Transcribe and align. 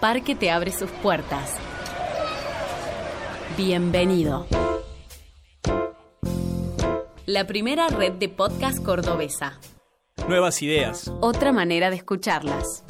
parque 0.00 0.34
te 0.34 0.50
abre 0.50 0.72
sus 0.72 0.90
puertas. 0.90 1.56
Bienvenido. 3.56 4.46
La 7.26 7.46
primera 7.46 7.88
red 7.88 8.12
de 8.12 8.30
podcast 8.30 8.82
cordobesa. 8.82 9.60
Nuevas 10.26 10.62
ideas. 10.62 11.12
Otra 11.20 11.52
manera 11.52 11.90
de 11.90 11.96
escucharlas. 11.96 12.82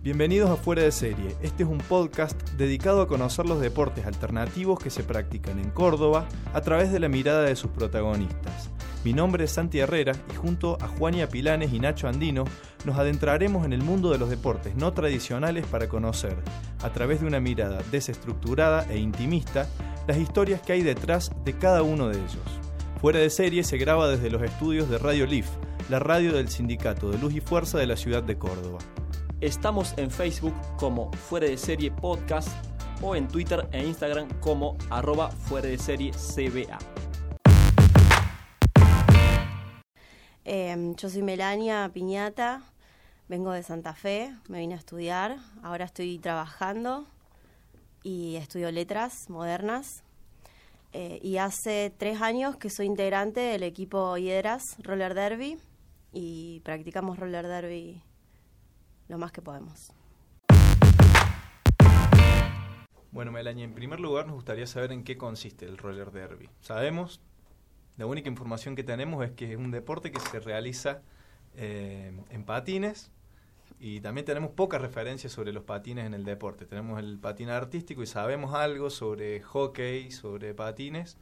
Bienvenidos 0.00 0.48
a 0.48 0.56
Fuera 0.56 0.82
de 0.82 0.92
Serie. 0.92 1.36
Este 1.42 1.64
es 1.64 1.68
un 1.68 1.78
podcast 1.78 2.40
dedicado 2.52 3.02
a 3.02 3.08
conocer 3.08 3.46
los 3.46 3.60
deportes 3.60 4.06
alternativos 4.06 4.78
que 4.78 4.90
se 4.90 5.02
practican 5.02 5.58
en 5.58 5.70
Córdoba 5.70 6.26
a 6.54 6.60
través 6.60 6.92
de 6.92 7.00
la 7.00 7.08
mirada 7.08 7.42
de 7.42 7.56
sus 7.56 7.70
protagonistas. 7.72 8.69
Mi 9.02 9.14
nombre 9.14 9.44
es 9.44 9.52
Santi 9.52 9.78
Herrera 9.78 10.12
y 10.30 10.36
junto 10.36 10.76
a 10.78 10.86
Juania 10.86 11.26
Pilanes 11.26 11.72
y 11.72 11.80
Nacho 11.80 12.06
Andino 12.06 12.44
nos 12.84 12.98
adentraremos 12.98 13.64
en 13.64 13.72
el 13.72 13.82
mundo 13.82 14.10
de 14.10 14.18
los 14.18 14.28
deportes 14.28 14.76
no 14.76 14.92
tradicionales 14.92 15.64
para 15.66 15.88
conocer, 15.88 16.36
a 16.82 16.90
través 16.90 17.22
de 17.22 17.26
una 17.26 17.40
mirada 17.40 17.82
desestructurada 17.90 18.86
e 18.90 18.98
intimista, 18.98 19.66
las 20.06 20.18
historias 20.18 20.60
que 20.60 20.74
hay 20.74 20.82
detrás 20.82 21.30
de 21.46 21.54
cada 21.54 21.82
uno 21.82 22.08
de 22.08 22.18
ellos. 22.18 22.60
Fuera 23.00 23.20
de 23.20 23.30
serie 23.30 23.64
se 23.64 23.78
graba 23.78 24.06
desde 24.06 24.28
los 24.28 24.42
estudios 24.42 24.90
de 24.90 24.98
Radio 24.98 25.24
Leaf, 25.24 25.48
la 25.88 25.98
radio 25.98 26.34
del 26.34 26.50
Sindicato 26.50 27.10
de 27.10 27.16
Luz 27.16 27.34
y 27.34 27.40
Fuerza 27.40 27.78
de 27.78 27.86
la 27.86 27.96
ciudad 27.96 28.22
de 28.22 28.36
Córdoba. 28.36 28.80
Estamos 29.40 29.94
en 29.96 30.10
Facebook 30.10 30.54
como 30.76 31.10
Fuera 31.12 31.46
de 31.46 31.56
Serie 31.56 31.90
Podcast 31.90 32.50
o 33.00 33.16
en 33.16 33.28
Twitter 33.28 33.66
e 33.72 33.82
Instagram 33.82 34.28
como 34.40 34.76
arroba 34.90 35.30
Fuera 35.30 35.68
de 35.68 35.78
Serie 35.78 36.10
CBA. 36.12 36.78
Em, 40.52 40.96
yo 40.96 41.08
soy 41.08 41.22
Melania 41.22 41.88
Piñata, 41.94 42.64
vengo 43.28 43.52
de 43.52 43.62
Santa 43.62 43.94
Fe, 43.94 44.34
me 44.48 44.58
vine 44.58 44.74
a 44.74 44.78
estudiar, 44.78 45.36
ahora 45.62 45.84
estoy 45.84 46.18
trabajando 46.18 47.06
y 48.02 48.34
estudio 48.34 48.72
letras 48.72 49.30
modernas. 49.30 50.02
Eh, 50.92 51.20
y 51.22 51.36
hace 51.36 51.94
tres 51.96 52.20
años 52.20 52.56
que 52.56 52.68
soy 52.68 52.86
integrante 52.86 53.38
del 53.38 53.62
equipo 53.62 54.18
Hiedras 54.18 54.74
Roller 54.82 55.14
Derby 55.14 55.56
y 56.12 56.58
practicamos 56.64 57.20
roller 57.20 57.46
derby 57.46 58.02
lo 59.06 59.18
más 59.18 59.30
que 59.30 59.42
podemos. 59.42 59.92
Bueno, 63.12 63.30
Melania, 63.30 63.64
en 63.64 63.74
primer 63.74 64.00
lugar 64.00 64.26
nos 64.26 64.34
gustaría 64.34 64.66
saber 64.66 64.90
en 64.90 65.04
qué 65.04 65.16
consiste 65.16 65.64
el 65.66 65.78
roller 65.78 66.10
derby. 66.10 66.50
Sabemos 66.60 67.20
la 67.96 68.06
única 68.06 68.28
información 68.28 68.76
que 68.76 68.84
tenemos 68.84 69.24
es 69.24 69.32
que 69.32 69.52
es 69.52 69.58
un 69.58 69.70
deporte 69.70 70.10
que 70.10 70.20
se 70.20 70.40
realiza 70.40 71.02
eh, 71.56 72.12
en 72.30 72.44
patines 72.44 73.10
y 73.78 74.00
también 74.00 74.24
tenemos 74.24 74.50
pocas 74.50 74.80
referencias 74.80 75.32
sobre 75.32 75.52
los 75.52 75.64
patines 75.64 76.06
en 76.06 76.14
el 76.14 76.24
deporte. 76.24 76.66
Tenemos 76.66 76.98
el 76.98 77.18
patín 77.18 77.48
artístico 77.48 78.02
y 78.02 78.06
sabemos 78.06 78.54
algo 78.54 78.90
sobre 78.90 79.40
hockey, 79.40 80.10
sobre 80.10 80.54
patines, 80.54 81.16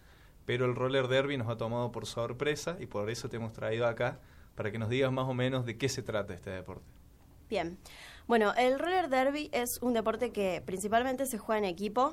pero 0.45 0.65
el 0.65 0.75
roller 0.75 1.09
derby 1.09 1.37
nos 1.37 1.49
ha 1.49 1.57
tomado 1.57 1.93
por 1.93 2.07
sorpresa 2.07 2.77
y 2.81 2.87
por 2.87 3.11
eso 3.11 3.29
te 3.29 3.37
hemos 3.37 3.53
traído 3.53 3.87
acá 3.87 4.19
para 4.55 4.73
que 4.73 4.79
nos 4.79 4.89
digas 4.89 5.13
más 5.13 5.27
o 5.29 5.35
menos 5.35 5.67
de 5.67 5.79
qué 5.79 5.89
se 5.89 6.03
trata 6.03 6.35
este 6.35 6.51
deporte. 6.51 6.85
Bien, 7.49 7.79
bueno, 8.27 8.53
el 8.59 8.79
roller 8.79 9.09
derby 9.09 9.51
es 9.53 9.79
un 9.81 9.95
deporte 9.95 10.33
que 10.33 10.63
principalmente 10.67 11.27
se 11.27 11.39
juega 11.39 11.59
en 11.59 11.65
equipo, 11.65 12.13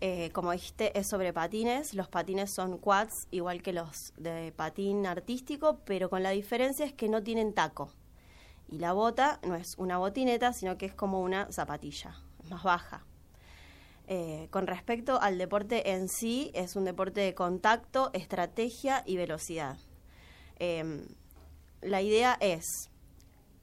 eh, 0.00 0.30
como 0.32 0.52
dijiste, 0.52 0.96
es 0.98 1.08
sobre 1.08 1.32
patines. 1.32 1.94
Los 1.94 2.08
patines 2.08 2.52
son 2.54 2.78
quads, 2.78 3.26
igual 3.30 3.62
que 3.62 3.72
los 3.72 4.12
de 4.16 4.52
patín 4.52 5.06
artístico, 5.06 5.80
pero 5.84 6.08
con 6.08 6.22
la 6.22 6.30
diferencia 6.30 6.86
es 6.86 6.92
que 6.92 7.08
no 7.08 7.22
tienen 7.22 7.52
taco. 7.52 7.92
Y 8.68 8.78
la 8.78 8.92
bota 8.92 9.40
no 9.46 9.56
es 9.56 9.74
una 9.76 9.98
botineta, 9.98 10.52
sino 10.52 10.78
que 10.78 10.86
es 10.86 10.94
como 10.94 11.20
una 11.20 11.50
zapatilla, 11.50 12.20
más 12.48 12.62
baja. 12.62 13.04
Eh, 14.06 14.48
con 14.50 14.66
respecto 14.66 15.20
al 15.20 15.36
deporte 15.36 15.90
en 15.90 16.08
sí, 16.08 16.50
es 16.54 16.76
un 16.76 16.84
deporte 16.84 17.20
de 17.20 17.34
contacto, 17.34 18.10
estrategia 18.12 19.02
y 19.04 19.16
velocidad. 19.16 19.78
Em, 20.58 21.06
la 21.82 22.02
idea 22.02 22.36
es 22.40 22.88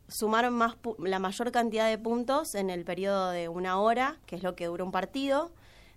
sumar 0.07 0.49
más 0.51 0.75
la 0.99 1.19
mayor 1.19 1.51
cantidad 1.51 1.89
de 1.89 1.97
puntos 1.97 2.55
en 2.55 2.69
el 2.69 2.83
periodo 2.83 3.31
de 3.31 3.47
una 3.49 3.79
hora, 3.79 4.19
que 4.25 4.35
es 4.35 4.43
lo 4.43 4.55
que 4.55 4.67
dura 4.67 4.83
un 4.83 4.91
partido, 4.91 5.51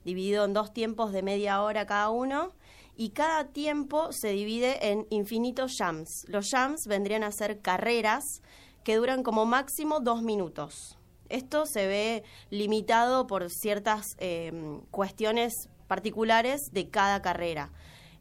dividido 0.05 0.45
en 0.45 0.55
dos 0.55 0.73
tiempos 0.73 1.13
de 1.13 1.23
media 1.23 1.63
hora 1.63 1.87
cada 1.87 2.11
uno, 2.11 2.53
y 2.99 3.11
cada 3.11 3.45
tiempo 3.45 4.13
se 4.13 4.31
divide 4.31 4.91
en 4.91 5.07
infinitos 5.11 5.77
jams. 5.79 6.25
Los 6.29 6.51
jams 6.51 6.89
vendrían 6.89 7.23
a 7.23 7.31
ser 7.31 7.61
carreras 7.61 8.43
que 8.83 8.97
duran 8.97 9.23
como 9.23 9.47
máximo 9.47 10.01
dos 10.01 10.21
minutos. 10.23 10.99
Esto 11.29 11.65
se 11.65 11.87
ve 11.87 12.25
limitado 12.51 13.29
por 13.29 13.51
ciertas 13.51 14.17
eh, 14.19 14.81
cuestiones 14.91 15.69
particulares 15.87 16.73
de 16.73 16.89
cada 16.89 17.23
carrera. 17.23 17.71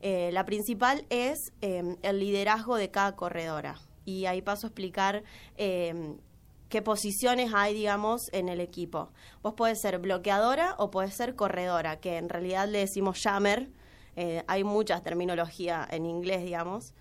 Eh, 0.02 0.30
la 0.32 0.46
principal 0.46 1.08
es 1.10 1.54
eh, 1.62 1.96
el 2.04 2.20
liderazgo 2.20 2.76
de 2.76 2.92
cada 2.92 3.16
corredora. 3.16 3.80
Y 4.06 4.26
ahí 4.26 4.44
paso 4.44 4.68
a 4.68 4.70
explicar 4.70 5.24
qué 6.70 6.82
posiciones 6.82 7.54
hay, 7.54 7.74
digamos, 7.74 8.30
en 8.34 8.50
el 8.50 8.60
equipo. 8.60 9.10
Vos 9.42 9.54
podés 9.54 9.82
ser 9.82 10.00
bloqueadora 10.00 10.76
o 10.78 10.92
podés 10.92 11.14
ser 11.14 11.36
corredora, 11.36 12.00
que 12.00 12.18
en 12.18 12.30
realidad 12.30 12.68
le 12.68 12.80
decimos 12.80 13.22
jammer. 13.22 13.70
Eh, 14.16 14.44
hay 14.48 14.64
mucha 14.64 15.02
terminología 15.02 15.88
en 15.90 16.06
inglés, 16.06 16.44
digamos. 16.44 16.94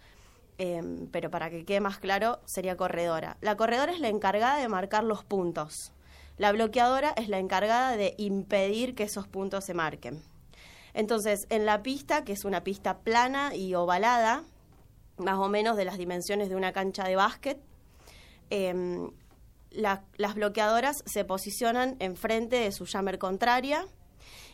Em, 0.59 1.09
pero 1.09 1.31
para 1.31 1.51
que 1.51 1.65
quede 1.65 1.81
más 1.81 1.99
claro, 1.99 2.41
sería 2.47 2.77
corredora. 2.77 3.37
La 3.41 3.57
corredora 3.57 3.93
es 3.93 4.01
la 4.01 4.09
encargada 4.09 4.59
de 4.59 4.69
marcar 4.69 5.05
los 5.05 5.25
puntos. 5.25 5.93
La 6.39 6.53
bloqueadora 6.53 7.13
es 7.17 7.29
la 7.29 7.39
encargada 7.39 7.97
de 7.97 8.15
impedir 8.19 8.95
que 8.95 9.05
esos 9.05 9.27
puntos 9.29 9.65
se 9.65 9.75
marquen. 9.75 10.23
Entonces, 10.95 11.47
en 11.51 11.67
la 11.67 11.83
pista, 11.83 12.25
que 12.25 12.33
es 12.33 12.45
una 12.45 12.65
pista 12.65 12.99
plana 13.01 13.55
y 13.55 13.75
ovalada, 13.75 14.45
más 15.19 15.39
o 15.39 15.49
menos 15.49 15.77
de 15.77 15.85
las 15.85 15.99
dimensiones 15.99 16.49
de 16.49 16.57
una 16.57 16.73
cancha 16.73 17.05
de 17.05 17.17
básquet, 17.17 17.59
eh, 18.49 19.11
las 19.77 20.35
bloqueadoras 20.35 21.03
se 21.07 21.25
posicionan 21.25 21.97
enfrente 22.01 22.57
de 22.57 22.73
su 22.73 22.87
jammer 22.87 23.19
contraria 23.19 23.87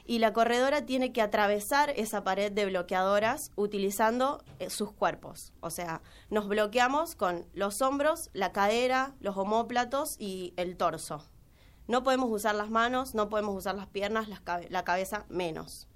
y 0.05 0.19
la 0.19 0.33
corredora 0.33 0.85
tiene 0.85 1.13
que 1.13 1.23
atravesar 1.23 1.91
esa 1.91 2.25
pared 2.25 2.51
de 2.51 2.67
bloqueadoras 2.67 3.53
utilizando 3.57 4.43
eh, 4.59 4.69
sus 4.69 4.93
cuerpos. 4.93 5.53
O 5.61 5.71
sea, 5.71 6.03
nos 6.29 6.49
bloqueamos 6.49 7.15
con 7.15 7.47
los 7.55 7.83
hombros, 7.83 8.31
la 8.33 8.53
cadera, 8.53 9.15
los 9.21 9.37
homóplatos 9.37 10.17
y 10.19 10.55
el 10.57 10.77
torso. 10.77 11.25
No 11.87 12.03
podemos 12.03 12.31
usar 12.31 12.55
las 12.55 12.71
manos, 12.71 13.15
no 13.15 13.29
podemos 13.29 13.57
usar 13.57 13.75
las 13.75 13.87
piernas, 13.87 14.29
la 14.29 14.85
cabeza 14.85 15.25
menos. 15.29 15.89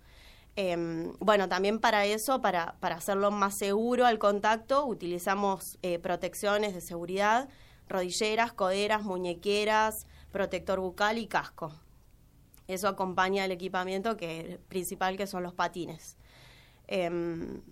Em, 0.56 1.12
bueno, 1.18 1.50
también 1.50 1.78
para 1.78 2.06
eso, 2.06 2.40
para, 2.40 2.76
para 2.80 2.96
hacerlo 2.96 3.30
más 3.30 3.54
seguro 3.58 4.06
al 4.06 4.18
contacto, 4.18 4.86
utilizamos 4.86 5.78
eh, 5.82 5.98
protecciones 5.98 6.74
de 6.74 6.80
seguridad 6.80 7.50
rodilleras, 7.88 8.52
coderas, 8.52 9.02
muñequeras, 9.02 10.06
protector 10.32 10.80
bucal 10.80 11.18
y 11.18 11.26
casco. 11.26 11.72
Eso 12.68 12.88
acompaña 12.88 13.44
el 13.44 13.52
equipamiento 13.52 14.16
que 14.16 14.60
principal 14.68 15.16
que 15.16 15.26
son 15.26 15.42
los 15.42 15.54
patines. 15.54 16.16
Em, 16.88 17.62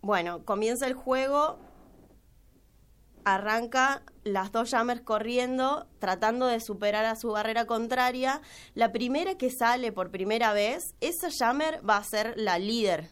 bueno, 0.00 0.44
comienza 0.44 0.86
el 0.86 0.94
juego, 0.94 1.58
arranca 3.24 4.02
las 4.22 4.52
dos 4.52 4.70
jammers 4.70 5.00
corriendo, 5.00 5.88
tratando 5.98 6.46
de 6.46 6.60
superar 6.60 7.04
a 7.04 7.16
su 7.16 7.30
barrera 7.30 7.64
contraria. 7.66 8.40
La 8.74 8.92
primera 8.92 9.36
que 9.36 9.50
sale 9.50 9.92
por 9.92 10.10
primera 10.10 10.52
vez, 10.52 10.94
esa 11.00 11.28
jammer 11.36 11.80
va 11.88 11.96
a 11.96 12.04
ser 12.04 12.34
la 12.36 12.58
líder, 12.58 13.10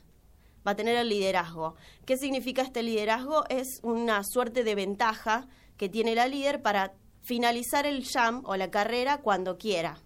va 0.67 0.73
a 0.73 0.77
tener 0.77 0.97
el 0.97 1.09
liderazgo. 1.09 1.75
¿Qué 2.05 2.17
significa 2.17 2.63
este 2.63 2.83
liderazgo? 2.85 3.45
Es 3.49 3.81
una 3.83 4.23
suerte 4.23 4.63
de 4.63 4.75
ventaja 4.77 5.49
que 5.77 5.89
tiene 5.89 6.15
la 6.15 6.29
líder 6.29 6.63
para 6.63 6.95
finalizar 7.23 7.87
el 7.87 8.05
jam 8.05 8.43
o 8.45 8.57
la 8.57 8.71
carrera 8.71 9.19
cuando 9.19 9.59
quiera. 9.59 9.99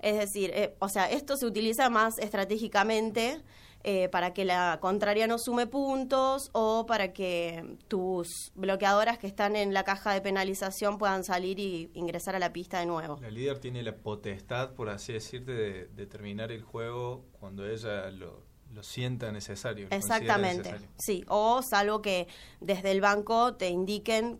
Es 0.00 0.18
decir, 0.18 0.50
eh, 0.54 0.74
o 0.78 0.88
sea, 0.88 1.10
esto 1.10 1.36
se 1.36 1.46
utiliza 1.46 1.90
más 1.90 2.18
estratégicamente 2.18 3.42
eh, 3.88 4.08
para 4.08 4.34
que 4.34 4.44
la 4.44 4.78
contraria 4.80 5.28
no 5.28 5.38
sume 5.38 5.68
puntos 5.68 6.50
o 6.52 6.86
para 6.86 7.12
que 7.12 7.76
tus 7.86 8.50
bloqueadoras 8.56 9.16
que 9.18 9.28
están 9.28 9.54
en 9.54 9.72
la 9.72 9.84
caja 9.84 10.12
de 10.12 10.20
penalización 10.20 10.98
puedan 10.98 11.22
salir 11.22 11.60
y 11.60 11.90
ingresar 11.94 12.34
a 12.34 12.40
la 12.40 12.52
pista 12.52 12.80
de 12.80 12.86
nuevo. 12.86 13.18
La 13.20 13.30
líder 13.30 13.60
tiene 13.60 13.84
la 13.84 13.96
potestad, 13.96 14.74
por 14.74 14.88
así 14.88 15.12
decirte, 15.12 15.52
de, 15.52 16.06
terminar 16.06 16.50
el 16.50 16.62
juego 16.62 17.26
cuando 17.38 17.64
ella 17.64 18.10
lo, 18.10 18.42
lo 18.76 18.82
sienta 18.82 19.32
necesario. 19.32 19.88
Exactamente, 19.90 20.76
sí. 20.98 21.24
O 21.28 21.62
salvo 21.62 22.02
que 22.02 22.28
desde 22.60 22.90
el 22.90 23.00
banco 23.00 23.54
te 23.54 23.70
indiquen 23.70 24.38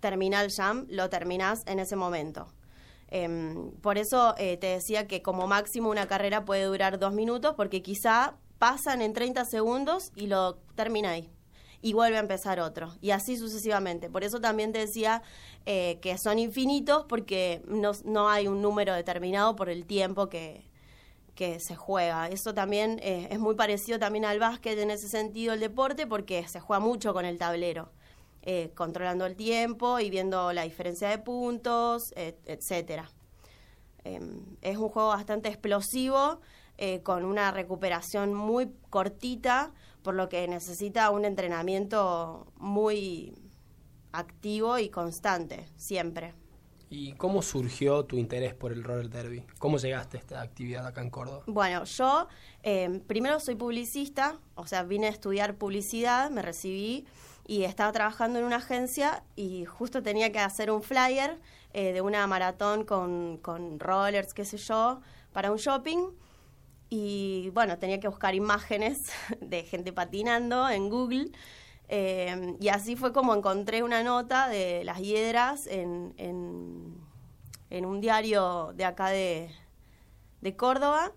terminal 0.00 0.50
jam, 0.50 0.86
lo 0.88 1.10
terminás 1.10 1.62
en 1.66 1.78
ese 1.78 1.94
momento. 1.94 2.46
Em, 3.08 3.72
por 3.82 3.98
eso 3.98 4.34
eh, 4.38 4.56
te 4.56 4.68
decía 4.68 5.06
que 5.06 5.20
como 5.20 5.46
máximo 5.46 5.90
una 5.90 6.06
carrera 6.06 6.46
puede 6.46 6.64
durar 6.64 6.98
dos 6.98 7.12
minutos, 7.12 7.54
porque 7.56 7.82
quizá 7.82 8.38
pasan 8.58 9.02
en 9.02 9.12
30 9.12 9.44
segundos 9.44 10.12
y 10.16 10.28
lo 10.28 10.56
termina 10.74 11.10
ahí. 11.10 11.30
y 11.82 11.92
vuelve 11.92 12.16
a 12.16 12.20
empezar 12.20 12.60
otro. 12.60 12.94
Y 13.02 13.10
así 13.10 13.36
sucesivamente. 13.36 14.08
Por 14.08 14.24
eso 14.24 14.40
también 14.40 14.72
te 14.72 14.78
decía 14.78 15.20
eh, 15.66 15.98
que 16.00 16.16
son 16.16 16.38
infinitos 16.38 17.04
porque 17.06 17.60
no, 17.66 17.92
no 18.06 18.30
hay 18.30 18.48
un 18.48 18.62
número 18.62 18.94
determinado 18.94 19.54
por 19.54 19.68
el 19.68 19.84
tiempo 19.84 20.30
que, 20.30 20.64
que 21.34 21.60
se 21.60 21.76
juega. 21.76 22.28
Eso 22.28 22.54
también 22.54 22.98
eh, 23.02 23.28
es 23.30 23.38
muy 23.38 23.54
parecido 23.54 23.98
también 23.98 24.24
al 24.24 24.38
básquet 24.38 24.78
en 24.78 24.90
ese 24.90 25.08
sentido 25.08 25.52
el 25.54 25.60
deporte 25.60 26.06
porque 26.06 26.46
se 26.48 26.60
juega 26.60 26.80
mucho 26.80 27.12
con 27.12 27.24
el 27.24 27.38
tablero, 27.38 27.90
eh, 28.42 28.70
controlando 28.74 29.26
el 29.26 29.36
tiempo 29.36 29.98
y 30.00 30.10
viendo 30.10 30.52
la 30.52 30.62
diferencia 30.62 31.08
de 31.08 31.18
puntos, 31.18 32.12
et- 32.16 32.38
etcétera. 32.46 33.10
Em, 34.04 34.44
es 34.60 34.76
un 34.76 34.88
juego 34.90 35.08
bastante 35.08 35.48
explosivo, 35.48 36.40
eh, 36.76 37.02
con 37.02 37.24
una 37.24 37.50
recuperación 37.52 38.34
muy 38.34 38.70
cortita, 38.90 39.72
por 40.02 40.14
lo 40.14 40.28
que 40.28 40.46
necesita 40.48 41.10
un 41.10 41.24
entrenamiento 41.24 42.46
muy 42.56 43.32
activo 44.12 44.78
y 44.78 44.90
constante, 44.90 45.66
siempre. 45.76 46.34
¿Y 46.96 47.12
cómo 47.14 47.42
surgió 47.42 48.04
tu 48.04 48.18
interés 48.18 48.54
por 48.54 48.70
el 48.70 48.84
roller 48.84 49.10
derby? 49.10 49.42
¿Cómo 49.58 49.78
llegaste 49.78 50.16
a 50.16 50.20
esta 50.20 50.40
actividad 50.40 50.86
acá 50.86 51.00
en 51.02 51.10
Córdoba? 51.10 51.42
Bueno, 51.48 51.82
yo 51.82 52.28
eh, 52.62 53.00
primero 53.08 53.40
soy 53.40 53.56
publicista, 53.56 54.38
o 54.54 54.64
sea, 54.68 54.84
vine 54.84 55.08
a 55.08 55.10
estudiar 55.10 55.56
publicidad, 55.56 56.30
me 56.30 56.40
recibí 56.40 57.04
y 57.48 57.64
estaba 57.64 57.90
trabajando 57.90 58.38
en 58.38 58.44
una 58.44 58.56
agencia 58.56 59.24
y 59.34 59.64
justo 59.64 60.04
tenía 60.04 60.30
que 60.30 60.38
hacer 60.38 60.70
un 60.70 60.84
flyer 60.84 61.40
eh, 61.72 61.92
de 61.92 62.00
una 62.00 62.24
maratón 62.28 62.84
con, 62.84 63.38
con 63.38 63.80
rollers, 63.80 64.32
qué 64.32 64.44
sé 64.44 64.58
yo, 64.58 65.00
para 65.32 65.50
un 65.50 65.58
shopping. 65.58 66.10
Y 66.90 67.50
bueno, 67.54 67.76
tenía 67.76 67.98
que 67.98 68.06
buscar 68.06 68.36
imágenes 68.36 69.10
de 69.40 69.64
gente 69.64 69.92
patinando 69.92 70.68
en 70.68 70.88
Google. 70.90 71.32
Eh, 71.96 72.56
y 72.58 72.70
así 72.70 72.96
fue 72.96 73.12
como 73.12 73.36
encontré 73.36 73.84
una 73.84 74.02
nota 74.02 74.48
de 74.48 74.82
las 74.82 74.98
hiedras 74.98 75.68
en, 75.68 76.12
en, 76.18 77.86
un 77.86 78.00
diario 78.00 78.72
de 78.74 78.84
acá 78.84 79.10
de, 79.10 79.48
de 80.40 80.56
Córdoba 80.56 81.12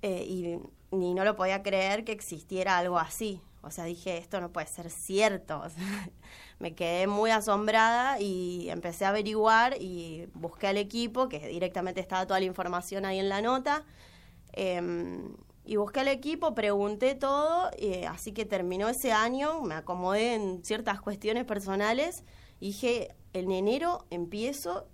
eh, 0.00 0.24
y 0.26 0.58
ni 0.96 1.12
no 1.12 1.24
lo 1.24 1.36
podía 1.36 1.62
creer 1.62 2.04
que 2.04 2.12
existiera 2.12 2.78
algo 2.78 2.98
así. 2.98 3.42
O 3.60 3.70
sea, 3.70 3.84
dije, 3.84 4.16
esto 4.16 4.40
no 4.40 4.50
puede 4.50 4.66
ser 4.66 4.88
cierto. 4.88 5.62
Me 6.58 6.74
quedé 6.74 7.06
muy 7.06 7.30
asombrada 7.30 8.18
y 8.18 8.70
empecé 8.70 9.04
a 9.04 9.10
averiguar 9.10 9.76
y 9.78 10.26
busqué 10.32 10.68
al 10.68 10.78
equipo, 10.78 11.28
que 11.28 11.48
directamente 11.48 12.00
estaba 12.00 12.26
toda 12.26 12.40
la 12.40 12.46
información 12.46 13.04
ahí 13.04 13.18
en 13.18 13.28
la 13.28 13.42
nota. 13.42 13.84
Eh, 14.54 14.80
y 15.64 15.76
busqué 15.76 16.00
al 16.00 16.08
equipo, 16.08 16.54
pregunté 16.54 17.14
todo, 17.14 17.70
eh, 17.78 18.06
así 18.06 18.32
que 18.32 18.44
terminó 18.44 18.88
ese 18.88 19.12
año, 19.12 19.62
me 19.62 19.74
acomodé 19.74 20.34
en 20.34 20.64
ciertas 20.64 21.00
cuestiones 21.00 21.44
personales 21.44 22.24
y 22.60 22.66
dije, 22.68 23.14
en 23.32 23.50
enero 23.50 24.06
empiezo 24.10 24.88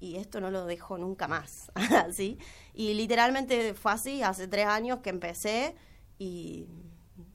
y 0.00 0.16
esto 0.16 0.40
no 0.40 0.50
lo 0.50 0.64
dejo 0.66 0.98
nunca 0.98 1.28
más, 1.28 1.70
así. 2.06 2.38
Y 2.74 2.94
literalmente 2.94 3.74
fue 3.74 3.92
así, 3.92 4.22
hace 4.22 4.48
tres 4.48 4.66
años 4.66 5.00
que 5.00 5.10
empecé 5.10 5.74
y 6.18 6.66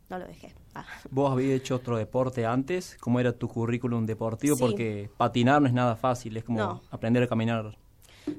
no 0.10 0.18
lo 0.20 0.26
dejé. 0.26 0.54
Ah. 0.74 0.86
¿Vos 1.10 1.32
habías 1.32 1.60
hecho 1.60 1.76
otro 1.76 1.98
deporte 1.98 2.46
antes? 2.46 2.98
¿Cómo 3.00 3.20
era 3.20 3.34
tu 3.34 3.48
currículum 3.48 4.06
deportivo? 4.06 4.56
Sí. 4.56 4.62
Porque 4.62 5.10
patinar 5.18 5.62
no 5.62 5.68
es 5.68 5.74
nada 5.74 5.96
fácil, 5.96 6.38
es 6.38 6.44
como 6.44 6.60
No. 6.60 6.82
aprender 6.90 7.24
a 7.24 7.28
caminar. 7.28 7.78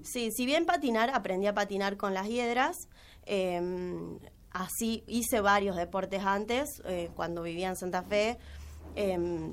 Sí, 0.03 0.31
si 0.31 0.47
bien 0.47 0.65
patinar, 0.65 1.11
aprendí 1.11 1.47
a 1.47 1.55
patinar 1.55 1.97
con 1.97 2.15
las 2.15 2.29
hiedras. 2.29 2.89
Eh, 3.27 3.61
así 4.51 5.05
hice 5.07 5.41
varios 5.41 5.77
deportes 5.77 6.25
antes, 6.25 6.83
eh, 6.85 7.11
cuando 7.15 7.43
vivía 7.43 7.69
en 7.69 7.77
Santa 7.77 8.03
Fe. 8.03 8.39
eh, 8.97 9.53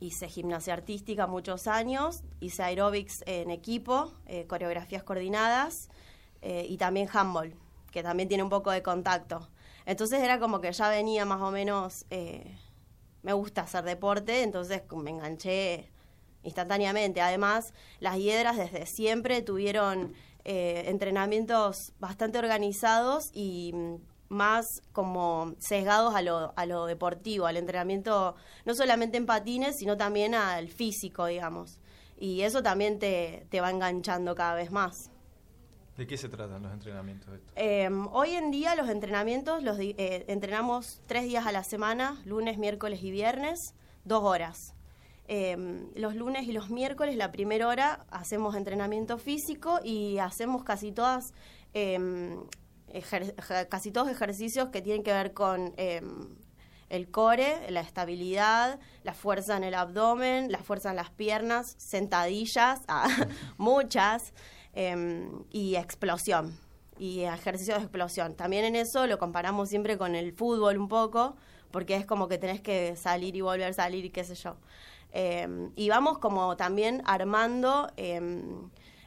hice 0.00 0.28
gimnasia 0.28 0.72
artística 0.72 1.26
muchos 1.26 1.66
años, 1.66 2.22
hice 2.40 2.62
aeróbics 2.62 3.22
en 3.26 3.50
equipo, 3.50 4.14
eh, 4.26 4.46
coreografías 4.46 5.02
coordinadas 5.02 5.90
eh, 6.40 6.64
y 6.66 6.78
también 6.78 7.06
handball, 7.12 7.54
que 7.92 8.02
también 8.02 8.26
tiene 8.26 8.42
un 8.42 8.48
poco 8.48 8.70
de 8.70 8.82
contacto. 8.82 9.50
Entonces 9.84 10.22
era 10.22 10.38
como 10.38 10.62
que 10.62 10.72
ya 10.72 10.88
venía 10.88 11.26
más 11.26 11.42
o 11.42 11.50
menos, 11.50 12.06
me 13.22 13.32
gusta 13.34 13.62
hacer 13.62 13.84
deporte, 13.84 14.42
entonces 14.42 14.82
me 14.90 15.10
enganché 15.10 15.90
instantáneamente. 16.44 17.20
Además, 17.20 17.74
las 17.98 18.16
hiedras 18.16 18.56
desde 18.56 18.86
siempre 18.86 19.42
tuvieron 19.42 20.14
eh, 20.44 20.84
entrenamientos 20.86 21.92
bastante 21.98 22.38
organizados 22.38 23.30
y 23.32 23.72
mm, 23.74 23.96
más 24.28 24.82
como 24.92 25.54
sesgados 25.58 26.14
a 26.14 26.22
lo, 26.22 26.52
a 26.56 26.66
lo 26.66 26.86
deportivo, 26.86 27.46
al 27.46 27.56
entrenamiento 27.56 28.36
no 28.64 28.74
solamente 28.74 29.16
en 29.16 29.26
patines, 29.26 29.76
sino 29.76 29.96
también 29.96 30.34
al 30.34 30.68
físico, 30.68 31.26
digamos. 31.26 31.80
Y 32.18 32.42
eso 32.42 32.62
también 32.62 32.98
te, 32.98 33.46
te 33.50 33.60
va 33.60 33.70
enganchando 33.70 34.34
cada 34.34 34.54
vez 34.54 34.70
más. 34.70 35.10
¿De 36.00 36.06
qué 36.06 36.16
se 36.16 36.30
tratan 36.30 36.62
los 36.62 36.72
entrenamientos? 36.72 37.28
Eh, 37.56 37.90
hoy 38.12 38.30
en 38.30 38.50
día 38.50 38.74
los 38.74 38.88
entrenamientos 38.88 39.62
los 39.62 39.78
eh, 39.78 40.24
entrenamos 40.28 41.02
tres 41.06 41.24
días 41.24 41.46
a 41.46 41.52
la 41.52 41.62
semana, 41.62 42.22
lunes, 42.24 42.56
miércoles 42.56 43.02
y 43.02 43.10
viernes, 43.10 43.74
dos 44.04 44.22
horas. 44.22 44.74
Eh, 45.32 45.56
los 45.94 46.16
lunes 46.16 46.48
y 46.48 46.52
los 46.52 46.70
miércoles, 46.70 47.14
la 47.14 47.30
primera 47.30 47.68
hora, 47.68 48.04
hacemos 48.10 48.56
entrenamiento 48.56 49.16
físico 49.16 49.78
y 49.84 50.18
hacemos 50.18 50.64
casi 50.64 50.90
todas 50.90 51.32
ejer- 51.72 53.68
casi 53.68 53.92
todos 53.92 54.08
ejercicios 54.10 54.70
que 54.70 54.82
tienen 54.82 55.02
que 55.04 55.12
ver 55.12 55.32
con 55.32 55.72
eh, 55.76 56.02
el 56.88 57.10
core, 57.12 57.70
la 57.70 57.80
estabilidad, 57.80 58.80
la 59.04 59.14
fuerza 59.14 59.56
en 59.56 59.62
el 59.62 59.74
abdomen, 59.74 60.50
la 60.50 60.58
fuerza 60.58 60.90
en 60.90 60.96
las 60.96 61.10
piernas, 61.10 61.74
sentadillas, 61.78 62.80
ah, 62.88 63.06
muchas, 63.56 64.32
y 65.52 65.74
explosión, 65.76 66.58
y 66.98 67.20
ejercicios 67.20 67.78
de 67.78 67.84
explosión. 67.84 68.34
También 68.34 68.64
en 68.64 68.76
eso 68.76 69.06
lo 69.06 69.18
comparamos 69.18 69.68
siempre 69.68 69.96
con 69.98 70.14
el 70.14 70.32
fútbol 70.32 70.78
un 70.78 70.88
poco, 70.88 71.36
porque 71.70 71.94
es 71.96 72.04
como 72.06 72.26
que 72.28 72.38
tenés 72.38 72.60
que 72.60 72.96
salir 72.96 73.36
y 73.36 73.40
volver 73.42 73.68
a 73.68 73.72
salir 73.72 74.04
y 74.04 74.10
qué 74.10 74.24
sé 74.24 74.34
yo. 74.34 74.56
Eh, 75.12 75.70
y 75.76 75.88
vamos 75.88 76.18
como 76.18 76.56
también 76.56 77.02
armando 77.04 77.90
eh, 77.96 78.42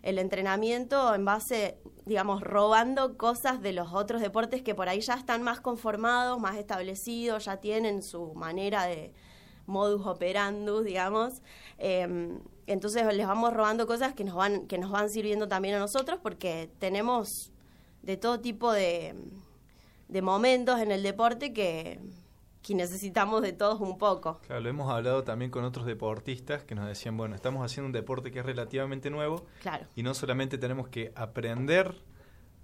el 0.02 0.20
entrenamiento 0.20 1.16
en 1.16 1.24
base, 1.26 1.78
digamos, 2.06 2.42
robando 2.42 3.18
cosas 3.18 3.62
de 3.62 3.72
los 3.72 3.94
otros 3.94 4.22
deportes 4.22 4.62
que 4.62 4.76
por 4.76 4.90
ahí 4.90 5.00
ya 5.00 5.14
están 5.14 5.44
más 5.44 5.62
conformados, 5.62 6.40
más 6.40 6.58
establecidos, 6.58 7.46
ya 7.46 7.58
tienen 7.58 8.04
su 8.04 8.34
manera 8.34 8.84
de 8.86 9.14
modus 9.66 10.06
operandus, 10.06 10.84
digamos. 10.84 11.42
Eh, 11.78 12.38
entonces 12.68 13.06
les 13.16 13.28
vamos 13.28 13.54
robando 13.54 13.88
cosas 13.88 14.14
que 14.14 14.24
nos 14.24 14.36
van, 14.36 14.68
que 14.68 14.78
nos 14.78 14.92
van 14.92 15.10
sirviendo 15.10 15.48
también 15.48 15.76
a 15.76 15.80
nosotros 15.80 16.20
porque 16.22 16.70
tenemos 16.80 17.52
de 18.02 18.18
todo 18.18 18.40
tipo 18.42 18.72
de, 18.72 19.16
de 20.10 20.22
momentos 20.22 20.80
en 20.80 20.92
el 20.92 21.04
deporte 21.04 21.54
que, 21.54 22.00
que 22.64 22.74
necesitamos 22.74 23.42
de 23.42 23.52
todos 23.54 23.80
un 23.82 23.98
poco. 23.98 24.40
Claro, 24.48 24.62
lo 24.62 24.70
hemos 24.70 24.90
hablado 24.90 25.24
también 25.24 25.52
con 25.52 25.64
otros 25.66 25.86
deportistas 25.86 26.64
que 26.64 26.74
nos 26.76 26.88
decían, 26.88 27.18
bueno, 27.18 27.36
estamos 27.36 27.64
haciendo 27.64 27.88
un 27.88 27.92
deporte 27.92 28.32
que 28.32 28.40
es 28.40 28.46
relativamente 28.46 29.10
nuevo 29.10 29.46
Claro. 29.62 29.86
y 29.96 30.02
no 30.04 30.14
solamente 30.14 30.58
tenemos 30.58 30.88
que 30.88 31.12
aprender 31.16 31.94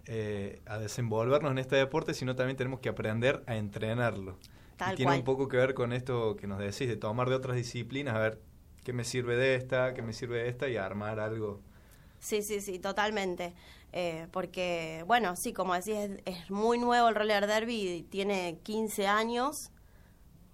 eh, 0.05 0.61
a 0.65 0.79
desenvolvernos 0.79 1.51
en 1.51 1.59
este 1.59 1.75
deporte, 1.75 2.13
sino 2.13 2.35
también 2.35 2.57
tenemos 2.57 2.79
que 2.79 2.89
aprender 2.89 3.43
a 3.45 3.55
entrenarlo. 3.57 4.37
Tal 4.77 4.93
y 4.93 4.95
tiene 4.95 5.09
cual. 5.11 5.19
un 5.19 5.25
poco 5.25 5.47
que 5.49 5.57
ver 5.57 5.73
con 5.73 5.93
esto 5.93 6.35
que 6.37 6.47
nos 6.47 6.57
decís, 6.59 6.87
de 6.87 6.95
tomar 6.95 7.29
de 7.29 7.35
otras 7.35 7.55
disciplinas, 7.57 8.15
a 8.15 8.19
ver 8.19 8.41
qué 8.83 8.93
me 8.93 9.03
sirve 9.03 9.35
de 9.35 9.55
esta, 9.55 9.93
qué 9.93 10.01
me 10.01 10.13
sirve 10.13 10.43
de 10.43 10.49
esta 10.49 10.67
y 10.69 10.77
armar 10.77 11.19
algo. 11.19 11.59
Sí, 12.19 12.41
sí, 12.41 12.61
sí, 12.61 12.79
totalmente. 12.79 13.53
Eh, 13.91 14.27
porque, 14.31 15.03
bueno, 15.05 15.35
sí, 15.35 15.51
como 15.53 15.73
decís, 15.73 15.95
es, 15.95 16.11
es 16.25 16.49
muy 16.49 16.77
nuevo 16.77 17.09
el 17.09 17.15
roller 17.15 17.45
derby, 17.47 18.07
tiene 18.09 18.59
15 18.63 19.07
años, 19.07 19.71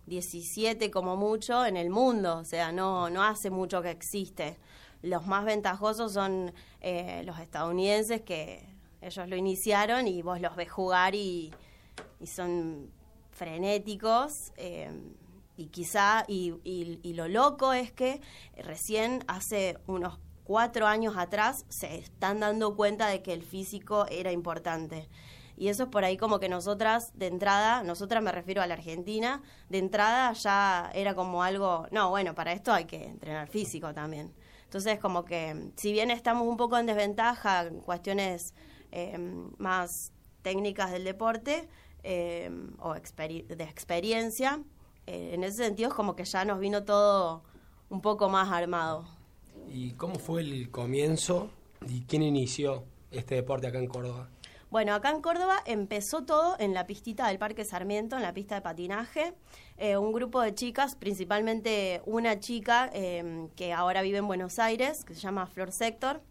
17 0.07 0.91
como 0.91 1.15
mucho 1.17 1.65
en 1.65 1.77
el 1.77 1.89
mundo, 1.89 2.37
o 2.37 2.45
sea, 2.45 2.71
no, 2.71 3.09
no 3.09 3.23
hace 3.23 3.49
mucho 3.49 3.81
que 3.81 3.91
existe. 3.91 4.57
Los 5.01 5.25
más 5.27 5.45
ventajosos 5.45 6.13
son 6.13 6.53
eh, 6.81 7.23
los 7.25 7.39
estadounidenses 7.39 8.21
que 8.21 8.65
ellos 9.01 9.27
lo 9.29 9.35
iniciaron 9.35 10.07
y 10.07 10.21
vos 10.21 10.41
los 10.41 10.55
ves 10.55 10.71
jugar 10.71 11.15
y, 11.15 11.53
son 12.25 12.91
frenéticos. 13.31 14.51
eh, 14.57 14.89
y 15.57 15.67
quizá, 15.67 16.25
y, 16.27 16.53
y- 16.65 16.99
y 17.01 17.13
lo 17.13 17.29
loco 17.29 17.71
es 17.71 17.89
que 17.93 18.19
recién 18.57 19.23
hace 19.27 19.77
unos 19.87 20.19
cuatro 20.43 20.85
años 20.85 21.15
atrás 21.17 21.65
se 21.69 21.95
están 21.97 22.41
dando 22.41 22.75
cuenta 22.75 23.07
de 23.07 23.21
que 23.21 23.31
el 23.31 23.41
físico 23.41 24.05
era 24.09 24.33
importante. 24.33 25.07
Y 25.57 25.69
eso 25.69 25.83
es 25.83 25.89
por 25.89 26.03
ahí 26.03 26.17
como 26.17 26.39
que 26.39 26.49
nosotras 26.49 27.11
de 27.17 27.27
entrada, 27.27 27.83
nosotras 27.83 28.21
me 28.21 28.31
refiero 28.31 28.61
a 28.61 28.67
la 28.67 28.73
Argentina, 28.73 29.41
de 29.69 29.77
entrada 29.77 30.33
ya 30.33 30.91
era 30.93 31.15
como 31.15 31.43
algo, 31.43 31.87
no, 31.91 32.09
bueno, 32.09 32.35
para 32.35 32.53
esto 32.53 32.73
hay 32.73 32.85
que 32.85 33.05
entrenar 33.05 33.47
físico 33.47 33.93
también. 33.93 34.33
Entonces 34.63 34.99
como 34.99 35.23
que 35.23 35.71
si 35.75 35.93
bien 35.93 36.11
estamos 36.11 36.47
un 36.47 36.57
poco 36.57 36.77
en 36.77 36.85
desventaja 36.85 37.67
en 37.67 37.79
cuestiones 37.79 38.53
eh, 38.91 39.17
más 39.57 40.11
técnicas 40.41 40.91
del 40.91 41.05
deporte 41.05 41.67
eh, 42.03 42.51
o 42.79 42.93
de 42.93 43.63
experiencia, 43.63 44.61
eh, 45.07 45.31
en 45.33 45.43
ese 45.43 45.63
sentido 45.63 45.89
es 45.89 45.95
como 45.95 46.15
que 46.15 46.25
ya 46.25 46.43
nos 46.45 46.59
vino 46.59 46.83
todo 46.83 47.43
un 47.89 48.01
poco 48.01 48.29
más 48.29 48.51
armado. 48.51 49.07
¿Y 49.71 49.91
cómo 49.91 50.15
fue 50.15 50.41
el 50.41 50.69
comienzo 50.69 51.49
y 51.87 52.01
quién 52.01 52.23
inició 52.23 52.83
este 53.11 53.35
deporte 53.35 53.67
acá 53.67 53.79
en 53.79 53.87
Córdoba? 53.87 54.29
Bueno, 54.75 54.93
acá 54.93 55.11
en 55.11 55.21
Córdoba 55.21 55.63
empezó 55.65 56.25
todo 56.25 56.57
en 56.59 56.73
la 56.73 56.85
pistita 56.85 57.29
del 57.29 57.39
Parque 57.39 57.63
Sarmiento, 57.63 58.17
en 58.17 58.21
la 58.21 58.33
pista 58.33 58.55
de 58.55 58.61
patinaje. 58.61 59.33
Eh, 59.77 59.95
un 59.95 60.11
grupo 60.11 60.41
de 60.41 60.53
chicas, 60.53 60.97
principalmente 60.97 62.01
una 62.05 62.41
chica 62.41 62.89
eh, 62.91 63.47
que 63.55 63.71
ahora 63.71 64.01
vive 64.01 64.17
en 64.17 64.27
Buenos 64.27 64.59
Aires, 64.59 65.05
que 65.05 65.13
se 65.13 65.21
llama 65.21 65.47
Flor 65.47 65.71
Sector. 65.71 66.21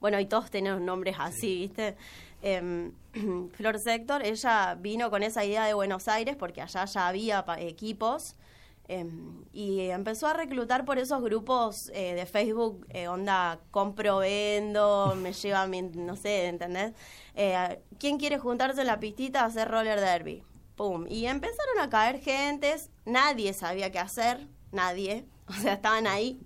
Bueno, 0.00 0.20
y 0.20 0.26
todos 0.26 0.50
tenemos 0.50 0.82
nombres 0.82 1.16
así, 1.18 1.60
¿viste? 1.60 1.96
Em, 2.42 2.92
Flor 3.54 3.78
Sector, 3.78 4.22
ella 4.22 4.76
vino 4.78 5.08
con 5.08 5.22
esa 5.22 5.42
idea 5.42 5.64
de 5.64 5.72
Buenos 5.72 6.08
Aires 6.08 6.36
porque 6.36 6.60
allá 6.60 6.84
ya 6.84 7.08
había 7.08 7.42
equipos 7.56 8.36
Em, 8.92 9.44
y 9.52 9.82
empezó 9.82 10.26
a 10.26 10.32
reclutar 10.32 10.84
por 10.84 10.98
esos 10.98 11.22
grupos 11.22 11.92
eh, 11.94 12.14
de 12.14 12.26
Facebook, 12.26 12.84
eh, 12.88 13.06
onda 13.06 13.60
compro, 13.70 14.18
vendo, 14.18 15.14
me 15.22 15.32
lleva, 15.32 15.68
mi, 15.68 15.82
no 15.82 16.16
sé, 16.16 16.46
¿entendés? 16.46 16.92
Eh, 17.36 17.80
¿Quién 18.00 18.18
quiere 18.18 18.40
juntarse 18.40 18.80
en 18.80 18.88
la 18.88 18.98
pistita 18.98 19.42
a 19.42 19.44
hacer 19.44 19.68
roller 19.68 20.00
derby? 20.00 20.42
Pum. 20.74 21.06
Y 21.08 21.26
empezaron 21.26 21.78
a 21.78 21.88
caer 21.88 22.18
gentes, 22.18 22.90
nadie 23.04 23.52
sabía 23.52 23.92
qué 23.92 24.00
hacer, 24.00 24.48
nadie. 24.72 25.24
O 25.46 25.52
sea, 25.52 25.74
estaban 25.74 26.08
ahí 26.08 26.40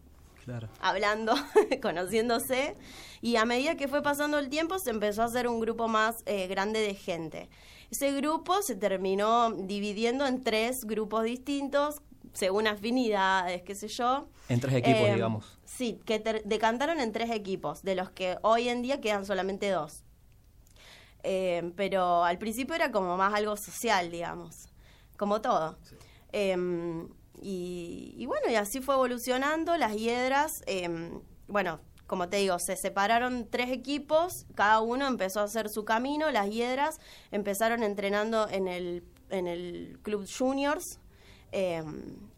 hablando, 0.80 1.32
conociéndose. 1.80 2.76
Y 3.22 3.36
a 3.36 3.46
medida 3.46 3.76
que 3.76 3.88
fue 3.88 4.02
pasando 4.02 4.38
el 4.38 4.50
tiempo, 4.50 4.78
se 4.78 4.90
empezó 4.90 5.22
a 5.22 5.26
hacer 5.26 5.48
un 5.48 5.60
grupo 5.60 5.88
más 5.88 6.22
grande 6.26 6.80
de 6.80 6.94
gente. 6.94 7.48
Ese 7.90 8.12
grupo 8.12 8.60
se 8.60 8.74
terminó 8.74 9.50
dividiendo 9.52 10.26
en 10.26 10.42
tres 10.42 10.84
grupos 10.84 11.24
distintos, 11.24 12.02
según 12.34 12.66
afinidades, 12.66 13.62
qué 13.62 13.74
sé 13.74 13.88
yo. 13.88 14.28
En 14.48 14.60
tres 14.60 14.74
equipos, 14.74 15.00
Em, 15.08 15.14
digamos. 15.14 15.58
Sí, 15.64 15.98
que 16.04 16.18
ter- 16.20 16.42
decantaron 16.44 17.00
en 17.00 17.10
tres 17.12 17.30
equipos, 17.30 17.82
de 17.82 17.94
los 17.94 18.10
que 18.10 18.36
hoy 18.42 18.68
en 18.68 18.82
día 18.82 19.00
quedan 19.00 19.24
solamente 19.24 19.70
dos. 19.70 20.02
Em, 21.22 21.72
pero 21.72 22.24
al 22.24 22.38
principio 22.38 22.74
era 22.74 22.90
como 22.92 23.16
más 23.16 23.32
algo 23.32 23.56
social, 23.56 24.10
digamos, 24.10 24.68
como 25.16 25.40
todo. 25.40 25.78
Em, 26.32 27.08
y, 27.40 28.14
y 28.18 28.26
bueno, 28.26 28.50
y 28.50 28.56
así 28.56 28.80
fue 28.80 28.94
evolucionando 28.94 29.76
las 29.76 29.94
hiedras. 29.96 30.62
bueno, 31.46 31.80
como 32.06 32.28
te 32.28 32.36
digo, 32.36 32.58
se 32.58 32.76
separaron 32.76 33.48
tres 33.50 33.70
equipos, 33.70 34.44
cada 34.54 34.80
uno 34.80 35.06
empezó 35.06 35.40
a 35.40 35.44
hacer 35.44 35.70
su 35.70 35.84
camino. 35.86 36.30
Las 36.30 36.50
hiedras 36.50 37.00
empezaron 37.30 37.82
entrenando 37.82 38.46
en 38.50 38.68
el, 38.68 39.04
en 39.30 39.46
el 39.46 39.98
Club 40.02 40.26
Juniors, 40.28 40.98
eh, 41.54 41.82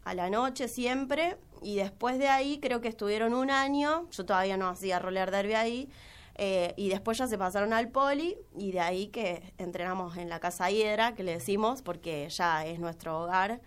a 0.05 0.13
la 0.13 0.29
noche 0.29 0.67
siempre 0.67 1.37
y 1.61 1.75
después 1.75 2.19
de 2.19 2.27
ahí 2.27 2.59
creo 2.59 2.81
que 2.81 2.87
estuvieron 2.87 3.33
un 3.33 3.49
año, 3.49 4.07
yo 4.11 4.25
todavía 4.25 4.57
no 4.57 4.69
hacía 4.69 4.99
roller 4.99 5.31
derby 5.31 5.53
ahí 5.53 5.89
eh, 6.35 6.75
y 6.77 6.89
después 6.89 7.17
ya 7.17 7.27
se 7.27 7.37
pasaron 7.37 7.73
al 7.73 7.89
poli 7.89 8.37
y 8.55 8.71
de 8.71 8.79
ahí 8.79 9.07
que 9.07 9.53
entrenamos 9.57 10.17
en 10.17 10.29
la 10.29 10.39
casa 10.39 10.69
hiedra 10.69 11.15
que 11.15 11.23
le 11.23 11.33
decimos 11.33 11.81
porque 11.81 12.29
ya 12.29 12.63
es 12.63 12.79
nuestro 12.79 13.23
hogar 13.23 13.59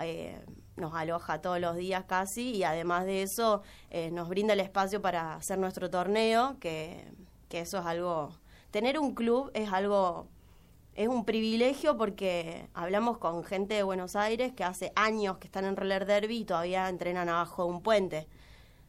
eh, 0.00 0.44
nos 0.74 0.92
aloja 0.94 1.40
todos 1.40 1.60
los 1.60 1.76
días 1.76 2.04
casi 2.04 2.50
y 2.50 2.64
además 2.64 3.06
de 3.06 3.22
eso 3.22 3.62
eh, 3.90 4.10
nos 4.10 4.28
brinda 4.28 4.54
el 4.54 4.60
espacio 4.60 5.00
para 5.00 5.36
hacer 5.36 5.58
nuestro 5.58 5.88
torneo 5.88 6.56
que, 6.58 7.12
que 7.48 7.60
eso 7.60 7.78
es 7.78 7.86
algo 7.86 8.30
tener 8.72 8.98
un 8.98 9.14
club 9.14 9.52
es 9.54 9.72
algo 9.72 10.26
es 10.96 11.08
un 11.08 11.26
privilegio 11.26 11.98
porque 11.98 12.68
hablamos 12.72 13.18
con 13.18 13.44
gente 13.44 13.74
de 13.74 13.82
Buenos 13.82 14.16
Aires 14.16 14.52
que 14.54 14.64
hace 14.64 14.92
años 14.96 15.36
que 15.36 15.46
están 15.46 15.66
en 15.66 15.76
roller 15.76 16.06
derby 16.06 16.38
y 16.38 16.44
todavía 16.46 16.88
entrenan 16.88 17.28
abajo 17.28 17.64
de 17.64 17.70
un 17.70 17.82
puente. 17.82 18.26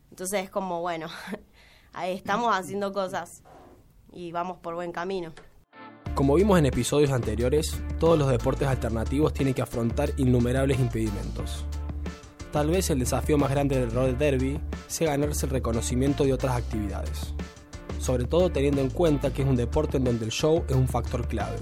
Entonces 0.09 0.45
es 0.45 0.49
como, 0.49 0.79
bueno, 0.79 1.07
ahí 1.93 2.15
estamos 2.15 2.55
haciendo 2.55 2.93
cosas 2.93 3.43
y 4.13 4.31
vamos 4.31 4.57
por 4.59 4.75
buen 4.75 4.93
camino. 4.93 5.33
Como 6.15 6.35
vimos 6.35 6.57
en 6.57 6.65
episodios 6.65 7.11
anteriores, 7.11 7.77
todos 7.99 8.17
los 8.17 8.29
deportes 8.29 8.69
alternativos 8.69 9.33
tienen 9.33 9.53
que 9.53 9.61
afrontar 9.61 10.11
innumerables 10.15 10.79
impedimentos. 10.79 11.65
Tal 12.53 12.69
vez 12.69 12.89
el 12.89 12.99
desafío 12.99 13.37
más 13.37 13.51
grande 13.51 13.77
del 13.79 13.91
roller 13.91 14.17
derby 14.17 14.59
sea 14.87 15.11
ganarse 15.11 15.45
el 15.45 15.51
reconocimiento 15.51 16.23
de 16.23 16.31
otras 16.31 16.55
actividades. 16.55 17.33
Sobre 17.99 18.23
todo 18.23 18.49
teniendo 18.49 18.79
en 18.79 18.89
cuenta 18.89 19.33
que 19.33 19.41
es 19.41 19.47
un 19.47 19.57
deporte 19.57 19.97
en 19.97 20.05
donde 20.05 20.23
el 20.23 20.31
show 20.31 20.63
es 20.69 20.75
un 20.75 20.87
factor 20.87 21.27
clave, 21.27 21.59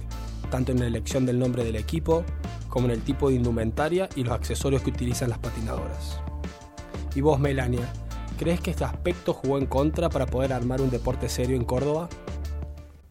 tanto 0.47 0.71
en 0.71 0.79
la 0.79 0.87
elección 0.87 1.25
del 1.25 1.39
nombre 1.39 1.63
del 1.63 1.75
equipo 1.75 2.23
como 2.69 2.87
en 2.87 2.91
el 2.91 3.01
tipo 3.01 3.29
de 3.29 3.35
indumentaria 3.35 4.09
y 4.15 4.23
los 4.23 4.33
accesorios 4.33 4.81
que 4.81 4.89
utilizan 4.89 5.29
las 5.29 5.39
patinadoras. 5.39 6.19
Y 7.15 7.21
vos, 7.21 7.39
Melania, 7.39 7.87
¿crees 8.37 8.59
que 8.59 8.71
este 8.71 8.83
aspecto 8.83 9.33
jugó 9.33 9.57
en 9.57 9.65
contra 9.65 10.09
para 10.09 10.25
poder 10.25 10.51
armar 10.51 10.81
un 10.81 10.89
deporte 10.89 11.29
serio 11.29 11.55
en 11.55 11.63
Córdoba? 11.63 12.09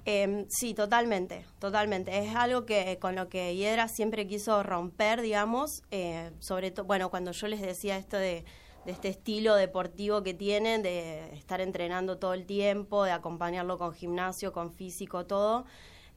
Eh, 0.07 0.45
sí, 0.51 0.75
totalmente, 0.75 1.47
totalmente. 1.59 2.19
Es 2.19 2.35
algo 2.35 2.67
que 2.67 2.99
con 3.01 3.15
lo 3.15 3.29
que 3.29 3.57
Hiedra 3.57 3.89
siempre 3.89 4.27
quiso 4.27 4.63
romper, 4.63 5.23
digamos, 5.23 5.83
eh, 5.91 6.31
sobre 6.41 6.71
todo, 6.71 6.85
bueno, 6.85 7.09
cuando 7.09 7.33
yo 7.33 7.49
les 7.49 7.63
decía 7.63 7.97
esto 7.97 8.19
de 8.19 8.45
este 8.85 9.09
estilo 9.09 9.55
deportivo 9.55 10.23
que 10.23 10.35
tienen, 10.35 10.83
de 10.83 11.35
estar 11.35 11.63
entrenando 11.63 12.19
todo 12.19 12.35
el 12.35 12.45
tiempo, 12.45 13.05
de 13.05 13.13
acompañarlo 13.13 13.79
con 13.79 13.95
gimnasio, 13.95 14.53
con 14.53 14.73
físico, 14.73 15.25
todo, 15.25 15.65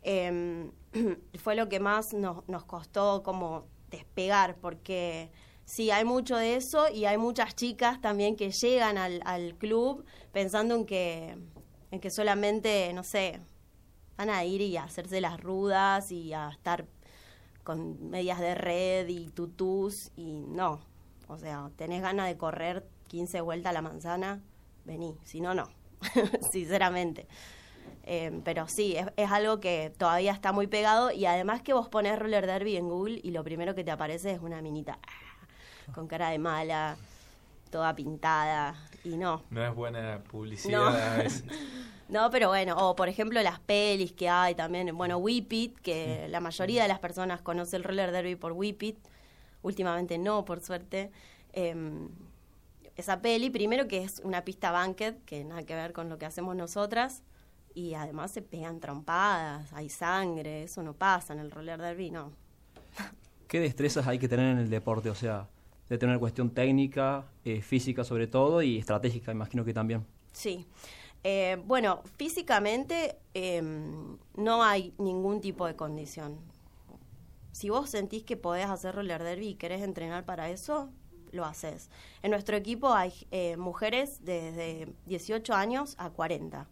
eh, 0.03 0.69
fue 1.39 1.55
lo 1.55 1.69
que 1.69 1.79
más 1.79 2.13
nos, 2.13 2.47
nos 2.47 2.65
costó 2.65 3.23
como 3.23 3.65
despegar, 3.89 4.57
porque 4.57 5.31
sí, 5.65 5.91
hay 5.91 6.05
mucho 6.05 6.37
de 6.37 6.55
eso 6.55 6.89
y 6.89 7.05
hay 7.05 7.17
muchas 7.17 7.55
chicas 7.55 8.01
también 8.01 8.35
que 8.35 8.51
llegan 8.51 8.97
al, 8.97 9.21
al 9.25 9.55
club 9.55 10.05
pensando 10.31 10.75
en 10.75 10.85
que, 10.85 11.37
en 11.91 11.99
que 11.99 12.09
solamente, 12.09 12.91
no 12.93 13.03
sé, 13.03 13.39
van 14.17 14.29
a 14.29 14.43
ir 14.43 14.61
y 14.61 14.77
a 14.77 14.83
hacerse 14.83 15.21
las 15.21 15.39
rudas 15.39 16.11
y 16.11 16.33
a 16.33 16.49
estar 16.49 16.85
con 17.63 18.09
medias 18.09 18.39
de 18.39 18.55
red 18.55 19.07
y 19.07 19.29
tutús 19.29 20.11
y 20.15 20.45
no. 20.47 20.79
O 21.27 21.37
sea, 21.37 21.69
tenés 21.75 22.01
ganas 22.01 22.27
de 22.27 22.37
correr 22.37 22.87
15 23.09 23.41
vueltas 23.41 23.71
a 23.71 23.73
la 23.73 23.81
manzana, 23.81 24.41
vení, 24.85 25.17
si 25.23 25.41
no, 25.41 25.53
no, 25.53 25.69
sinceramente. 26.51 27.27
Eh, 28.09 28.39
pero 28.45 28.69
sí, 28.69 28.95
es, 28.95 29.07
es, 29.17 29.29
algo 29.31 29.59
que 29.59 29.91
todavía 29.97 30.31
está 30.31 30.53
muy 30.53 30.67
pegado 30.67 31.11
y 31.11 31.25
además 31.25 31.61
que 31.61 31.73
vos 31.73 31.89
pones 31.89 32.17
roller 32.17 32.47
derby 32.47 32.77
en 32.77 32.87
Google 32.87 33.19
y 33.21 33.31
lo 33.31 33.43
primero 33.43 33.75
que 33.75 33.83
te 33.83 33.91
aparece 33.91 34.31
es 34.31 34.39
una 34.39 34.61
minita 34.61 34.97
ah, 35.05 35.91
con 35.91 36.07
cara 36.07 36.29
de 36.29 36.39
mala, 36.39 36.95
toda 37.69 37.93
pintada 37.95 38.75
y 39.03 39.17
no. 39.17 39.43
No 39.49 39.61
es 39.61 39.75
buena 39.75 40.23
publicidad 40.23 40.79
No. 40.79 40.87
a 40.87 41.17
veces. 41.17 41.43
No, 42.07 42.29
pero 42.31 42.47
bueno, 42.47 42.77
o 42.77 42.95
por 42.95 43.09
ejemplo 43.09 43.41
las 43.41 43.59
pelis 43.59 44.13
que 44.13 44.29
hay 44.29 44.55
también, 44.55 44.95
bueno, 44.97 45.17
Whip 45.17 45.51
It, 45.51 45.77
que 45.79 46.29
la 46.29 46.39
mayoría 46.39 46.83
de 46.83 46.87
las 46.87 46.99
personas 46.99 47.41
conoce 47.41 47.75
el 47.75 47.83
roller 47.83 48.13
derby 48.13 48.37
por 48.37 48.53
Whip 48.53 48.81
It, 48.83 48.97
últimamente 49.61 50.17
no, 50.17 50.45
por 50.45 50.61
suerte. 50.61 51.11
Eh, 51.51 51.75
esa 52.95 53.21
peli, 53.21 53.49
primero 53.49 53.89
que 53.89 54.03
es 54.03 54.21
una 54.23 54.45
pista 54.45 54.71
banquet, 54.71 55.21
que 55.25 55.43
nada 55.43 55.63
que 55.63 55.75
ver 55.75 55.91
con 55.91 56.07
lo 56.07 56.17
que 56.17 56.25
hacemos 56.25 56.55
nosotras, 56.55 57.23
y 57.77 57.93
además 57.93 58.31
se 58.31 58.41
pegan 58.41 58.79
trompadas, 58.79 59.71
hay 59.71 59.87
sangre, 59.87 60.63
eso 60.63 60.81
no 60.81 60.93
pasa 60.93 61.33
en 61.33 61.39
el 61.39 61.51
roller 61.51 61.79
derby, 61.79 62.09
no. 62.09 62.31
¿Qué 63.47 63.59
destrezas 63.59 64.07
hay 64.07 64.17
que 64.17 64.27
tener 64.27 64.51
en 64.51 64.57
el 64.57 64.69
deporte? 64.71 65.11
O 65.11 65.15
sea, 65.15 65.47
de 65.87 65.99
tener 65.99 66.17
cuestión 66.17 66.49
técnica, 66.49 67.27
eh, 67.45 67.61
física 67.61 68.03
sobre 68.03 68.25
todo 68.25 68.63
y 68.63 68.79
estratégica, 68.79 69.31
imagino 69.31 69.63
que 69.63 69.75
también. 69.75 70.03
Sí. 70.31 70.65
Eh, 71.23 71.61
bueno, 71.67 72.01
físicamente 72.17 73.19
eh, 73.35 73.61
no 74.35 74.63
hay 74.63 74.95
ningún 74.97 75.39
tipo 75.39 75.67
de 75.67 75.75
condición. 75.75 76.39
Si 77.51 77.69
vos 77.69 77.91
sentís 77.91 78.23
que 78.23 78.37
podés 78.37 78.65
hacer 78.65 78.95
roller 78.95 79.21
derby 79.23 79.49
y 79.49 79.55
querés 79.55 79.83
entrenar 79.83 80.25
para 80.25 80.49
eso, 80.49 80.89
lo 81.31 81.45
haces. 81.45 81.91
En 82.23 82.31
nuestro 82.31 82.57
equipo 82.57 82.91
hay 82.91 83.13
eh, 83.29 83.55
mujeres 83.55 84.25
desde 84.25 84.91
18 85.05 85.53
años 85.53 85.93
a 85.99 86.09
40. 86.09 86.67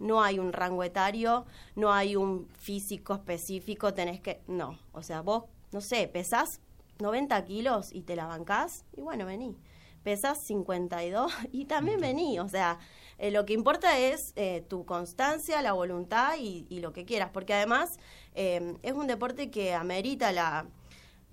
No 0.00 0.22
hay 0.22 0.38
un 0.38 0.52
rango 0.52 0.82
etario, 0.82 1.46
no 1.76 1.92
hay 1.92 2.16
un 2.16 2.48
físico 2.58 3.14
específico, 3.14 3.94
tenés 3.94 4.20
que... 4.20 4.40
No, 4.48 4.78
o 4.92 5.02
sea, 5.02 5.20
vos, 5.20 5.44
no 5.70 5.80
sé, 5.80 6.08
pesás 6.08 6.60
90 6.98 7.44
kilos 7.44 7.92
y 7.92 8.02
te 8.02 8.16
la 8.16 8.26
bancás, 8.26 8.84
y 8.96 9.02
bueno, 9.02 9.26
vení. 9.26 9.56
Pesás 10.02 10.38
52 10.46 11.32
y 11.52 11.66
también 11.66 12.00
vení, 12.00 12.40
o 12.40 12.48
sea, 12.48 12.78
eh, 13.18 13.30
lo 13.30 13.46
que 13.46 13.52
importa 13.52 13.98
es 13.98 14.32
eh, 14.34 14.64
tu 14.68 14.84
constancia, 14.84 15.62
la 15.62 15.72
voluntad 15.72 16.34
y, 16.38 16.66
y, 16.70 16.80
lo 16.80 16.92
que 16.92 17.04
quieras, 17.04 17.30
porque 17.32 17.54
además 17.54 17.90
eh, 18.34 18.74
es 18.82 18.92
un 18.94 19.06
deporte 19.06 19.50
que 19.50 19.74
amerita 19.74 20.32
la 20.32 20.66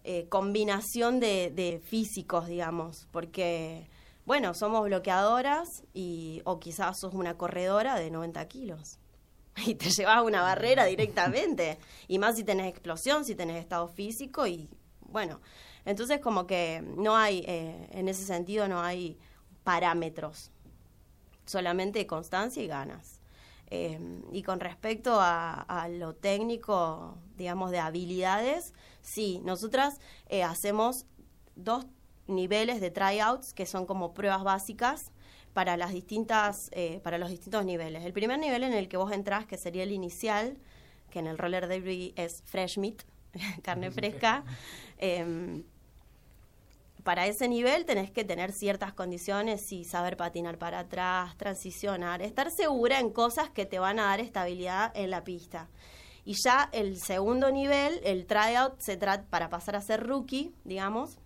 eh, 0.10 0.26
combinación 0.30 1.20
de, 1.20 1.52
de, 1.54 1.82
físicos, 1.84 2.48
digamos, 2.48 3.10
porque, 3.12 3.90
bueno, 4.28 4.54
somos 4.54 4.84
bloqueadoras 4.84 5.86
y, 5.94 6.42
o 6.44 6.60
quizás 6.60 7.00
sos 7.00 7.14
una 7.14 7.38
corredora 7.38 7.96
de 7.96 8.12
90 8.12 8.46
kilos. 8.50 9.00
Y 9.66 9.74
te 9.76 9.90
llevas 9.90 10.22
una 10.22 10.42
barrera 10.42 10.84
directamente, 10.86 11.80
y 12.08 12.20
más 12.20 12.36
si 12.36 12.44
tenés 12.44 12.68
explosión, 12.68 13.24
si 13.26 13.34
tenés 13.34 13.60
estado 13.60 13.88
físico 13.88 14.46
y, 14.46 14.70
bueno, 15.00 15.40
Entonces 15.86 16.20
como 16.20 16.46
que 16.46 16.84
no 16.98 17.16
hay, 17.16 17.40
eh, 17.48 17.88
en 17.92 18.10
ese 18.10 18.26
sentido 18.26 18.68
no 18.68 18.82
hay 18.82 19.18
parámetros, 19.64 20.52
solamente 21.46 22.06
constancia 22.06 22.62
y 22.62 22.68
ganas. 22.68 23.22
Eh, 23.70 23.98
y 24.34 24.44
con 24.44 24.60
respecto 24.60 25.20
a, 25.22 25.88
lo 25.90 26.14
técnico, 26.14 27.18
digamos, 27.38 27.72
de 27.72 27.80
habilidades, 27.80 28.74
sí, 29.02 29.40
nosotras 29.46 30.00
eh, 30.28 30.44
hacemos 30.44 31.06
dos 31.56 31.86
niveles 32.28 32.82
de 32.82 32.92
tryouts 32.92 33.54
que 33.54 33.66
son 33.66 33.86
como 33.86 34.14
pruebas 34.14 34.44
básicas 34.44 35.12
para 35.54 35.76
las 35.76 35.92
distintas 35.92 36.70
eh, 36.72 37.00
para 37.04 37.18
los 37.18 37.30
distintos 37.30 37.66
niveles. 37.66 38.06
El 38.06 38.14
primer 38.14 38.38
nivel 38.38 38.64
en 38.64 38.74
el 38.74 38.88
que 38.88 38.98
vos 38.98 39.12
entrás, 39.12 39.46
que 39.46 39.58
sería 39.58 39.84
el 39.84 39.92
inicial, 39.92 40.58
que 41.10 41.20
en 41.20 41.28
el 41.28 41.38
roller 41.38 41.68
derby 41.68 42.14
es 42.16 42.44
fresh 42.46 42.78
meat, 42.78 43.02
carne 43.64 43.90
fresca. 43.90 44.44
Em, 45.00 45.64
para 47.04 47.26
ese 47.26 47.48
nivel 47.48 47.86
tenés 47.86 48.12
que 48.12 48.26
tener 48.26 48.52
ciertas 48.52 48.94
condiciones 48.94 49.72
y 49.72 49.86
saber 49.86 50.18
patinar 50.18 50.58
para 50.58 50.80
atrás, 50.80 51.38
transicionar, 51.38 52.22
estar 52.22 52.52
segura 52.52 53.00
en 53.00 53.12
cosas 53.12 53.50
que 53.50 53.66
te 53.66 53.80
van 53.80 53.98
a 53.98 54.04
dar 54.04 54.20
estabilidad 54.20 54.92
en 54.94 55.10
la 55.10 55.24
pista. 55.24 55.70
Y 56.26 56.34
ya 56.44 56.70
el 56.74 57.00
segundo 57.00 57.50
nivel, 57.50 58.02
el 58.04 58.26
tryout, 58.26 58.80
se 58.80 58.98
trata 58.98 59.26
para 59.30 59.50
pasar 59.50 59.78
a 59.78 59.82
ser 59.82 60.06
rookie, 60.06 60.54
digamos. 60.66 61.18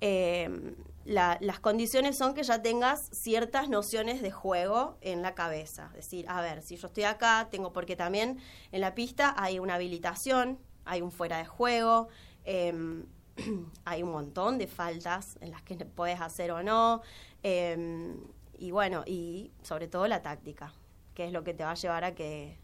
Eh, 0.00 0.74
las 1.06 1.60
condiciones 1.60 2.18
son 2.18 2.34
que 2.34 2.42
ya 2.42 2.62
tengas 2.62 3.08
ciertas 3.12 3.68
nociones 3.68 4.22
de 4.22 4.32
juego 4.32 4.98
en 5.00 5.22
la 5.22 5.34
cabeza. 5.34 5.86
Es 5.90 6.06
decir, 6.06 6.26
a 6.28 6.40
ver, 6.40 6.62
si 6.62 6.76
yo 6.76 6.88
estoy 6.88 7.04
acá, 7.04 7.46
tengo, 7.50 7.72
porque 7.72 7.94
también 7.94 8.40
en 8.72 8.80
la 8.80 8.94
pista 8.94 9.34
hay 9.38 9.60
una 9.60 9.74
habilitación, 9.74 10.58
hay 10.84 11.02
un 11.02 11.12
fuera 11.12 11.38
de 11.38 11.46
juego, 11.46 12.08
eh, 12.44 13.04
hay 13.84 14.02
un 14.02 14.10
montón 14.10 14.58
de 14.58 14.66
faltas 14.66 15.38
en 15.40 15.50
las 15.50 15.62
que 15.62 15.76
puedes 15.76 16.20
hacer 16.20 16.50
o 16.50 16.62
no. 16.62 17.02
Em, 17.42 18.16
y 18.58 18.70
bueno, 18.70 19.04
y 19.06 19.52
sobre 19.62 19.88
todo 19.88 20.06
la 20.08 20.22
táctica, 20.22 20.72
que 21.14 21.26
es 21.26 21.32
lo 21.32 21.44
que 21.44 21.54
te 21.54 21.64
va 21.64 21.72
a 21.72 21.74
llevar 21.74 22.04
a 22.04 22.14
que 22.14 22.58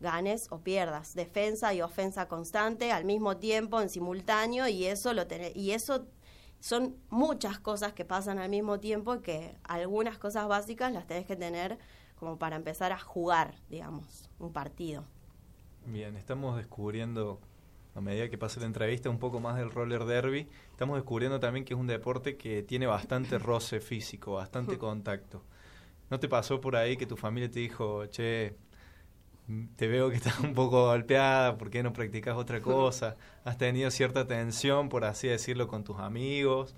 ganes 0.00 0.48
o 0.50 0.60
pierdas. 0.60 1.14
Defensa 1.14 1.72
y 1.74 1.80
ofensa 1.80 2.28
constante 2.28 2.92
al 2.92 3.04
mismo 3.04 3.38
tiempo, 3.38 3.80
en 3.80 3.88
simultáneo, 3.88 4.68
y 4.68 4.84
eso 4.86 5.14
lo 5.14 5.24
y 5.54 5.70
eso 5.72 6.06
son 6.66 6.96
muchas 7.10 7.60
cosas 7.60 7.92
que 7.92 8.04
pasan 8.04 8.40
al 8.40 8.48
mismo 8.48 8.80
tiempo 8.80 9.22
que 9.22 9.54
algunas 9.62 10.18
cosas 10.18 10.48
básicas 10.48 10.92
las 10.92 11.06
tenés 11.06 11.24
que 11.24 11.36
tener 11.36 11.78
como 12.16 12.40
para 12.40 12.56
empezar 12.56 12.90
a 12.90 12.98
jugar, 12.98 13.54
digamos, 13.70 14.28
un 14.40 14.52
partido. 14.52 15.04
Bien, 15.84 16.16
estamos 16.16 16.56
descubriendo 16.56 17.40
a 17.94 18.00
medida 18.00 18.28
que 18.28 18.36
pasa 18.36 18.58
la 18.58 18.66
entrevista 18.66 19.08
un 19.08 19.20
poco 19.20 19.38
más 19.38 19.54
del 19.56 19.70
roller 19.70 20.06
derby, 20.06 20.48
estamos 20.72 20.96
descubriendo 20.96 21.38
también 21.38 21.64
que 21.64 21.74
es 21.74 21.78
un 21.78 21.86
deporte 21.86 22.36
que 22.36 22.64
tiene 22.64 22.88
bastante 22.88 23.38
roce 23.50 23.78
físico, 23.78 24.32
bastante 24.32 24.76
contacto. 24.86 25.44
¿No 26.10 26.18
te 26.18 26.28
pasó 26.28 26.60
por 26.60 26.74
ahí 26.74 26.96
que 26.96 27.06
tu 27.06 27.16
familia 27.16 27.48
te 27.48 27.60
dijo, 27.60 28.06
che, 28.06 28.56
te 29.76 29.88
veo 29.88 30.10
que 30.10 30.16
estás 30.16 30.40
un 30.40 30.54
poco 30.54 30.86
golpeada, 30.86 31.56
¿por 31.58 31.70
qué 31.70 31.82
no 31.82 31.92
practicas 31.92 32.36
otra 32.36 32.60
cosa? 32.60 33.16
¿Has 33.44 33.58
tenido 33.58 33.90
cierta 33.90 34.26
tensión, 34.26 34.88
por 34.88 35.04
así 35.04 35.28
decirlo, 35.28 35.68
con 35.68 35.84
tus 35.84 35.98
amigos, 35.98 36.74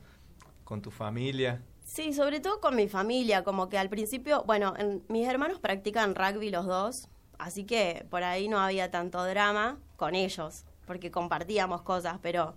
con 0.64 0.82
tu 0.82 0.90
familia? 0.90 1.62
Sí, 1.84 2.12
sobre 2.12 2.40
todo 2.40 2.60
con 2.60 2.76
mi 2.76 2.88
familia, 2.88 3.44
como 3.44 3.68
que 3.68 3.78
al 3.78 3.88
principio, 3.88 4.44
bueno, 4.44 4.74
mis 5.08 5.26
hermanos 5.26 5.58
practican 5.58 6.14
rugby 6.14 6.50
los 6.50 6.66
dos, 6.66 7.08
así 7.38 7.64
que 7.64 8.04
por 8.10 8.22
ahí 8.22 8.48
no 8.48 8.58
había 8.58 8.90
tanto 8.90 9.24
drama 9.24 9.78
con 9.96 10.14
ellos 10.14 10.66
porque 10.88 11.10
compartíamos 11.10 11.82
cosas, 11.82 12.18
pero 12.20 12.56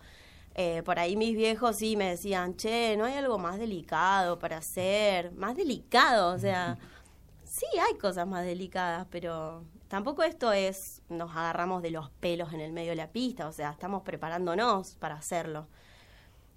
eh, 0.55 0.81
por 0.83 0.99
ahí 0.99 1.15
mis 1.15 1.35
viejos 1.35 1.77
sí 1.77 1.95
me 1.95 2.09
decían, 2.09 2.55
che, 2.55 2.97
¿no 2.97 3.05
hay 3.05 3.13
algo 3.13 3.37
más 3.37 3.59
delicado 3.59 4.39
para 4.39 4.57
hacer? 4.57 5.31
Más 5.33 5.55
delicado, 5.55 6.33
o 6.33 6.39
sea, 6.39 6.77
sí 7.45 7.65
hay 7.79 7.97
cosas 7.97 8.25
más 8.25 8.45
delicadas, 8.45 9.05
pero 9.11 9.63
tampoco 9.91 10.23
esto 10.23 10.53
es, 10.53 11.01
nos 11.09 11.31
agarramos 11.31 11.81
de 11.81 11.91
los 11.91 12.09
pelos 12.11 12.53
en 12.53 12.61
el 12.61 12.71
medio 12.71 12.91
de 12.91 12.95
la 12.95 13.11
pista, 13.11 13.49
o 13.49 13.51
sea, 13.51 13.71
estamos 13.71 14.03
preparándonos 14.03 14.95
para 14.95 15.15
hacerlo. 15.15 15.67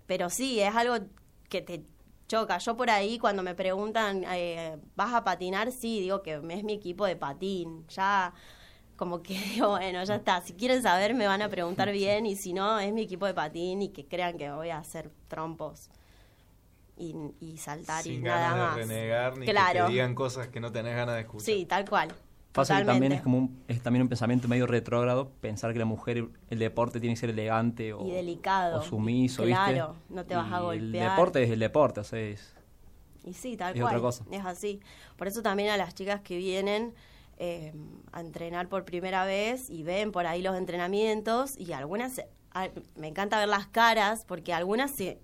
Pero 0.06 0.30
sí, 0.30 0.60
es 0.60 0.72
algo 0.76 1.04
que 1.48 1.60
te 1.60 1.82
choca. 2.28 2.58
Yo 2.58 2.76
por 2.76 2.90
ahí 2.90 3.18
cuando 3.18 3.42
me 3.42 3.56
preguntan, 3.56 4.22
eh, 4.28 4.78
¿vas 4.94 5.12
a 5.12 5.24
patinar? 5.24 5.72
Sí, 5.72 5.98
digo 5.98 6.22
que 6.22 6.34
es 6.34 6.62
mi 6.62 6.74
equipo 6.74 7.06
de 7.06 7.16
patín. 7.16 7.84
Ya 7.88 8.32
como 8.94 9.20
que 9.20 9.36
digo, 9.54 9.70
bueno, 9.70 10.04
ya 10.04 10.14
está, 10.14 10.40
si 10.40 10.52
quieren 10.52 10.80
saber 10.80 11.12
me 11.14 11.26
van 11.26 11.42
a 11.42 11.48
preguntar 11.48 11.90
bien 11.90 12.26
y 12.26 12.36
si 12.36 12.52
no, 12.52 12.78
es 12.78 12.92
mi 12.92 13.02
equipo 13.02 13.26
de 13.26 13.34
patín 13.34 13.82
y 13.82 13.88
que 13.88 14.06
crean 14.06 14.38
que 14.38 14.52
voy 14.52 14.70
a 14.70 14.78
hacer 14.78 15.10
trompos 15.26 15.90
y, 16.96 17.56
saltar 17.58 18.06
y 18.06 18.18
nada 18.18 18.54
más. 18.54 18.76
De 18.76 18.82
renegar 18.82 19.36
ni 19.36 19.46
claro. 19.46 19.80
que 19.80 19.86
te 19.86 19.92
digan 19.92 20.14
cosas 20.14 20.46
que 20.46 20.60
no 20.60 20.70
tenés 20.70 20.94
ganas 20.94 21.16
de 21.16 21.22
escuchar. 21.22 21.46
Sí, 21.46 21.66
tal 21.66 21.88
cual. 21.88 22.14
Pasa 22.54 22.78
que 22.78 22.84
también 22.84 23.12
es 23.12 23.20
como 23.20 23.38
un, 23.38 23.64
es 23.66 23.82
también 23.82 24.02
un 24.02 24.08
pensamiento 24.08 24.46
medio 24.46 24.66
retrógrado 24.66 25.28
pensar 25.40 25.72
que 25.72 25.78
la 25.80 25.84
mujer, 25.84 26.28
el 26.50 26.58
deporte 26.60 27.00
tiene 27.00 27.14
que 27.14 27.20
ser 27.20 27.30
elegante 27.30 27.92
o, 27.92 28.06
y 28.06 28.12
delicado. 28.12 28.78
o 28.78 28.82
sumiso, 28.82 29.42
claro, 29.42 29.96
no 30.08 30.24
te 30.24 30.36
vas 30.36 30.52
a 30.52 30.60
golpear. 30.60 31.04
El 31.04 31.10
deporte 31.10 31.42
es 31.42 31.50
el 31.50 31.58
deporte, 31.58 32.00
o 32.00 32.04
sea, 32.04 32.20
es, 32.20 32.54
y 33.24 33.32
sí, 33.32 33.56
tal 33.56 33.74
cual. 33.78 34.02
Es 34.30 34.44
así. 34.44 34.80
Por 35.16 35.26
eso 35.26 35.42
también 35.42 35.70
a 35.70 35.76
las 35.76 35.94
chicas 35.94 36.20
que 36.20 36.36
vienen 36.36 36.94
eh, 37.38 37.72
a 38.12 38.20
entrenar 38.20 38.68
por 38.68 38.84
primera 38.84 39.24
vez 39.24 39.70
y 39.70 39.82
ven 39.82 40.12
por 40.12 40.26
ahí 40.26 40.42
los 40.42 40.56
entrenamientos 40.56 41.58
y 41.58 41.72
algunas, 41.72 42.22
me 42.96 43.08
encanta 43.08 43.38
ver 43.38 43.48
las 43.48 43.66
caras 43.66 44.24
porque 44.24 44.52
algunas 44.52 44.92
se 44.92 45.20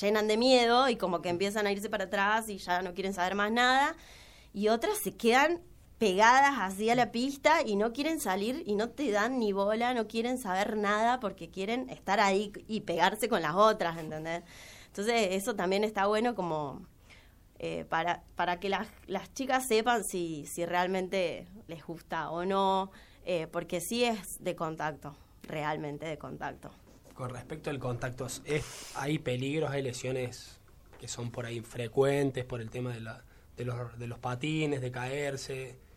llenan 0.00 0.26
de 0.26 0.36
miedo 0.36 0.88
y 0.88 0.96
como 0.96 1.22
que 1.22 1.28
empiezan 1.28 1.66
a 1.66 1.72
irse 1.72 1.90
para 1.90 2.04
atrás 2.04 2.48
y 2.48 2.58
ya 2.58 2.82
no 2.82 2.94
quieren 2.94 3.14
saber 3.14 3.34
más 3.34 3.52
nada 3.52 3.94
y 4.52 4.68
otras 4.68 4.98
se 4.98 5.14
quedan 5.14 5.60
pegadas 5.98 6.54
así 6.58 6.88
a 6.90 6.94
la 6.94 7.10
pista 7.10 7.62
y 7.66 7.76
no 7.76 7.92
quieren 7.92 8.20
salir 8.20 8.62
y 8.66 8.76
no 8.76 8.90
te 8.90 9.10
dan 9.10 9.38
ni 9.38 9.52
bola, 9.52 9.94
no 9.94 10.06
quieren 10.06 10.38
saber 10.38 10.76
nada 10.76 11.18
porque 11.20 11.50
quieren 11.50 11.90
estar 11.90 12.20
ahí 12.20 12.52
y 12.68 12.82
pegarse 12.82 13.28
con 13.28 13.42
las 13.42 13.54
otras, 13.54 13.98
¿entendés? 13.98 14.42
Entonces 14.86 15.28
eso 15.32 15.54
también 15.56 15.84
está 15.84 16.06
bueno 16.06 16.34
como 16.34 16.86
eh, 17.58 17.84
para, 17.88 18.22
para 18.36 18.60
que 18.60 18.68
las, 18.68 18.86
las 19.06 19.34
chicas 19.34 19.66
sepan 19.66 20.04
si, 20.04 20.46
si 20.46 20.64
realmente 20.64 21.48
les 21.66 21.84
gusta 21.84 22.30
o 22.30 22.44
no, 22.44 22.92
eh, 23.24 23.48
porque 23.48 23.80
sí 23.80 24.04
es 24.04 24.42
de 24.42 24.54
contacto, 24.54 25.16
realmente 25.42 26.06
de 26.06 26.16
contacto. 26.16 26.70
Con 27.14 27.30
respecto 27.30 27.70
al 27.70 27.80
contacto, 27.80 28.28
¿es, 28.44 28.92
¿hay 28.94 29.18
peligros, 29.18 29.72
hay 29.72 29.82
lesiones 29.82 30.60
que 31.00 31.08
son 31.08 31.32
por 31.32 31.44
ahí 31.44 31.60
frecuentes 31.60 32.44
por 32.44 32.60
el 32.60 32.70
tema 32.70 32.92
de, 32.92 33.00
la, 33.00 33.24
de, 33.56 33.64
los, 33.64 33.98
de 33.98 34.06
los 34.06 34.20
patines, 34.20 34.80
de 34.80 34.92
caerse? 34.92 35.87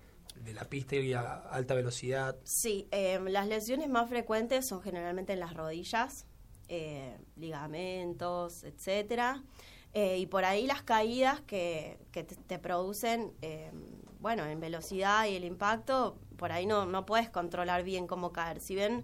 De 0.43 0.54
la 0.54 0.65
pista 0.65 0.95
y 0.95 1.13
a 1.13 1.34
alta 1.34 1.73
velocidad. 1.73 2.38
Sí, 2.43 2.88
em, 2.91 3.25
las 3.25 3.47
lesiones 3.47 3.89
más 3.89 4.10
frecuentes 4.10 4.65
son 4.65 4.82
generalmente 4.82 5.34
en 5.34 5.39
las 5.39 5.54
rodillas, 5.54 6.25
eh, 6.67 7.17
ligamentos, 7.36 8.63
etcétera. 8.63 9.43
Eh, 9.93 10.19
y 10.19 10.25
por 10.25 10.45
ahí 10.45 10.65
las 10.65 10.84
caídas 10.84 11.41
que, 11.41 11.99
que 12.12 12.23
te, 12.23 12.60
producen, 12.60 13.34
eh, 13.41 13.71
bueno, 14.19 14.45
en 14.45 14.60
velocidad 14.60 15.25
y 15.25 15.36
el 15.36 15.43
impacto, 15.43 16.17
por 16.38 16.51
ahí 16.51 16.65
no, 16.65 16.86
no 16.86 17.06
puedes 17.06 17.30
controlar 17.30 17.84
bien 17.84 18.08
cómo 18.08 18.32
caer. 18.32 18.62
Si 18.62 18.73
bien 18.73 19.04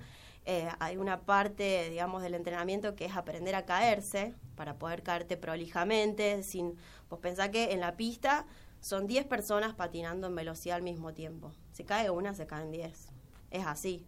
eh, 0.49 0.69
hay 0.79 0.95
una 0.95 1.19
parte, 1.19 1.89
digamos, 1.89 2.21
del 2.21 2.33
entrenamiento 2.33 2.95
que 2.95 3.03
es 3.03 3.17
aprender 3.17 3.53
a 3.53 3.65
caerse 3.65 4.33
para 4.55 4.79
poder 4.79 5.03
caerte 5.03 5.35
prolijamente, 5.35 6.41
sin, 6.41 6.77
pues 7.09 7.19
pensá 7.19 7.51
que 7.51 7.73
en 7.73 7.81
la 7.81 7.97
pista 7.97 8.45
son 8.79 9.07
10 9.07 9.25
personas 9.25 9.73
patinando 9.73 10.27
en 10.27 10.35
velocidad 10.35 10.77
al 10.77 10.83
mismo 10.83 11.13
tiempo. 11.13 11.51
Si 11.71 11.83
cae 11.83 12.09
una, 12.09 12.33
se 12.33 12.47
caen 12.47 12.71
10. 12.71 13.07
Es 13.51 13.65
así, 13.65 14.05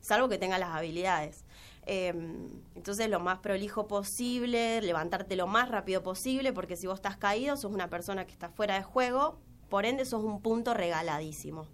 salvo 0.00 0.28
que 0.28 0.38
tenga 0.38 0.58
las 0.58 0.70
habilidades. 0.70 1.44
Em, 1.84 2.48
entonces, 2.74 3.08
lo 3.08 3.20
más 3.20 3.38
prolijo 3.38 3.88
posible, 3.88 4.80
levantarte 4.82 5.36
lo 5.36 5.46
más 5.46 5.68
rápido 5.68 6.02
posible, 6.02 6.52
porque 6.52 6.76
si 6.76 6.86
vos 6.86 6.96
estás 6.96 7.16
caído, 7.16 7.56
sos 7.56 7.72
una 7.72 7.88
persona 7.88 8.26
que 8.26 8.32
está 8.32 8.48
fuera 8.48 8.76
de 8.76 8.82
juego, 8.82 9.38
por 9.68 9.86
ende 9.86 10.04
sos 10.04 10.22
un 10.22 10.40
punto 10.42 10.74
regaladísimo. 10.74 11.66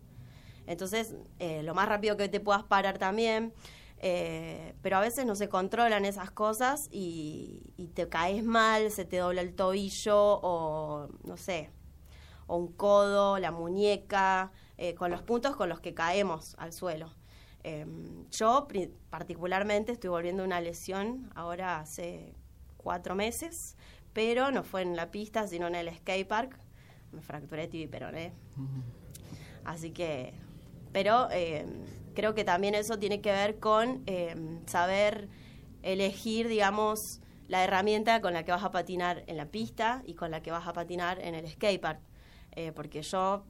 Entonces, 0.67 1.15
eh, 1.39 1.63
lo 1.63 1.75
más 1.75 1.89
rápido 1.89 2.17
que 2.17 2.29
te 2.29 2.41
puedas 2.41 2.63
parar 2.63 2.99
también. 2.99 3.53
Eh, 4.01 4.75
pero 4.81 4.99
a 4.99 5.01
veces 5.01 5.27
no 5.27 5.35
se 5.35 5.49
controlan 5.49 6.05
esas 6.05 6.31
cosas 6.31 6.89
y, 6.93 7.65
te 7.95 8.09
caes 8.09 8.45
mal, 8.45 8.91
se 8.93 9.05
te 9.05 9.17
dobla 9.17 9.41
el 9.41 9.55
tobillo 9.55 10.39
o 10.41 11.09
no 11.25 11.37
sé, 11.37 11.71
o 12.49 12.57
un 12.57 12.73
codo, 12.73 13.39
la 13.39 13.53
muñeca, 13.53 14.51
eh, 14.77 14.95
con 14.95 15.13
los 15.13 15.23
puntos 15.23 15.55
con 15.55 15.69
los 15.69 15.81
que 15.81 15.95
caemos 15.95 16.57
al 16.59 16.73
suelo. 16.73 17.15
Em, 17.63 18.29
yo 18.31 18.67
particularmente 19.11 19.93
estoy 19.93 20.11
volviendo 20.11 20.43
una 20.43 20.61
lesión 20.61 21.31
ahora 21.35 21.79
hace 21.81 22.35
cuatro 22.77 23.15
meses, 23.15 23.77
pero 24.13 24.51
no 24.51 24.65
fue 24.65 24.83
en 24.83 24.97
la 24.97 25.11
pista, 25.11 25.47
sino 25.47 25.67
en 25.67 25.75
el 25.75 25.95
skate 25.95 26.27
park. 26.27 26.59
Me 27.13 27.23
fracturé 27.23 27.69
tibia 27.69 27.85
y 27.85 27.89
peroné. 27.89 28.33
Así 29.65 29.91
que, 29.91 30.33
pero 30.93 31.31
em, 31.31 31.85
creo 32.15 32.35
que 32.35 32.45
también 32.45 32.75
eso 32.75 32.99
tiene 32.99 33.21
que 33.21 33.31
ver 33.31 33.59
con 33.59 34.03
em, 34.07 34.65
saber 34.67 35.29
elegir, 35.83 36.49
digamos, 36.49 37.21
la 37.49 37.65
herramienta 37.65 38.21
con 38.21 38.33
la 38.33 38.45
que 38.45 38.53
vas 38.53 38.65
a 38.65 38.71
patinar 38.71 39.25
en 39.27 39.37
la 39.37 39.47
pista 39.47 40.03
y 40.07 40.15
con 40.15 40.31
la 40.31 40.43
que 40.43 40.51
vas 40.51 40.67
a 40.67 40.73
patinar 40.73 41.19
en 41.21 41.35
el 41.35 41.49
skatepark. 41.49 42.01
Eh, 42.53 42.73
porque 42.73 43.03
yo, 43.03 43.45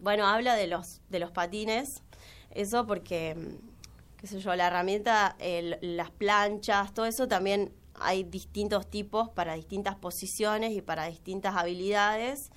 bueno, 0.00 0.26
habla 0.26 0.54
de 0.54 0.66
los, 0.66 1.00
de 1.10 1.18
los 1.18 1.30
patines, 1.30 2.02
eso 2.50 2.86
porque, 2.86 3.34
mm, 3.34 4.16
qué 4.18 4.26
sé 4.26 4.40
yo, 4.40 4.54
la 4.56 4.68
herramienta, 4.68 5.36
el- 5.38 5.78
las 5.82 6.10
planchas, 6.10 6.94
todo 6.94 7.06
eso 7.06 7.28
también 7.28 7.72
hay 8.00 8.24
distintos 8.24 8.88
tipos 8.90 9.28
para 9.28 9.54
distintas 9.54 9.94
posiciones 9.96 10.72
y 10.72 10.80
para 10.82 11.06
distintas 11.06 11.54
habilidades. 11.56 12.50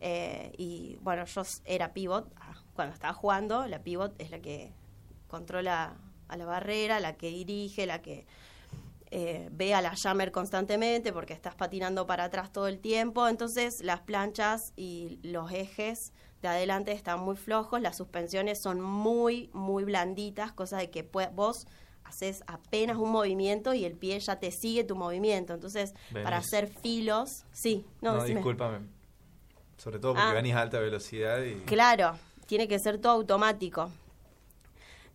Eh, 0.00 0.52
y 0.56 0.96
bueno, 1.02 1.24
yo 1.24 1.42
era 1.64 1.92
pivot 1.92 2.30
ah, 2.36 2.54
cuando 2.74 2.94
estaba 2.94 3.12
jugando. 3.12 3.66
La 3.66 3.80
pivot 3.82 4.14
es 4.20 4.30
la 4.30 4.38
que 4.40 4.72
controla 5.28 5.96
a 6.28 6.36
la 6.36 6.44
barrera, 6.46 7.00
la 7.00 7.16
que 7.16 7.28
dirige, 7.28 7.84
la 7.86 8.00
que 8.00 8.26
eh, 9.10 9.48
ve 9.52 9.74
a 9.74 9.80
la 9.80 9.94
jammer 9.96 10.32
constantemente 10.32 11.12
porque 11.12 11.32
estás 11.32 11.54
patinando 11.54 12.06
para 12.06 12.24
atrás 12.24 12.52
todo 12.52 12.66
el 12.68 12.78
tiempo. 12.78 13.26
Entonces 13.28 13.82
las 13.82 14.00
planchas 14.00 14.72
y 14.76 15.18
los 15.22 15.50
ejes 15.52 16.12
de 16.42 16.48
adelante 16.48 16.92
están 16.92 17.20
muy 17.20 17.36
flojos, 17.36 17.80
las 17.80 17.96
suspensiones 17.96 18.60
son 18.62 18.80
muy, 18.80 19.50
muy 19.52 19.84
blanditas, 19.84 20.52
cosa 20.52 20.78
de 20.78 20.90
que 20.90 21.02
vos 21.02 21.66
haces 22.04 22.42
apenas 22.46 22.96
un 22.96 23.10
movimiento 23.10 23.74
y 23.74 23.84
el 23.84 23.94
pie 23.96 24.18
ya 24.20 24.38
te 24.38 24.50
sigue 24.50 24.84
tu 24.84 24.94
movimiento. 24.96 25.52
Entonces, 25.52 25.94
Venís. 26.10 26.24
para 26.24 26.36
hacer 26.38 26.68
filos, 26.68 27.44
sí, 27.52 27.84
no, 28.00 28.16
No, 28.16 28.24
discúlpame. 28.24 28.86
Sobre 29.76 29.98
todo 29.98 30.14
porque 30.14 30.28
Ah. 30.28 30.32
venís 30.34 30.54
a 30.54 30.62
alta 30.62 30.78
velocidad 30.80 31.42
y... 31.42 31.54
Claro, 31.66 32.16
tiene 32.46 32.66
que 32.68 32.78
ser 32.78 32.98
todo 32.98 33.12
automático. 33.12 33.90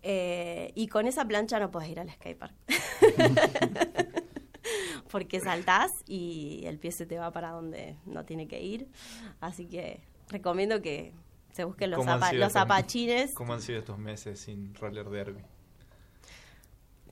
Eh, 0.04 0.72
y 0.76 0.88
con 0.88 1.08
esa 1.08 1.26
plancha 1.26 1.60
no 1.60 1.72
puedes 1.72 1.90
ir 1.90 2.00
al 2.00 2.10
skatepark. 2.12 2.54
Porque 5.12 5.40
saltás 5.40 5.92
y 6.08 6.64
el 6.66 6.80
pie 6.80 6.92
se 6.92 7.06
te 7.06 7.18
va 7.20 7.32
para 7.32 7.52
donde 7.52 7.98
no 8.06 8.26
tiene 8.26 8.48
que 8.48 8.62
ir. 8.64 8.88
Así 9.42 9.66
que 9.68 10.00
recomiendo 10.30 10.82
que 10.82 11.14
se 11.52 11.66
busquen 11.66 11.92
los, 11.92 12.00
¿Cómo 12.00 12.12
han 12.14 12.20
zapa- 12.20 12.30
sido 12.32 12.44
los 12.44 12.54
zapachines. 12.54 13.34
¿Cómo 13.34 13.54
han 13.54 13.62
sido 13.62 13.80
estos 13.80 13.98
meses 14.00 14.40
sin 14.40 14.74
roller 14.76 15.10
derby? 15.10 15.42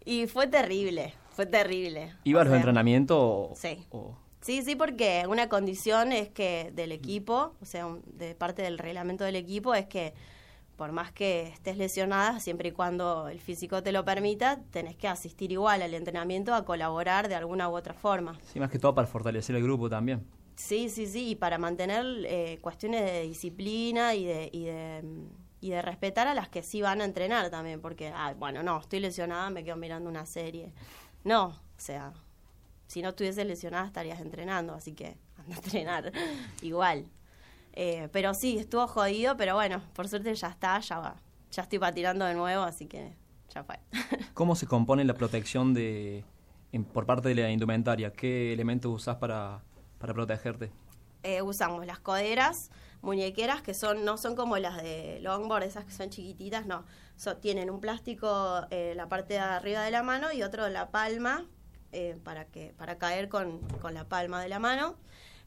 Y 0.04 0.26
fue 0.28 0.48
terrible, 0.48 1.14
fue 1.32 1.46
terrible. 1.46 2.16
¿Iba 2.24 2.40
O 2.40 2.42
a 2.42 2.46
los 2.46 2.54
entrenamientos 2.56 3.18
o, 3.20 3.54
Sí. 3.56 3.86
o- 3.92 4.18
Sí, 4.42 4.64
sí, 4.64 4.76
porque 4.76 5.26
una 5.30 5.48
condición 5.50 6.12
es 6.12 6.30
que 6.30 6.72
del 6.74 6.92
equipo, 6.92 7.54
o 7.62 7.66
sea, 7.66 7.86
un- 7.86 8.02
de 8.18 8.34
parte 8.34 8.64
del 8.64 8.80
reglamento 8.80 9.24
del 9.24 9.36
equipo, 9.36 9.76
es 9.76 9.86
que 9.86 10.16
por 10.82 10.94
más 10.94 11.12
que 11.12 11.44
estés 11.44 11.78
lesionada, 11.78 12.40
siempre 12.40 12.70
y 12.70 12.72
cuando 12.72 13.28
el 13.28 13.40
físico 13.40 13.84
te 13.84 13.92
lo 13.92 14.04
permita, 14.04 14.60
tenés 14.72 14.96
que 14.96 15.08
asistir 15.08 15.52
igual 15.52 15.84
al 15.84 15.94
entrenamiento 15.94 16.56
a 16.56 16.66
colaborar 16.66 17.30
de 17.30 17.36
alguna 17.36 17.70
u 17.70 17.76
otra 17.76 17.94
forma. 17.94 18.40
sí, 18.52 18.60
más 18.60 18.72
que 18.72 18.80
todo 18.80 18.96
para 18.96 19.06
fortalecer 19.06 19.56
el 19.56 19.62
grupo 19.62 19.92
también? 19.92 20.26
Sí, 20.56 20.90
sí, 20.90 21.06
sí, 21.06 21.30
y 21.30 21.36
para 21.36 21.60
mantener 21.60 22.04
eh, 22.26 22.58
cuestiones 22.62 23.06
de 23.06 23.22
disciplina 23.22 24.16
y 24.16 24.26
de, 24.26 24.50
y, 24.52 24.64
de, 24.64 25.04
y 25.60 25.70
de 25.70 25.84
respetar 25.84 26.28
a 26.28 26.34
las 26.34 26.50
que 26.50 26.64
sí 26.64 26.82
van 26.82 27.02
a 27.02 27.06
entrenar 27.06 27.52
también, 27.52 27.80
porque, 27.80 28.08
ah, 28.08 28.34
bueno, 28.40 28.64
no, 28.64 28.80
estoy 28.80 29.02
lesionada, 29.02 29.52
me 29.52 29.64
quedo 29.64 29.76
mirando 29.76 30.10
una 30.10 30.26
serie. 30.26 30.74
No, 31.24 31.50
o 31.50 31.54
sea, 31.78 32.12
si 32.88 33.04
no 33.04 33.10
estuviese 33.10 33.46
lesionada 33.46 33.86
estarías 33.86 34.20
entrenando, 34.20 34.74
así 34.74 34.94
que 34.94 35.16
anda 35.38 35.54
a 35.54 35.58
entrenar 35.60 36.12
igual. 36.64 37.06
Eh, 37.74 38.10
pero 38.12 38.34
sí, 38.34 38.58
estuvo 38.58 38.86
jodido, 38.88 39.38
pero 39.38 39.56
bueno, 39.56 39.82
por 39.94 40.08
suerte 40.08 40.34
ya 40.36 40.48
está, 40.50 40.80
ya 40.80 41.00
va. 41.00 41.16
Ya 41.52 41.64
estoy 41.64 41.80
patinando 41.80 42.26
de 42.26 42.34
nuevo, 42.34 42.64
así 42.64 42.86
que 42.88 43.16
ya 43.54 43.64
fue. 43.64 43.80
¿Cómo 44.34 44.56
se 44.56 44.68
compone 44.68 45.04
la 45.06 45.14
protección 45.14 45.74
de 45.74 46.24
en- 46.72 46.84
por 46.86 47.06
parte 47.06 47.30
de 47.30 47.36
la 47.36 47.50
indumentaria? 47.50 48.12
¿Qué 48.14 48.54
elementos 48.54 48.92
usás 48.94 49.18
para, 49.18 49.62
para 50.00 50.14
protegerte? 50.14 50.72
Eh, 51.24 51.42
usamos 51.42 51.86
las 51.86 52.00
coderas, 52.00 52.72
muñequeras 53.02 53.62
que 53.62 53.74
son 53.76 54.04
no 54.06 54.18
son 54.18 54.36
como 54.36 54.58
las 54.58 54.82
de 54.82 55.20
longboard, 55.22 55.64
esas 55.64 55.86
que 55.86 55.92
son 55.92 56.10
chiquititas, 56.10 56.66
no. 56.66 56.84
So- 57.16 57.38
tienen 57.38 57.70
un 57.70 57.80
plástico 57.80 58.66
en 58.72 58.98
la 58.98 59.08
parte 59.08 59.36
de 59.36 59.40
arriba 59.40 59.82
de 59.84 59.92
la 59.92 60.02
mano 60.04 60.32
y 60.34 60.42
otro 60.44 60.66
en 60.66 60.74
la 60.74 60.90
palma 60.90 61.46
eh, 61.92 62.18
para 62.24 62.46
que 62.46 62.74
para 62.78 62.98
caer 62.98 63.30
con, 63.30 63.60
con 63.82 63.94
la 63.94 64.06
palma 64.10 64.42
de 64.42 64.50
la 64.50 64.60
mano. 64.60 64.96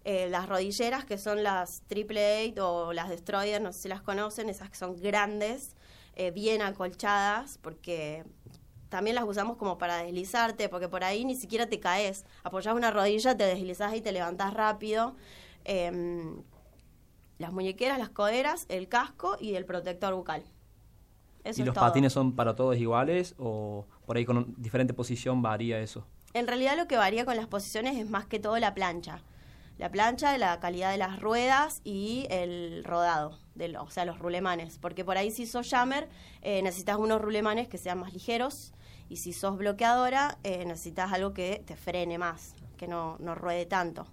Eh, 0.05 0.29
las 0.29 0.49
rodilleras 0.49 1.07
que 1.07 1.17
son 1.17 1.43
las 1.43 1.81
Triple 1.87 2.41
Eight 2.41 2.59
o 2.59 2.93
las 2.93 3.09
Destroyer, 3.09 3.61
no 3.63 3.73
sé 3.73 3.83
si 3.83 3.89
las 3.89 4.03
conocen, 4.03 4.51
esas 4.51 4.69
que 4.69 4.77
son 4.77 5.01
grandes, 5.01 5.77
eh, 6.15 6.31
bien 6.31 6.61
acolchadas, 6.61 7.59
porque 7.59 8.25
también 8.91 9.17
las 9.17 9.25
usamos 9.25 9.57
como 9.57 9.79
para 9.79 9.97
deslizarte, 9.97 10.69
porque 10.69 10.89
por 10.89 11.05
ahí 11.05 11.25
ni 11.25 11.35
siquiera 11.35 11.69
te 11.69 11.81
caes. 11.81 12.27
Apoyás 12.43 12.75
una 12.75 12.91
rodilla, 12.91 13.35
te 13.35 13.45
deslizás 13.45 13.95
y 13.95 14.03
te 14.03 14.13
levantás 14.13 14.53
rápido. 14.53 15.17
Em, 15.65 16.43
las 17.39 17.53
muñequeras, 17.53 17.99
las 17.99 18.11
coderas, 18.11 18.67
el 18.69 18.89
casco 18.89 19.37
y 19.41 19.55
el 19.55 19.65
protector 19.65 20.15
bucal. 20.15 20.45
Eso 21.45 21.63
¿Y 21.63 21.65
los 21.65 21.75
todo. 21.75 21.85
patines 21.85 22.13
son 22.13 22.37
para 22.37 22.55
todos 22.55 22.77
iguales 22.77 23.35
o 23.39 23.87
por 24.07 24.17
ahí 24.19 24.25
con 24.25 24.55
diferente 24.59 24.93
posición 24.93 25.43
varía 25.43 25.79
eso? 25.81 26.07
En 26.35 26.47
realidad 26.47 26.77
lo 26.77 26.87
que 26.87 26.97
varía 26.97 27.25
con 27.25 27.37
las 27.37 27.47
posiciones 27.47 27.97
es 27.97 28.09
más 28.09 28.27
que 28.27 28.39
todo 28.39 28.59
la 28.59 28.75
plancha. 28.75 29.23
La 29.79 29.91
plancha, 29.91 30.37
la 30.39 30.61
calidad 30.61 30.93
de 30.93 30.99
las 30.99 31.21
ruedas 31.21 31.81
y 31.83 32.27
el 32.31 32.85
rodado, 32.85 33.39
de 33.55 33.77
o 33.77 33.91
sea, 33.91 34.05
los 34.05 34.19
rulemanes. 34.19 34.79
Porque 34.79 35.05
por 35.05 35.19
ahí 35.19 35.31
si 35.31 35.47
sos 35.47 35.69
jammer, 35.69 36.09
eh, 36.43 36.63
necesitas 36.63 36.97
unos 36.97 37.21
rulemanes 37.21 37.69
que 37.69 37.79
sean 37.79 37.99
más 37.99 38.13
ligeros. 38.13 38.73
Y 39.09 39.17
si 39.17 39.33
sos 39.33 39.59
bloqueadora, 39.59 40.39
eh, 40.45 40.65
necesitas 40.65 41.13
algo 41.13 41.35
que 41.35 41.63
te 41.67 41.77
frene 41.77 42.19
más, 42.19 42.55
que 42.77 42.87
no, 42.87 43.17
no 43.19 43.35
ruede 43.35 43.67
tanto. 43.67 44.07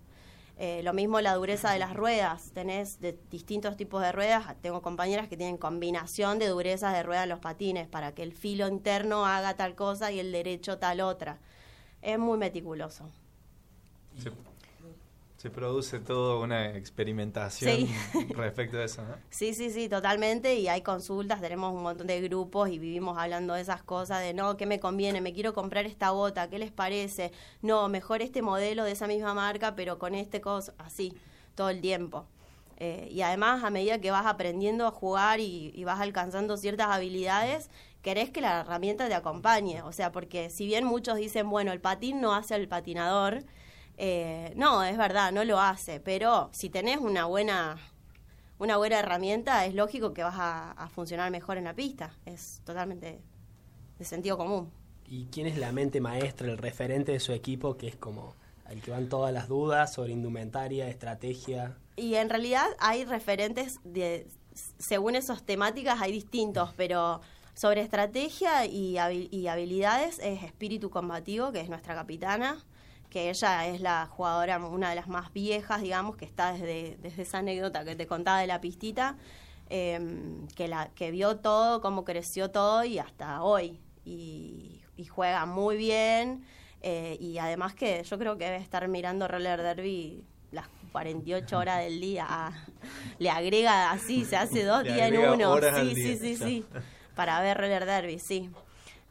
Eh, 0.63 0.83
lo 0.83 0.93
mismo 0.93 1.21
la 1.21 1.33
dureza 1.35 1.71
de 1.71 1.79
las 1.79 1.95
ruedas. 1.95 2.51
Tenés 2.53 2.99
de 2.99 3.17
distintos 3.29 3.77
tipos 3.77 4.01
de 4.01 4.11
ruedas. 4.11 4.55
Tengo 4.61 4.81
compañeras 4.81 5.27
que 5.27 5.37
tienen 5.37 5.57
combinación 5.57 6.39
de 6.39 6.47
durezas 6.47 6.93
de 6.93 7.03
ruedas 7.03 7.23
en 7.23 7.29
los 7.29 7.39
patines 7.39 7.87
para 7.87 8.13
que 8.13 8.23
el 8.23 8.33
filo 8.33 8.67
interno 8.67 9.25
haga 9.25 9.55
tal 9.55 9.75
cosa 9.75 10.11
y 10.11 10.19
el 10.19 10.31
derecho 10.31 10.77
tal 10.77 11.01
otra. 11.01 11.39
Es 12.01 12.19
muy 12.19 12.37
meticuloso. 12.37 13.09
Se, 14.19 14.31
se 15.41 15.49
produce 15.49 15.99
toda 15.99 16.37
una 16.37 16.77
experimentación 16.77 17.87
Sí. 17.87 17.95
respecto 18.35 18.77
a 18.77 18.83
eso, 18.83 19.01
¿no? 19.01 19.15
Sí, 19.31 19.55
sí, 19.55 19.71
sí, 19.71 19.89
totalmente. 19.89 20.53
Y 20.53 20.67
hay 20.67 20.83
consultas, 20.83 21.41
tenemos 21.41 21.73
un 21.73 21.81
montón 21.81 22.05
de 22.05 22.21
grupos 22.21 22.69
y 22.69 22.77
vivimos 22.77 23.17
hablando 23.17 23.55
de 23.55 23.61
esas 23.61 23.81
cosas, 23.81 24.21
de 24.21 24.35
no, 24.35 24.55
¿qué 24.55 24.67
me 24.67 24.79
conviene? 24.79 25.19
Me 25.19 25.33
quiero 25.33 25.55
comprar 25.55 25.87
esta 25.87 26.11
bota, 26.11 26.47
¿qué 26.47 26.59
les 26.59 26.71
parece? 26.71 27.31
No, 27.63 27.89
mejor 27.89 28.21
este 28.21 28.43
modelo 28.43 28.83
de 28.83 28.91
esa 28.91 29.07
misma 29.07 29.33
marca, 29.33 29.73
pero 29.75 29.97
con 29.97 30.13
este 30.13 30.41
cosa, 30.41 30.75
así, 30.77 31.11
todo 31.55 31.69
el 31.69 31.81
tiempo. 31.81 32.27
Eh, 32.77 33.07
y 33.11 33.23
además, 33.23 33.63
a 33.63 33.71
medida 33.71 33.99
que 33.99 34.11
vas 34.11 34.27
aprendiendo 34.27 34.85
a 34.85 34.91
jugar 34.91 35.39
y, 35.39 35.71
y 35.73 35.83
vas 35.85 35.99
alcanzando 36.01 36.55
ciertas 36.55 36.89
habilidades, 36.89 37.71
querés 38.03 38.29
que 38.29 38.41
la 38.41 38.59
herramienta 38.59 39.07
te 39.07 39.15
acompañe. 39.15 39.81
O 39.81 39.91
sea, 39.91 40.11
porque 40.11 40.51
si 40.51 40.67
bien 40.67 40.85
muchos 40.85 41.15
dicen, 41.15 41.49
bueno, 41.49 41.71
el 41.71 41.81
patín 41.81 42.21
no 42.21 42.35
hace 42.35 42.53
al 42.53 42.67
patinador, 42.67 43.43
eh, 43.97 44.53
no, 44.55 44.83
es 44.83 44.97
verdad, 44.97 45.31
no 45.31 45.43
lo 45.43 45.59
hace. 45.59 45.99
Pero 45.99 46.49
si 46.51 46.69
tenés 46.69 46.97
una 46.97 47.25
buena 47.25 47.77
una 48.59 48.77
buena 48.77 48.99
herramienta, 48.99 49.65
es 49.65 49.73
lógico 49.73 50.13
que 50.13 50.21
vas 50.21 50.35
a, 50.37 50.71
a 50.73 50.87
funcionar 50.89 51.31
mejor 51.31 51.57
en 51.57 51.63
la 51.63 51.73
pista. 51.73 52.15
Es 52.27 52.61
totalmente 52.63 53.19
de 53.97 54.05
sentido 54.05 54.37
común. 54.37 54.71
¿Y 55.07 55.25
quién 55.25 55.47
es 55.47 55.57
la 55.57 55.71
mente 55.71 55.99
maestra, 55.99 56.47
el 56.47 56.59
referente 56.59 57.11
de 57.11 57.19
su 57.19 57.33
equipo, 57.33 57.75
que 57.75 57.87
es 57.87 57.95
como 57.95 58.35
el 58.69 58.81
que 58.81 58.91
van 58.91 59.09
todas 59.09 59.33
las 59.33 59.47
dudas 59.47 59.93
sobre 59.93 60.13
indumentaria, 60.13 60.87
estrategia? 60.87 61.75
Y 61.95 62.15
en 62.15 62.29
realidad 62.29 62.67
hay 62.79 63.03
referentes 63.03 63.79
de, 63.83 64.27
según 64.77 65.15
esas 65.15 65.43
temáticas 65.43 65.99
hay 65.99 66.11
distintos, 66.11 66.71
pero 66.77 67.19
sobre 67.53 67.81
estrategia 67.81 68.65
y 68.65 68.97
habilidades 68.97 70.19
es 70.19 70.43
Espíritu 70.43 70.89
Combativo, 70.89 71.51
que 71.51 71.61
es 71.61 71.69
nuestra 71.69 71.95
capitana, 71.95 72.63
que 73.11 73.29
ella 73.29 73.67
es 73.67 73.81
la 73.81 74.07
jugadora, 74.07 74.57
una 74.57 74.89
de 74.89 74.95
las 74.95 75.07
más 75.07 75.31
viejas, 75.33 75.81
digamos, 75.83 76.15
que 76.15 76.25
está 76.25 76.53
desde, 76.53 76.97
desde 77.01 77.21
esa 77.21 77.37
anécdota 77.39 77.85
que 77.85 77.95
te 77.95 78.07
contaba 78.07 78.39
de 78.39 78.47
la 78.47 78.59
pistita, 78.61 79.17
em, 79.69 80.47
que, 80.55 80.67
la, 80.67 80.89
que 80.95 81.11
vio 81.11 81.37
todo, 81.37 81.81
cómo 81.81 82.03
creció 82.05 82.49
todo 82.49 82.83
y 82.83 82.97
hasta 82.97 83.43
hoy. 83.43 83.79
Y, 84.05 84.81
y 84.97 85.05
juega 85.05 85.45
muy 85.45 85.77
bien. 85.77 86.43
eh, 86.81 87.17
y 87.19 87.37
además 87.37 87.75
que 87.75 88.01
yo 88.03 88.17
creo 88.17 88.37
que 88.37 88.45
debe 88.45 88.57
estar 88.57 88.87
mirando 88.87 89.27
Roller 89.27 89.61
Derby 89.61 90.23
las 90.51 90.67
48 90.91 91.57
horas 91.57 91.79
del 91.83 92.01
día. 92.01 92.51
Le 93.19 93.29
agrega 93.29 93.91
así, 93.91 94.25
se 94.25 94.35
hace 94.35 94.63
dos 94.63 94.83
días 94.83 95.09
en 95.09 95.13
uno. 95.33 95.51
Sí, 95.95 95.95
sí, 95.95 96.17
sí, 96.17 96.35
sí. 96.37 96.65
Para 97.15 97.39
ver 97.41 97.57
Roller 97.57 97.85
Derby, 97.85 98.17
sí. 98.19 98.49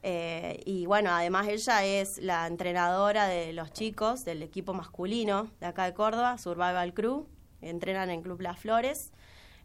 Eh, 0.02 0.62
y 0.64 0.86
bueno, 0.86 1.10
además 1.10 1.48
ella 1.48 1.84
es 1.84 2.18
la 2.18 2.46
entrenadora 2.46 3.26
de 3.26 3.52
los 3.52 3.72
chicos 3.72 4.24
del 4.24 4.42
equipo 4.42 4.72
masculino 4.72 5.50
de 5.60 5.66
acá 5.66 5.84
de 5.84 5.94
Córdoba, 5.94 6.38
Survival 6.38 6.94
Crew, 6.94 7.26
entrenan 7.60 8.10
en 8.10 8.22
Club 8.22 8.40
Las 8.40 8.58
Flores. 8.58 9.12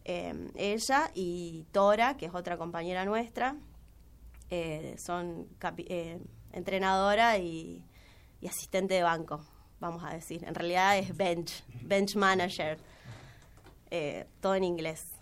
Eh, 0.04 0.52
ella 0.56 1.10
y 1.16 1.66
Tora, 1.72 2.18
que 2.18 2.26
es 2.28 2.36
otra 2.36 2.58
compañera 2.58 3.06
nuestra, 3.06 3.56
eh, 4.50 4.96
son 5.00 5.48
eh, 5.78 6.20
entrenadora 6.52 7.38
y, 7.40 7.84
y 8.42 8.48
asistente 8.48 8.94
de 8.94 9.04
banco, 9.04 9.44
vamos 9.80 10.04
a 10.04 10.14
decir. 10.14 10.44
En 10.44 10.54
realidad 10.54 10.98
es 10.98 11.16
bench, 11.16 11.64
bench 11.82 12.16
manager, 12.16 12.78
eh, 13.90 14.28
todo 14.42 14.56
en 14.56 14.64
inglés. 14.64 15.15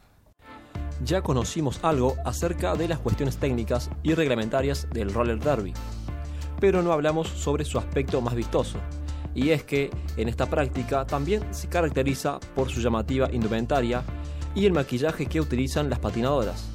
Ya 1.03 1.21
conocimos 1.21 1.79
algo 1.83 2.15
acerca 2.23 2.75
de 2.75 2.87
las 2.87 2.99
cuestiones 2.99 3.37
técnicas 3.37 3.89
y 4.03 4.13
reglamentarias 4.13 4.87
del 4.91 5.13
roller 5.13 5.39
derby, 5.39 5.73
pero 6.59 6.81
no 6.81 6.93
hablamos 6.93 7.27
sobre 7.27 7.65
su 7.65 7.77
aspecto 7.77 8.21
más 8.21 8.35
vistoso, 8.35 8.77
y 9.35 9.49
es 9.49 9.63
que 9.63 9.89
en 10.17 10.29
esta 10.29 10.49
práctica 10.49 11.05
también 11.05 11.43
se 11.53 11.67
caracteriza 11.67 12.39
por 12.55 12.69
su 12.69 12.79
llamativa 12.79 13.29
indumentaria 13.31 14.03
y 14.55 14.65
el 14.65 14.73
maquillaje 14.73 15.25
que 15.25 15.41
utilizan 15.41 15.89
las 15.89 15.99
patinadoras, 15.99 16.69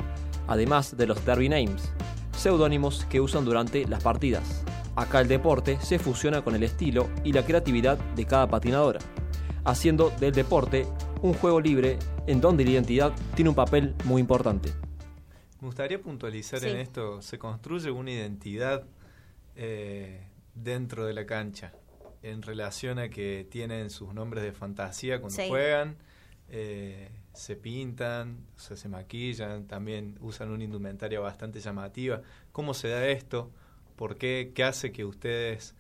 además 0.47 0.97
de 0.97 1.07
los 1.07 1.25
derby 1.25 1.49
names, 1.49 1.93
seudónimos 2.37 3.05
que 3.07 3.21
usan 3.21 3.45
durante 3.45 3.87
las 3.87 4.03
partidas. 4.03 4.63
Acá 4.97 5.21
el 5.21 5.29
deporte 5.29 5.79
se 5.81 5.99
fusiona 5.99 6.43
con 6.43 6.57
el 6.57 6.65
estilo 6.65 7.09
y 7.23 7.33
la 7.33 7.45
creatividad 7.45 7.99
de 8.17 8.25
cada 8.27 8.49
patinadora, 8.49 8.99
haciendo 9.65 10.11
del 10.11 10.33
deporte 10.33 10.87
un 11.23 11.35
juego 11.35 11.61
libre 11.61 11.99
en 12.27 12.41
donde 12.41 12.65
la 12.65 12.71
identidad 12.71 13.13
tiene 13.35 13.49
un 13.51 13.55
papel 13.57 13.95
muy 14.05 14.21
importante. 14.21 14.71
Me 15.61 15.67
gustaría 15.67 16.01
puntualizar 16.01 16.61
Sí. 16.61 16.69
en 16.69 16.77
esto, 16.77 17.21
se 17.23 17.39
construye 17.39 17.91
una 17.91 18.11
identidad 18.13 18.85
eh, 19.57 20.23
dentro 20.55 21.05
de 21.05 21.13
la 21.15 21.27
cancha 21.27 21.73
en 22.23 22.43
relación 22.43 22.99
a 23.01 23.09
que 23.09 23.47
tienen 23.51 23.91
sus 23.91 24.15
nombres 24.15 24.45
de 24.45 24.53
fantasía 24.53 25.21
cuando 25.21 25.37
Sí. 25.37 25.49
juegan, 25.49 25.97
eh, 26.49 27.11
se 27.33 27.57
pintan, 27.57 28.47
o 28.57 28.61
sea, 28.61 28.77
se 28.77 28.89
maquillan, 28.89 29.67
también 29.67 30.17
usan 30.21 30.51
una 30.51 30.63
indumentaria 30.65 31.19
bastante 31.21 31.61
llamativa. 31.61 32.23
¿Cómo 32.53 32.73
se 32.75 32.89
da 32.89 33.07
esto? 33.09 33.51
¿Por 33.97 34.17
qué? 34.17 34.53
¿Qué 34.55 34.63
hace 34.65 34.93
que 34.93 35.05
ustedes 35.05 35.75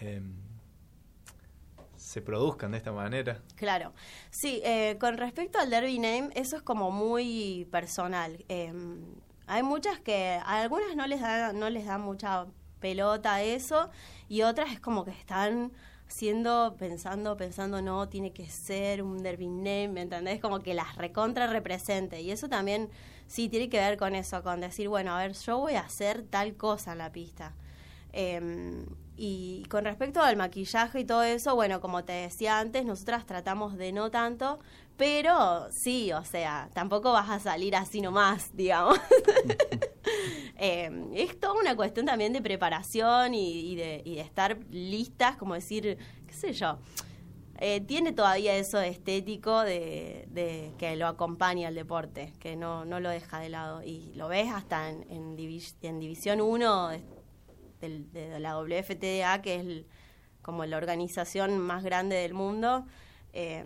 em, 0.00 0.34
se 2.06 2.22
produzcan 2.22 2.70
de 2.70 2.78
esta 2.78 2.92
manera? 2.92 3.42
Claro. 3.56 3.92
Sí, 4.30 4.60
eh, 4.64 4.96
con 5.00 5.16
respecto 5.16 5.58
al 5.58 5.70
Derby 5.70 5.98
Name, 5.98 6.30
eso 6.36 6.54
es 6.54 6.62
como 6.62 6.92
muy 6.92 7.66
personal. 7.72 8.44
Eh, 8.48 8.72
hay 9.48 9.62
muchas 9.64 9.98
que 9.98 10.38
a 10.40 10.60
algunas 10.60 10.94
no 10.94 11.08
les 11.08 11.20
da, 11.20 11.52
no 11.52 11.68
les 11.68 11.84
da 11.84 11.98
mucha 11.98 12.46
pelota 12.78 13.42
eso 13.42 13.90
y 14.28 14.42
otras 14.42 14.70
es 14.72 14.78
como 14.78 15.04
que 15.04 15.10
están 15.10 15.72
siendo, 16.06 16.76
pensando, 16.78 17.36
pensando, 17.36 17.82
no, 17.82 18.08
tiene 18.08 18.32
que 18.32 18.48
ser 18.48 19.02
un 19.02 19.20
Derby 19.24 19.48
Name, 19.48 19.88
¿me 19.88 20.02
entendés? 20.02 20.40
Como 20.40 20.62
que 20.62 20.74
las 20.74 20.94
recontra 20.94 21.48
represente. 21.48 22.20
Y 22.20 22.30
eso 22.30 22.48
también, 22.48 22.88
sí, 23.26 23.48
tiene 23.48 23.68
que 23.68 23.80
ver 23.80 23.96
con 23.96 24.14
eso, 24.14 24.44
con 24.44 24.60
decir, 24.60 24.88
bueno, 24.88 25.12
a 25.12 25.18
ver, 25.18 25.32
yo 25.32 25.58
voy 25.58 25.74
a 25.74 25.80
hacer 25.80 26.22
tal 26.22 26.54
cosa 26.56 26.92
en 26.92 26.98
la 26.98 27.10
pista. 27.10 27.56
Eh, 28.12 28.86
y 29.16 29.64
con 29.70 29.84
respecto 29.84 30.20
al 30.22 30.36
maquillaje 30.36 31.00
y 31.00 31.04
todo 31.04 31.22
eso, 31.22 31.54
bueno, 31.54 31.80
como 31.80 32.04
te 32.04 32.12
decía 32.12 32.58
antes, 32.58 32.84
nosotras 32.84 33.26
tratamos 33.26 33.76
de 33.76 33.92
no 33.92 34.10
tanto, 34.10 34.58
pero 34.96 35.66
sí, 35.70 36.12
o 36.12 36.24
sea, 36.24 36.68
tampoco 36.74 37.12
vas 37.12 37.30
a 37.30 37.38
salir 37.38 37.76
así 37.76 38.00
nomás, 38.00 38.50
digamos. 38.56 38.98
Eh, 40.58 40.90
es 41.14 41.38
toda 41.38 41.54
una 41.54 41.76
cuestión 41.76 42.06
también 42.06 42.32
de 42.32 42.40
preparación 42.40 43.34
y, 43.34 43.72
y 43.72 43.76
de, 43.76 44.00
y 44.04 44.14
de 44.14 44.20
estar 44.22 44.58
listas, 44.70 45.36
como 45.36 45.52
decir, 45.54 45.98
qué 46.26 46.32
sé 46.32 46.52
yo. 46.54 46.78
Eh, 47.58 47.80
tiene 47.82 48.12
todavía 48.12 48.54
eso 48.56 48.80
estético 48.80 49.60
de, 49.60 50.26
de 50.30 50.72
que 50.78 50.96
lo 50.96 51.06
acompaña 51.08 51.68
al 51.68 51.74
deporte, 51.74 52.32
que 52.38 52.56
no, 52.56 52.84
no 52.86 53.00
lo 53.00 53.10
deja 53.10 53.38
de 53.38 53.48
lado. 53.50 53.82
Y 53.82 54.12
lo 54.14 54.28
ves 54.28 54.50
hasta 54.50 54.88
en, 54.90 55.04
en, 55.10 55.36
divis- 55.36 55.74
en 55.82 55.98
División 56.00 56.40
1 56.40 56.88
de, 56.88 57.02
del- 57.80 58.10
de 58.12 58.38
la 58.40 58.56
WFTDA, 58.58 59.42
que 59.42 59.54
es 59.56 59.60
el- 59.62 59.86
como 60.42 60.64
la 60.64 60.76
organización 60.76 61.58
más 61.58 61.82
grande 61.84 62.16
del 62.16 62.34
mundo. 62.34 62.86
eh, 63.32 63.64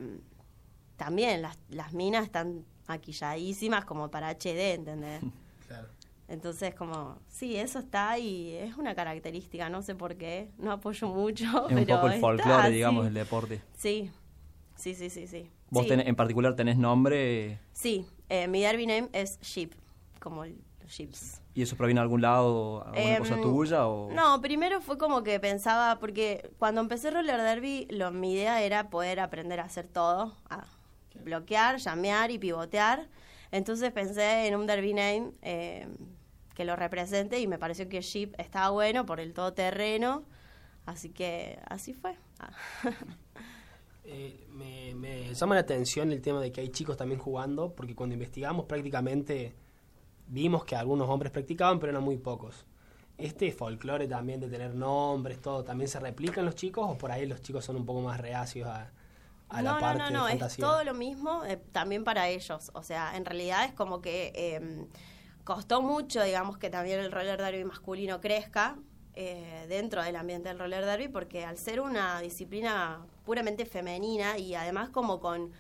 también 0.97 1.41
las, 1.43 1.59
las 1.69 1.93
minas 1.93 2.25
están 2.25 2.65
maquilladísimas 2.89 3.85
como 3.85 4.11
para 4.11 4.29
HD, 4.31 4.75
¿entendés? 4.75 5.21
Claro. 5.69 5.87
Entonces, 6.27 6.75
como, 6.75 7.19
sí, 7.29 7.55
eso 7.57 7.79
está 7.79 8.19
y 8.19 8.55
es 8.57 8.77
una 8.77 8.95
característica, 8.97 9.69
no 9.69 9.83
sé 9.83 9.95
por 9.95 10.17
qué, 10.17 10.51
no 10.59 10.73
apoyo 10.73 11.07
mucho, 11.09 11.69
Es 11.69 11.77
un 11.77 11.87
poco 11.87 12.07
el 12.07 12.13
está, 12.15 12.21
folclore, 12.21 12.67
sí. 12.69 12.75
digamos, 12.75 13.05
del 13.05 13.15
deporte. 13.15 13.63
Sí, 13.77 14.11
sí, 14.77 14.95
sí, 14.97 15.09
sí, 15.11 15.27
sí. 15.29 15.49
¿Vos 15.71 15.85
sí. 15.85 15.91
tenés- 15.91 16.09
en 16.09 16.17
particular 16.17 16.57
tenés 16.57 16.77
nombre 16.77 17.61
Sí, 17.73 18.05
eh, 18.29 18.49
mi 18.49 18.61
derby 18.63 18.87
name 18.87 19.09
es 19.13 19.39
Sheep, 19.41 19.73
como 20.19 20.43
el- 20.45 20.61
los 20.83 20.91
Sheeps. 20.91 21.40
Y 21.61 21.63
eso 21.63 21.77
proviene 21.77 22.01
de 22.01 22.03
algún 22.03 22.23
lado, 22.23 22.85
alguna 22.87 23.17
Em, 23.17 23.19
cosa 23.19 23.41
tuya? 23.41 23.87
O... 23.87 24.11
No, 24.13 24.41
primero 24.41 24.81
fue 24.81 24.99
como 24.99 25.23
que 25.23 25.39
pensaba, 25.39 25.99
porque 25.99 26.51
cuando 26.59 26.81
empecé 26.81 27.11
roller 27.11 27.41
derby, 27.41 27.87
lo, 27.91 28.11
mi 28.11 28.33
idea 28.33 28.63
era 28.63 28.91
poder 28.91 29.21
aprender 29.21 29.61
a 29.61 29.65
hacer 29.65 29.87
todo, 29.87 30.35
a 30.49 30.65
bloquear, 31.23 31.77
llamear 31.77 32.31
y 32.31 32.39
pivotear. 32.39 33.09
Entonces 33.53 33.93
pensé 33.93 34.47
en 34.47 34.57
un 34.57 34.67
derby 34.67 34.95
name 34.95 35.33
eh, 35.43 35.87
que 36.55 36.65
lo 36.65 36.77
represente 36.77 37.41
y 37.41 37.47
me 37.47 37.59
pareció 37.59 37.89
que 37.89 38.01
Sheep 38.01 38.35
estaba 38.39 38.71
bueno 38.71 39.05
por 39.07 39.21
el 39.21 39.35
todoterreno. 39.35 40.25
Así 40.87 41.11
que 41.11 41.59
así 41.69 41.93
fue. 41.93 42.17
Ah. 42.39 42.51
Eh, 44.13 44.47
me, 44.51 44.93
me 44.95 45.33
llama 45.35 45.55
la 45.55 45.61
atención 45.61 46.11
el 46.11 46.21
tema 46.21 46.41
de 46.41 46.51
que 46.51 46.63
hay 46.63 46.71
chicos 46.71 46.97
también 46.97 47.21
jugando, 47.21 47.75
porque 47.77 47.95
cuando 47.95 48.15
investigamos 48.15 48.65
prácticamente 48.65 49.55
vimos 50.31 50.65
que 50.65 50.77
algunos 50.77 51.09
hombres 51.09 51.33
practicaban, 51.33 51.79
pero 51.79 51.91
eran 51.91 52.03
muy 52.03 52.17
pocos. 52.17 52.65
Este 53.19 53.53
folclore 53.53 54.07
también 54.09 54.41
de 54.41 54.49
tener 54.49 54.75
nombres, 54.75 55.41
todo, 55.41 55.63
¿también 55.63 55.89
se 55.89 56.01
replica 56.01 56.41
en 56.41 56.47
los 56.47 56.55
chicos 56.55 56.87
o 56.89 56.97
por 56.97 57.11
ahí 57.11 57.27
los 57.27 57.43
chicos 57.43 57.65
son 57.65 57.77
un 57.77 57.85
poco 57.85 58.01
más 58.01 58.19
reacios 58.19 58.67
a, 58.69 58.91
a 59.51 59.63
la 59.63 59.79
parte 59.79 59.99
no, 59.99 60.11
no, 60.11 60.27
de 60.27 60.37
no, 60.37 60.47
es 60.47 60.57
todo 60.57 60.85
lo 60.85 60.95
mismo 60.95 61.45
eh, 61.45 61.59
también 61.73 62.05
para 62.05 62.29
ellos. 62.29 62.71
O 62.73 62.83
sea, 62.83 63.17
en 63.17 63.25
realidad 63.25 63.65
es 63.65 63.73
como 63.73 64.01
que 64.01 64.33
eh, 64.35 64.87
costó 65.45 65.83
mucho, 65.83 66.23
digamos, 66.23 66.57
que 66.57 66.71
también 66.71 67.01
el 67.01 67.13
roller 67.13 67.39
derby 67.43 67.65
masculino 67.65 68.21
crezca 68.21 68.77
eh, 69.15 69.67
dentro 69.69 70.03
del 70.03 70.17
ambiente 70.17 70.49
del 70.49 70.59
roller 70.59 70.87
derby, 70.87 71.09
porque 71.09 71.45
al 71.45 71.59
ser 71.59 71.81
una 71.81 72.21
disciplina 72.21 73.05
puramente 73.27 73.67
femenina 73.67 74.39
y 74.39 74.55
además 74.55 74.89
como 74.89 75.21
con, 75.21 75.53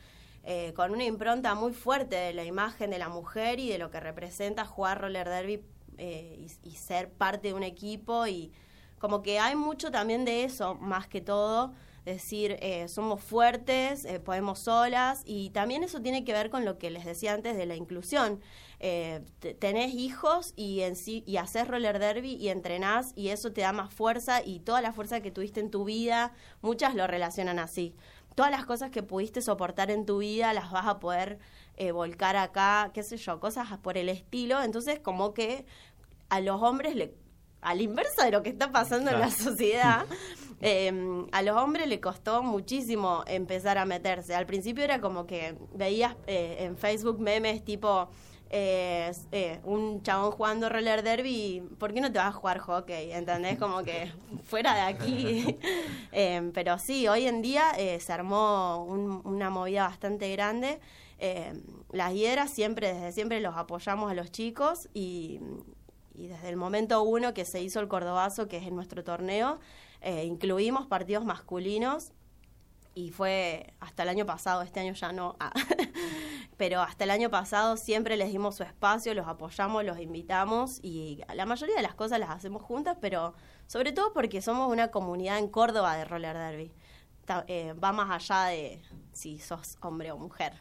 eh, 0.44 0.72
con 0.74 0.92
una 0.92 1.04
impronta 1.04 1.54
muy 1.54 1.72
fuerte 1.72 2.16
de 2.16 2.32
la 2.32 2.44
imagen 2.44 2.90
de 2.90 2.98
la 2.98 3.08
mujer 3.08 3.60
y 3.60 3.68
de 3.68 3.78
lo 3.78 3.90
que 3.90 4.00
representa 4.00 4.64
jugar 4.64 5.00
roller 5.00 5.28
derby 5.28 5.62
eh, 5.98 6.46
y, 6.64 6.68
y 6.68 6.76
ser 6.76 7.10
parte 7.10 7.48
de 7.48 7.54
un 7.54 7.62
equipo 7.62 8.26
y 8.26 8.52
como 8.98 9.22
que 9.22 9.38
hay 9.38 9.56
mucho 9.56 9.90
también 9.90 10.24
de 10.24 10.44
eso, 10.44 10.74
más 10.74 11.06
que 11.08 11.20
todo, 11.22 11.72
decir, 12.04 12.56
eh, 12.60 12.88
somos 12.88 13.22
fuertes, 13.22 14.04
eh, 14.04 14.20
podemos 14.20 14.58
solas, 14.58 15.22
y 15.24 15.50
también 15.50 15.84
eso 15.84 16.00
tiene 16.02 16.24
que 16.24 16.32
ver 16.32 16.50
con 16.50 16.64
lo 16.64 16.78
que 16.78 16.90
les 16.90 17.04
decía 17.04 17.32
antes 17.32 17.56
de 17.56 17.66
la 17.66 17.76
inclusión. 17.76 18.40
Eh, 18.78 19.20
te- 19.38 19.54
tenés 19.54 19.94
hijos 19.94 20.52
y, 20.56 20.80
en 20.80 20.96
sí, 20.96 21.22
y 21.26 21.36
haces 21.36 21.68
roller 21.68 21.98
derby 21.98 22.34
y 22.34 22.48
entrenás 22.48 23.12
y 23.16 23.28
eso 23.28 23.52
te 23.52 23.60
da 23.62 23.72
más 23.72 23.92
fuerza 23.92 24.42
y 24.44 24.60
toda 24.60 24.80
la 24.82 24.92
fuerza 24.92 25.20
que 25.20 25.30
tuviste 25.30 25.60
en 25.60 25.70
tu 25.70 25.84
vida, 25.84 26.32
muchas 26.62 26.94
lo 26.94 27.06
relacionan 27.06 27.58
así. 27.58 27.94
Todas 28.34 28.50
las 28.50 28.64
cosas 28.64 28.90
que 28.90 29.02
pudiste 29.02 29.42
soportar 29.42 29.90
en 29.90 30.06
tu 30.06 30.18
vida 30.18 30.52
las 30.52 30.70
vas 30.70 30.86
a 30.86 31.00
poder 31.00 31.38
eh, 31.76 31.92
volcar 31.92 32.36
acá, 32.36 32.90
qué 32.94 33.02
sé 33.02 33.16
yo, 33.16 33.40
cosas 33.40 33.78
por 33.78 33.98
el 33.98 34.08
estilo. 34.08 34.62
Entonces, 34.62 34.98
como 34.98 35.34
que 35.34 35.66
a 36.28 36.40
los 36.40 36.62
hombres 36.62 36.94
le 36.94 37.14
al 37.62 37.80
inverso 37.82 38.22
de 38.22 38.30
lo 38.30 38.42
que 38.42 38.50
está 38.50 38.72
pasando 38.72 39.10
en 39.10 39.20
la 39.20 39.30
sociedad, 39.30 40.06
eh, 40.60 41.26
a 41.30 41.42
los 41.42 41.56
hombres 41.56 41.88
le 41.88 42.00
costó 42.00 42.42
muchísimo 42.42 43.22
empezar 43.26 43.78
a 43.78 43.84
meterse. 43.84 44.34
Al 44.34 44.46
principio 44.46 44.84
era 44.84 45.00
como 45.00 45.26
que 45.26 45.56
veías 45.74 46.16
eh, 46.26 46.56
en 46.60 46.76
Facebook 46.76 47.20
memes 47.20 47.64
tipo 47.64 48.08
eh, 48.50 49.12
eh, 49.32 49.60
un 49.64 50.02
chabón 50.02 50.32
jugando 50.32 50.68
roller 50.68 51.02
derby, 51.02 51.62
¿por 51.78 51.94
qué 51.94 52.00
no 52.00 52.10
te 52.12 52.18
vas 52.18 52.28
a 52.28 52.32
jugar 52.32 52.58
hockey? 52.58 53.12
¿Entendés? 53.12 53.58
Como 53.58 53.82
que 53.84 54.12
fuera 54.44 54.74
de 54.74 54.80
aquí. 54.82 55.58
Eh, 56.12 56.50
pero 56.54 56.76
sí, 56.78 57.06
hoy 57.06 57.26
en 57.26 57.40
día 57.40 57.70
eh, 57.78 58.00
se 58.00 58.12
armó 58.12 58.84
un- 58.84 59.22
una 59.24 59.48
movida 59.48 59.86
bastante 59.86 60.30
grande. 60.32 60.80
Las 61.92 62.12
hiedras 62.14 62.50
siempre, 62.50 62.92
desde 62.94 63.12
siempre 63.12 63.40
los 63.40 63.56
apoyamos 63.56 64.10
a 64.10 64.14
los 64.14 64.30
chicos 64.32 64.88
y, 64.94 65.38
y 66.14 66.26
desde 66.28 66.48
el 66.48 66.56
momento 66.56 67.02
uno 67.02 67.34
que 67.34 67.44
se 67.44 67.60
hizo 67.62 67.78
el 67.80 67.88
Cordobazo, 67.88 68.48
que 68.48 68.56
es 68.58 68.66
en 68.66 68.74
nuestro 68.74 69.04
torneo, 69.04 69.58
incluimos 70.24 70.86
partidos 70.86 71.24
masculinos 71.24 72.12
y 72.94 73.10
fue 73.10 73.74
hasta 73.80 74.02
el 74.04 74.08
año 74.10 74.26
pasado, 74.26 74.62
este 74.62 74.80
año 74.80 74.94
ya 74.94 75.12
no, 75.12 75.36
ah. 75.40 75.52
Pero 76.60 76.82
hasta 76.82 77.04
el 77.04 77.10
año 77.10 77.30
pasado 77.30 77.78
siempre 77.78 78.18
les 78.18 78.30
dimos 78.30 78.56
su 78.56 78.64
espacio, 78.64 79.14
los 79.14 79.26
apoyamos, 79.26 79.82
los 79.82 79.98
invitamos 79.98 80.78
y 80.82 81.22
la 81.34 81.46
mayoría 81.46 81.74
de 81.74 81.80
las 81.80 81.94
cosas 81.94 82.20
las 82.20 82.28
hacemos 82.28 82.62
juntas, 82.62 82.98
pero 83.00 83.32
sobre 83.66 83.92
todo 83.92 84.12
porque 84.12 84.42
somos 84.42 84.70
una 84.70 84.90
comunidad 84.90 85.38
en 85.38 85.48
Córdoba 85.48 85.96
de 85.96 86.04
roller 86.04 86.36
derby. 86.36 86.70
Eh, 87.46 87.72
va 87.82 87.92
más 87.92 88.10
allá 88.10 88.50
de 88.50 88.82
si 89.14 89.38
sos 89.38 89.78
hombre 89.80 90.12
o 90.12 90.18
mujer. 90.18 90.52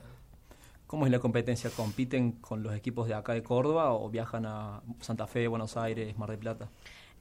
¿Cómo 0.88 1.06
es 1.06 1.12
la 1.12 1.20
competencia? 1.20 1.70
¿Compiten 1.70 2.32
con 2.32 2.64
los 2.64 2.74
equipos 2.74 3.10
de 3.10 3.16
acá 3.16 3.34
de 3.34 3.44
Córdoba 3.44 3.92
o 3.92 4.10
viajan 4.10 4.46
a 4.46 4.82
Santa 5.02 5.28
Fe, 5.28 5.50
Buenos 5.50 5.76
Aires, 5.76 6.18
Mar 6.18 6.30
del 6.30 6.40
Plata? 6.40 6.70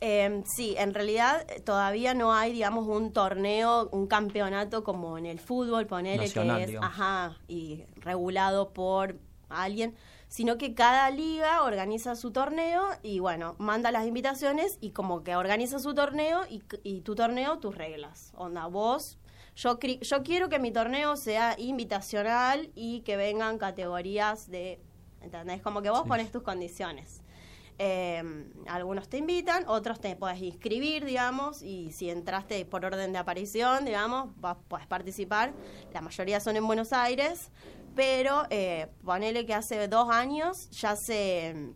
Eh, 0.00 0.42
sí, 0.46 0.76
en 0.78 0.94
realidad 0.94 1.44
eh, 1.50 1.60
todavía 1.60 2.14
no 2.14 2.32
hay, 2.32 2.52
digamos, 2.52 2.86
un 2.86 3.12
torneo, 3.12 3.88
un 3.90 4.06
campeonato 4.06 4.84
como 4.84 5.18
en 5.18 5.26
el 5.26 5.40
fútbol, 5.40 5.86
ponele 5.86 6.24
Nacional, 6.24 6.56
que 6.58 6.62
es, 6.62 6.68
digamos. 6.68 6.90
ajá, 6.90 7.36
y 7.48 7.82
regulado 7.96 8.72
por 8.72 9.18
alguien, 9.48 9.96
sino 10.28 10.56
que 10.58 10.74
cada 10.74 11.10
liga 11.10 11.62
organiza 11.64 12.14
su 12.14 12.30
torneo 12.30 12.84
y 13.02 13.18
bueno, 13.18 13.56
manda 13.58 13.90
las 13.90 14.06
invitaciones 14.06 14.78
y 14.80 14.90
como 14.90 15.24
que 15.24 15.34
organiza 15.36 15.78
su 15.78 15.94
torneo 15.94 16.42
y, 16.48 16.62
y 16.84 17.00
tu 17.00 17.14
torneo, 17.14 17.58
tus 17.58 17.74
reglas. 17.74 18.32
Onda, 18.36 18.66
vos, 18.66 19.18
yo, 19.56 19.78
yo 19.80 20.22
quiero 20.22 20.48
que 20.48 20.58
mi 20.60 20.70
torneo 20.70 21.16
sea 21.16 21.56
invitacional 21.58 22.70
y 22.74 23.00
que 23.00 23.16
vengan 23.16 23.58
categorías 23.58 24.48
de, 24.50 24.80
¿entendés? 25.22 25.60
Como 25.62 25.82
que 25.82 25.90
vos 25.90 26.02
Sí. 26.02 26.08
pones 26.08 26.30
tus 26.30 26.42
condiciones. 26.42 27.17
Eh, 27.80 28.50
algunos 28.66 29.08
te 29.08 29.18
invitan, 29.18 29.64
otros 29.68 30.00
te 30.00 30.16
puedes 30.16 30.42
inscribir, 30.42 31.04
digamos, 31.04 31.62
y 31.62 31.92
si 31.92 32.10
entraste 32.10 32.64
por 32.64 32.84
orden 32.84 33.12
de 33.12 33.18
aparición, 33.18 33.84
digamos, 33.84 34.30
vas, 34.40 34.56
puedes 34.66 34.86
participar. 34.86 35.52
La 35.92 36.00
mayoría 36.00 36.40
son 36.40 36.56
en 36.56 36.66
Buenos 36.66 36.92
Aires, 36.92 37.50
pero 37.94 38.42
eh, 38.50 38.88
ponele 39.04 39.46
que 39.46 39.54
hace 39.54 39.86
dos 39.86 40.10
años 40.10 40.70
ya 40.70 40.96
se, 40.96 41.72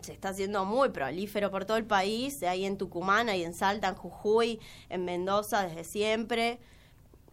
se 0.00 0.12
está 0.12 0.30
haciendo 0.30 0.64
muy 0.64 0.88
prolífero 0.88 1.50
por 1.50 1.64
todo 1.64 1.76
el 1.76 1.86
país, 1.86 2.42
ahí 2.42 2.64
en 2.64 2.76
Tucumán, 2.76 3.28
ahí 3.28 3.44
en 3.44 3.54
Salta, 3.54 3.88
en 3.88 3.94
Jujuy, 3.94 4.60
en 4.88 5.04
Mendoza 5.04 5.62
desde 5.62 5.84
siempre. 5.84 6.58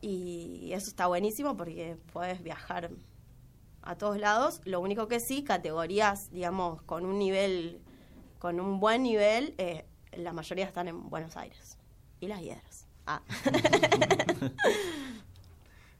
Y 0.02 0.70
eso 0.74 0.90
está 0.90 1.08
buenísimo 1.08 1.58
porque 1.58 1.98
puedes 2.14 2.44
viajar 2.44 2.92
a 3.82 3.96
todos 3.96 4.18
lados. 4.18 4.62
Lo 4.66 4.80
único 4.80 5.08
que 5.08 5.20
sí, 5.20 5.44
categorías, 5.44 6.30
digamos, 6.32 6.82
con 6.84 7.06
un 7.06 7.18
nivel, 7.18 7.82
con 8.40 8.60
un 8.60 8.80
buen 8.80 9.04
nivel, 9.04 9.56
eh, 9.58 9.86
la 10.14 10.34
mayoría 10.34 10.66
están 10.66 10.88
en 10.88 11.10
Buenos 11.10 11.38
Aires. 11.38 11.78
Y 12.20 12.28
las 12.28 12.42
hiedras. 12.42 12.88
Ah. 13.06 13.22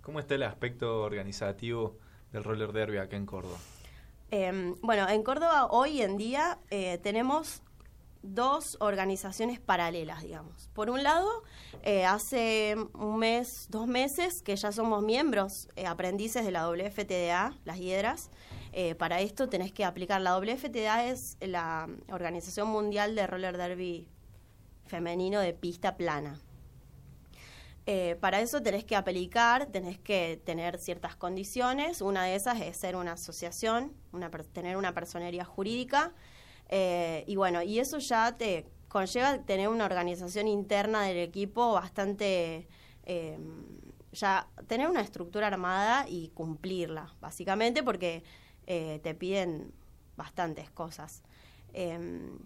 ¿Cómo 0.02 0.20
está 0.20 0.36
el 0.36 0.44
aspecto 0.44 1.02
organizativo 1.04 1.98
del 2.32 2.44
roller 2.44 2.72
derby 2.72 2.98
acá 2.98 3.16
en 3.16 3.26
Córdoba? 3.26 3.58
Eh, 4.32 4.74
bueno, 4.82 5.08
en 5.08 5.24
Córdoba 5.24 5.68
hoy 5.68 6.02
en 6.02 6.18
día 6.18 6.60
eh, 6.70 6.98
tenemos 6.98 7.62
dos 8.22 8.78
organizaciones 8.80 9.60
paralelas, 9.60 10.24
digamos. 10.24 10.70
Por 10.74 10.90
un 10.90 11.04
lado, 11.04 11.44
eh, 11.84 12.06
hace 12.06 12.76
un 12.94 13.18
mes, 13.18 13.68
dos 13.70 13.88
meses, 13.88 14.42
que 14.42 14.56
ya 14.56 14.72
somos 14.72 15.04
miembros, 15.04 15.70
eh, 15.76 15.86
aprendices 15.86 16.46
de 16.46 16.52
la 16.52 16.68
WFTDA, 16.68 17.54
las 17.64 17.80
hiedras. 17.80 18.30
Eh, 18.74 18.96
para 18.96 19.22
esto 19.22 19.50
tenés 19.50 19.72
que 19.72 19.86
aplicar. 19.86 20.22
La 20.22 20.38
WFTDA 20.38 21.06
es 21.06 21.38
la 21.42 21.88
Organización 22.12 22.68
Mundial 22.70 23.16
de 23.16 23.28
Roller 23.28 23.58
Derby 23.58 24.08
Femenino 24.86 25.40
de 25.40 25.54
Pista 25.54 25.96
Plana. 25.96 26.40
Eh, 27.86 28.18
para 28.20 28.42
eso 28.42 28.62
tenés 28.62 28.84
que 28.84 28.98
aplicar, 28.98 29.68
tenés 29.68 29.98
que 29.98 30.42
tener 30.44 30.78
ciertas 30.78 31.16
condiciones. 31.16 32.02
Una 32.02 32.26
de 32.26 32.36
esas 32.36 32.60
es 32.60 32.76
ser 32.76 32.96
una 32.98 33.14
asociación, 33.14 33.94
tener 34.52 34.76
una 34.76 34.94
personería 34.94 35.46
jurídica. 35.46 36.14
Eh, 36.70 37.24
y 37.28 37.38
bueno, 37.38 37.62
y 37.62 37.80
eso 37.80 37.98
ya 38.00 38.36
te 38.38 38.66
conlleva 38.90 39.38
tener 39.40 39.70
una 39.70 39.86
organización 39.86 40.48
interna 40.48 41.04
del 41.04 41.18
equipo 41.18 41.74
bastante... 41.74 42.68
ya 44.12 44.48
tener 44.68 44.90
una 44.90 45.02
estructura 45.02 45.48
armada 45.48 46.08
y 46.10 46.30
cumplirla, 46.30 47.14
básicamente, 47.22 47.84
porque 47.84 48.24
eh, 48.68 49.00
te 49.04 49.16
piden 49.16 49.74
bastantes 50.18 50.70
cosas. 50.70 51.24
Em, 51.74 52.38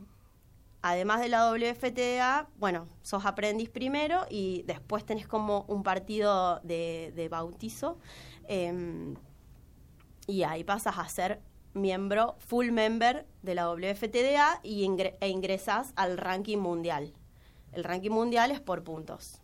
además 0.81 1.21
de 1.21 1.29
la 1.29 1.51
WFTA, 1.51 2.47
bueno, 2.57 2.87
sos 3.01 3.25
aprendiz 3.25 3.69
primero 3.69 4.25
y 4.29 4.63
después 4.63 5.05
tenés 5.05 5.27
como 5.27 5.65
un 5.67 5.83
partido 5.83 6.59
de, 6.61 7.27
bautizo 7.29 7.97
em, 8.47 9.15
y 10.27 10.43
ahí 10.43 10.63
pasas 10.63 10.97
a 10.97 11.07
ser 11.09 11.41
miembro, 11.73 12.35
full 12.39 12.71
member 12.71 13.25
de 13.41 13.55
la 13.55 13.69
WFTDA 13.69 14.59
y 14.63 14.83
e 15.19 15.27
ingresas 15.29 15.93
al 15.95 16.17
ranking 16.17 16.57
mundial. 16.57 17.13
El 17.71 17.83
ranking 17.83 18.11
mundial 18.11 18.51
es 18.51 18.59
por 18.59 18.83
puntos. 18.83 19.40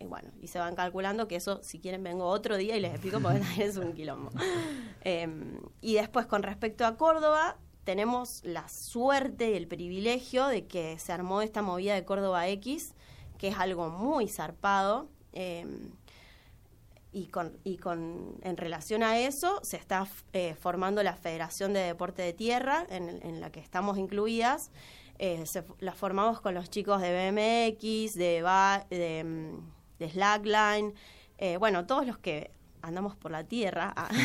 Y 0.00 0.04
bueno, 0.06 0.30
y 0.40 0.46
se 0.46 0.58
van 0.60 0.76
calculando 0.76 1.26
que 1.26 1.36
eso, 1.36 1.60
si 1.62 1.80
quieren, 1.80 2.02
vengo 2.04 2.26
otro 2.26 2.56
día 2.56 2.76
y 2.76 2.80
les 2.80 2.92
explico 2.92 3.20
porque 3.20 3.40
también 3.40 3.68
es 3.68 3.76
un 3.76 3.92
quilombo. 3.94 4.30
Em, 5.02 5.60
y 5.80 5.94
después, 5.94 6.26
con 6.26 6.42
respecto 6.42 6.84
a 6.86 6.96
Córdoba, 6.96 7.56
tenemos 7.84 8.42
la 8.44 8.68
suerte 8.68 9.50
y 9.50 9.54
el 9.54 9.66
privilegio 9.66 10.46
de 10.46 10.66
que 10.66 10.98
se 10.98 11.12
armó 11.12 11.40
esta 11.42 11.62
movida 11.62 11.94
de 11.94 12.04
Córdoba 12.04 12.46
X, 12.48 12.94
que 13.38 13.48
es 13.48 13.56
algo 13.58 13.88
muy 13.88 14.28
zarpado. 14.28 15.08
em, 15.32 15.90
y 17.10 17.28
con, 17.28 17.56
y 17.64 17.78
con 17.78 18.36
en 18.42 18.56
relación 18.58 19.02
a 19.02 19.18
eso 19.18 19.60
se 19.62 19.78
está 19.78 20.06
eh, 20.34 20.54
formando 20.60 21.02
la 21.02 21.14
Federación 21.16 21.72
de 21.72 21.80
Deporte 21.80 22.20
de 22.22 22.34
Tierra, 22.34 22.86
en, 22.90 23.08
en 23.22 23.40
la 23.40 23.50
que 23.50 23.60
estamos 23.60 23.96
incluidas. 23.98 24.70
Eh, 25.18 25.44
se- 25.46 25.64
la 25.80 25.94
formamos 25.94 26.40
con 26.42 26.54
los 26.54 26.68
chicos 26.70 27.00
de 27.00 27.10
BMX, 27.32 28.14
de, 28.14 28.42
ba- 28.42 28.86
de, 28.90 29.24
mm, 29.24 29.77
de 29.98 30.10
Slackline, 30.10 30.94
eh, 31.38 31.56
bueno, 31.56 31.86
todos 31.86 32.06
los 32.06 32.18
que 32.18 32.50
andamos 32.82 33.16
por 33.16 33.30
la 33.30 33.44
tierra. 33.44 33.92
Ah. 33.96 34.08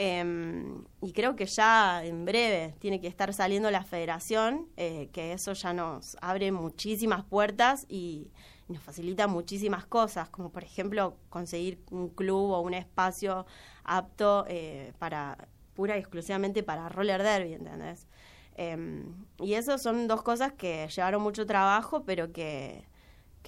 Em, 0.00 0.84
y 1.02 1.12
creo 1.12 1.34
que 1.34 1.46
ya 1.46 2.04
en 2.04 2.24
breve 2.24 2.76
tiene 2.78 3.00
que 3.00 3.08
estar 3.08 3.34
saliendo 3.34 3.68
la 3.72 3.82
federación, 3.82 4.68
eh, 4.76 5.08
que 5.12 5.32
eso 5.32 5.54
ya 5.54 5.72
nos 5.72 6.16
abre 6.20 6.52
muchísimas 6.52 7.24
puertas 7.24 7.84
y 7.88 8.30
nos 8.68 8.80
facilita 8.80 9.26
muchísimas 9.26 9.86
cosas, 9.86 10.28
como 10.28 10.52
por 10.52 10.62
ejemplo 10.62 11.16
conseguir 11.30 11.80
un 11.90 12.10
club 12.10 12.52
o 12.52 12.60
un 12.60 12.74
espacio 12.74 13.44
apto 13.82 14.44
eh, 14.46 14.92
para 15.00 15.48
pura 15.74 15.96
y 15.96 16.00
exclusivamente 16.00 16.62
para 16.62 16.88
roller 16.88 17.24
derby, 17.24 17.54
¿entendés? 17.54 18.06
Em, 18.54 19.26
y 19.40 19.54
eso 19.54 19.78
son 19.78 20.06
dos 20.06 20.22
cosas 20.22 20.52
que 20.52 20.86
llevaron 20.94 21.22
mucho 21.22 21.44
trabajo, 21.44 22.04
pero 22.04 22.32
que, 22.32 22.84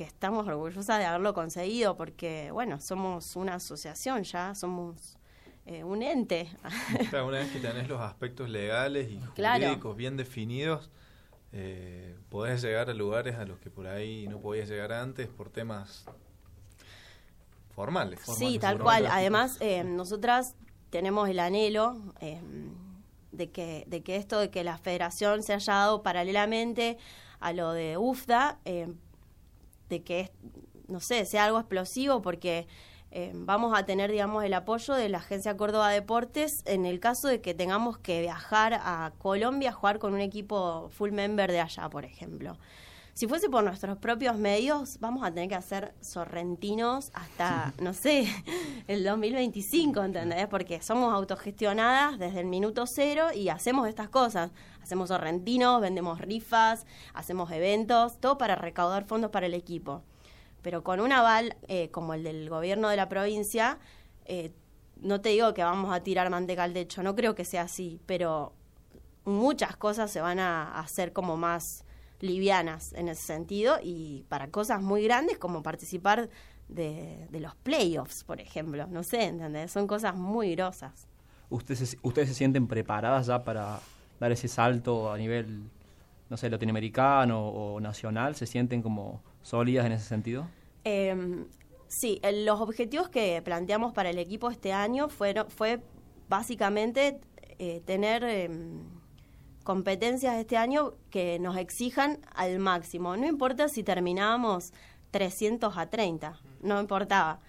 que 0.00 0.06
estamos 0.06 0.48
orgullosas 0.48 0.98
de 0.98 1.04
haberlo 1.04 1.34
conseguido, 1.34 1.94
porque, 1.94 2.50
bueno, 2.52 2.80
somos 2.80 3.36
una 3.36 3.56
asociación 3.56 4.22
ya, 4.22 4.54
somos 4.54 5.18
eh, 5.66 5.84
un 5.84 6.02
ente. 6.02 6.48
Claro, 7.10 7.26
una 7.26 7.40
vez 7.40 7.50
que 7.52 7.58
tenés 7.68 7.86
los 7.86 8.00
aspectos 8.00 8.48
legales 8.48 9.10
y 9.10 9.18
Claro. 9.34 9.62
jurídicos 9.62 9.96
bien 9.98 10.16
definidos, 10.16 10.90
eh, 11.52 12.16
podés 12.30 12.62
llegar 12.62 12.88
a 12.88 12.94
lugares 12.94 13.36
a 13.36 13.44
los 13.44 13.58
que 13.58 13.68
por 13.68 13.86
ahí 13.88 14.26
no 14.26 14.40
podías 14.40 14.70
llegar 14.70 14.90
antes 14.90 15.28
por 15.28 15.50
temas 15.50 16.06
formales. 17.74 18.20
Sí, 18.38 18.58
tal 18.58 18.78
cual. 18.78 19.06
Además, 19.06 19.58
eh, 19.60 19.84
nosotras 19.84 20.54
tenemos 20.88 21.28
el 21.28 21.40
anhelo 21.40 22.00
eh, 22.22 22.40
de, 23.32 23.50
que, 23.50 23.84
de 23.86 24.02
que 24.02 24.16
esto 24.16 24.40
de 24.40 24.50
que 24.50 24.64
la 24.64 24.78
federación 24.78 25.42
se 25.42 25.52
haya 25.52 25.74
dado 25.74 26.02
paralelamente 26.02 26.96
a 27.38 27.52
lo 27.52 27.72
de 27.72 27.98
UFDA, 27.98 28.60
de 29.90 30.02
que, 30.02 30.20
es- 30.20 30.32
no 30.88 31.00
sé, 31.00 31.26
sea 31.26 31.44
algo 31.44 31.58
explosivo, 31.60 32.22
porque 32.22 32.66
eh, 33.12 33.32
vamos 33.34 33.76
a 33.78 33.84
tener, 33.86 34.10
digamos, 34.10 34.44
el 34.44 34.54
apoyo 34.54 34.94
de 34.94 35.08
la 35.08 35.18
Agencia 35.18 35.56
Córdoba 35.56 35.90
Deportes 35.90 36.62
en 36.66 36.86
el 36.86 37.00
caso 37.00 37.28
de 37.28 37.40
que 37.40 37.54
tengamos 37.54 37.98
que 37.98 38.20
viajar 38.22 38.74
a 38.74 39.12
Colombia 39.18 39.70
a 39.70 39.72
jugar 39.72 39.98
con 39.98 40.14
un 40.14 40.20
equipo 40.20 40.88
full 40.90 41.10
member 41.12 41.50
de 41.52 41.60
allá, 41.60 41.90
por 41.90 42.04
ejemplo. 42.04 42.56
Si 43.14 43.26
fuese 43.26 43.50
por 43.50 43.64
nuestros 43.64 43.98
propios 43.98 44.36
medios, 44.36 44.98
vamos 45.00 45.24
a 45.24 45.30
tener 45.30 45.48
que 45.48 45.54
hacer 45.54 45.94
sorrentinos 46.00 47.10
hasta, 47.12 47.74
no 47.80 47.92
sé, 47.92 48.26
el 48.86 49.04
2025, 49.04 50.02
¿entendés? 50.02 50.46
Porque 50.46 50.80
somos 50.80 51.12
autogestionadas 51.12 52.18
desde 52.18 52.40
el 52.40 52.46
minuto 52.46 52.86
cero 52.86 53.28
y 53.34 53.48
hacemos 53.48 53.88
estas 53.88 54.08
cosas. 54.08 54.50
Hacemos 54.82 55.08
sorrentinos, 55.08 55.80
vendemos 55.80 56.20
rifas, 56.20 56.86
hacemos 57.12 57.50
eventos, 57.50 58.18
todo 58.20 58.38
para 58.38 58.54
recaudar 58.54 59.04
fondos 59.04 59.30
para 59.30 59.46
el 59.46 59.54
equipo. 59.54 60.02
Pero 60.62 60.84
con 60.84 61.00
un 61.00 61.12
aval 61.12 61.56
eh, 61.68 61.90
como 61.90 62.14
el 62.14 62.22
del 62.22 62.48
gobierno 62.48 62.88
de 62.88 62.96
la 62.96 63.08
provincia, 63.08 63.78
eh, 64.24 64.52
no 64.96 65.20
te 65.20 65.30
digo 65.30 65.52
que 65.54 65.64
vamos 65.64 65.94
a 65.94 66.00
tirar 66.00 66.30
manteca 66.30 66.64
al 66.64 66.72
techo, 66.72 67.02
no 67.02 67.16
creo 67.16 67.34
que 67.34 67.44
sea 67.44 67.62
así, 67.62 68.00
pero 68.06 68.52
muchas 69.24 69.76
cosas 69.76 70.10
se 70.10 70.20
van 70.20 70.38
a 70.38 70.78
hacer 70.78 71.12
como 71.12 71.36
más 71.36 71.84
livianas 72.20 72.92
en 72.94 73.08
ese 73.08 73.22
sentido 73.22 73.78
y 73.82 74.24
para 74.28 74.48
cosas 74.50 74.82
muy 74.82 75.02
grandes 75.04 75.38
como 75.38 75.62
participar 75.62 76.28
de, 76.68 77.26
de 77.30 77.40
los 77.40 77.54
playoffs, 77.56 78.24
por 78.24 78.40
ejemplo. 78.40 78.86
No 78.86 79.02
sé, 79.02 79.24
¿entendés? 79.24 79.72
Son 79.72 79.86
cosas 79.86 80.14
muy 80.14 80.54
grosas. 80.54 81.06
¿Ustedes, 81.48 81.90
se- 81.90 81.98
¿Ustedes 82.02 82.28
se 82.28 82.34
sienten 82.34 82.66
preparadas 82.68 83.26
ya 83.26 83.42
para 83.42 83.80
dar 84.20 84.32
ese 84.32 84.48
salto 84.48 85.10
a 85.12 85.18
nivel, 85.18 85.62
no 86.28 86.36
sé, 86.36 86.48
latinoamericano 86.50 87.48
o 87.48 87.80
nacional? 87.80 88.36
¿Se 88.36 88.46
sienten 88.46 88.82
como 88.82 89.22
sólidas 89.42 89.86
en 89.86 89.92
ese 89.92 90.04
sentido? 90.06 90.46
Eh, 90.84 91.44
sí, 91.88 92.20
los 92.44 92.60
objetivos 92.60 93.08
que 93.08 93.42
planteamos 93.42 93.92
para 93.92 94.10
el 94.10 94.18
equipo 94.18 94.50
este 94.50 94.72
año 94.72 95.08
fueron, 95.08 95.50
fue 95.50 95.80
básicamente 96.28 97.20
eh, 97.58 97.80
tener, 97.84 98.22
eh, 98.24 98.48
competencias 99.64 100.36
este 100.36 100.56
año 100.56 100.94
que 101.10 101.38
nos 101.38 101.56
exijan 101.56 102.18
al 102.34 102.58
máximo. 102.58 103.16
No 103.16 103.26
importa 103.26 103.68
si 103.68 103.82
terminábamos 103.82 104.72
300 105.10 105.76
a 105.76 105.90
30, 105.90 106.40
no 106.62 106.80
importaba. 106.80 107.40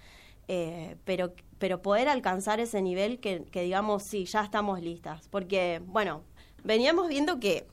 Eh, 0.47 0.97
pero, 1.05 1.33
pero 1.59 1.81
poder 1.81 2.09
alcanzar 2.09 2.59
ese 2.59 2.81
nivel 2.81 3.19
que, 3.19 3.45
que 3.45 3.61
digamos, 3.61 4.03
sí, 4.03 4.25
ya 4.25 4.41
estamos 4.43 4.81
listas. 4.81 5.27
Porque, 5.29 5.81
bueno, 5.85 6.23
veníamos 6.63 7.07
viendo 7.07 7.39
que 7.39 7.67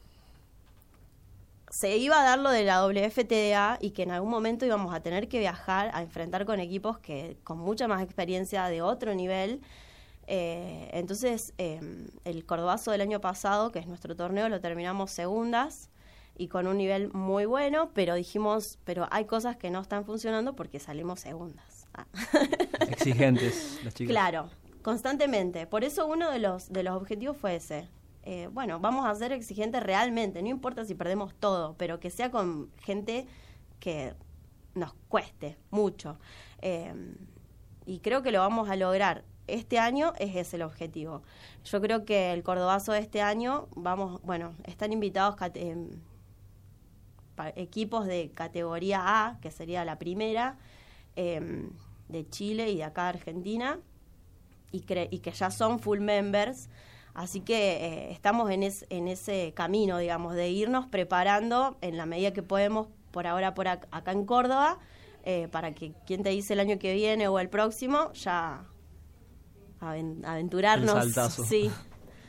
se 1.70 1.96
iba 1.96 2.20
a 2.20 2.24
dar 2.24 2.38
lo 2.38 2.50
de 2.50 2.64
la 2.64 2.84
WFTDA 2.86 3.78
y 3.80 3.90
que 3.90 4.02
en 4.02 4.10
algún 4.10 4.30
momento 4.30 4.64
íbamos 4.64 4.94
a 4.94 5.00
tener 5.00 5.28
que 5.28 5.38
viajar 5.38 5.90
a 5.92 6.02
enfrentar 6.02 6.46
con 6.46 6.60
equipos 6.60 6.98
que 6.98 7.36
con 7.44 7.58
mucha 7.58 7.88
más 7.88 8.02
experiencia 8.02 8.66
de 8.66 8.82
otro 8.82 9.14
nivel. 9.14 9.60
Eh, 10.30 10.90
entonces, 10.92 11.54
eh, 11.56 11.80
el 12.24 12.44
Cordobazo 12.44 12.90
del 12.90 13.00
año 13.00 13.20
pasado, 13.20 13.72
que 13.72 13.78
es 13.78 13.86
nuestro 13.86 14.14
torneo, 14.14 14.50
lo 14.50 14.60
terminamos 14.60 15.10
segundas 15.10 15.90
y 16.36 16.48
con 16.48 16.66
un 16.66 16.76
nivel 16.76 17.10
muy 17.14 17.46
bueno, 17.46 17.90
pero 17.94 18.14
dijimos, 18.14 18.78
pero 18.84 19.08
hay 19.10 19.24
cosas 19.24 19.56
que 19.56 19.70
no 19.70 19.80
están 19.80 20.04
funcionando 20.04 20.54
porque 20.54 20.78
salimos 20.78 21.20
segundas. 21.20 21.86
Ah. 21.94 22.06
Exigentes 22.88 23.80
las 23.82 23.94
chicas. 23.94 24.12
Claro, 24.12 24.50
constantemente. 24.82 25.66
Por 25.66 25.82
eso 25.82 26.06
uno 26.06 26.30
de 26.30 26.38
los, 26.40 26.70
de 26.70 26.82
los 26.82 26.94
objetivos 26.94 27.38
fue 27.38 27.56
ese, 27.56 27.88
eh, 28.22 28.50
bueno, 28.52 28.78
vamos 28.78 29.06
a 29.06 29.14
ser 29.14 29.32
exigentes 29.32 29.82
realmente, 29.82 30.42
no 30.42 30.48
importa 30.48 30.84
si 30.84 30.94
perdemos 30.94 31.34
todo, 31.34 31.74
pero 31.78 31.98
que 31.98 32.10
sea 32.10 32.30
con 32.30 32.70
gente 32.82 33.26
que 33.80 34.12
nos 34.74 34.92
cueste 35.08 35.56
mucho. 35.70 36.18
Eh, 36.60 36.92
y 37.86 38.00
creo 38.00 38.22
que 38.22 38.30
lo 38.30 38.40
vamos 38.40 38.68
a 38.68 38.76
lograr. 38.76 39.24
Este 39.48 39.78
año 39.78 40.12
es 40.18 40.36
ese 40.36 40.56
el 40.56 40.62
objetivo. 40.62 41.22
Yo 41.64 41.80
creo 41.80 42.04
que 42.04 42.32
el 42.32 42.42
Cordobazo 42.42 42.92
de 42.92 43.00
este 43.00 43.22
año, 43.22 43.68
vamos, 43.74 44.20
bueno, 44.22 44.54
están 44.64 44.92
invitados 44.92 45.36
eh, 45.54 45.76
equipos 47.56 48.06
de 48.06 48.30
categoría 48.34 49.00
A, 49.26 49.40
que 49.40 49.50
sería 49.50 49.84
la 49.84 49.98
primera, 49.98 50.58
de 51.16 52.28
Chile 52.30 52.70
y 52.70 52.76
de 52.76 52.84
acá 52.84 53.08
Argentina, 53.08 53.80
y, 54.70 54.80
que 54.82 55.32
ya 55.32 55.50
son 55.50 55.80
full 55.80 55.98
members 55.98 56.68
Así 57.18 57.40
que 57.40 57.84
eh, 57.84 58.12
estamos 58.12 58.48
en, 58.48 58.62
ese 58.62 59.52
camino, 59.52 59.98
digamos, 59.98 60.36
de 60.36 60.50
irnos 60.50 60.86
preparando 60.86 61.76
en 61.80 61.96
la 61.96 62.06
medida 62.06 62.32
que 62.32 62.44
podemos, 62.44 62.86
por 63.10 63.26
ahora, 63.26 63.54
por 63.54 63.66
acá, 63.66 64.12
en 64.12 64.24
Córdoba, 64.24 64.78
eh, 65.24 65.48
para 65.50 65.74
que 65.74 65.94
quien 66.06 66.22
te 66.22 66.28
dice 66.28 66.52
el 66.52 66.60
año 66.60 66.78
que 66.78 66.94
viene 66.94 67.26
o 67.26 67.40
el 67.40 67.48
próximo, 67.48 68.12
ya 68.12 68.64
aventurarnos. 69.80 71.12
Sí. 71.48 71.70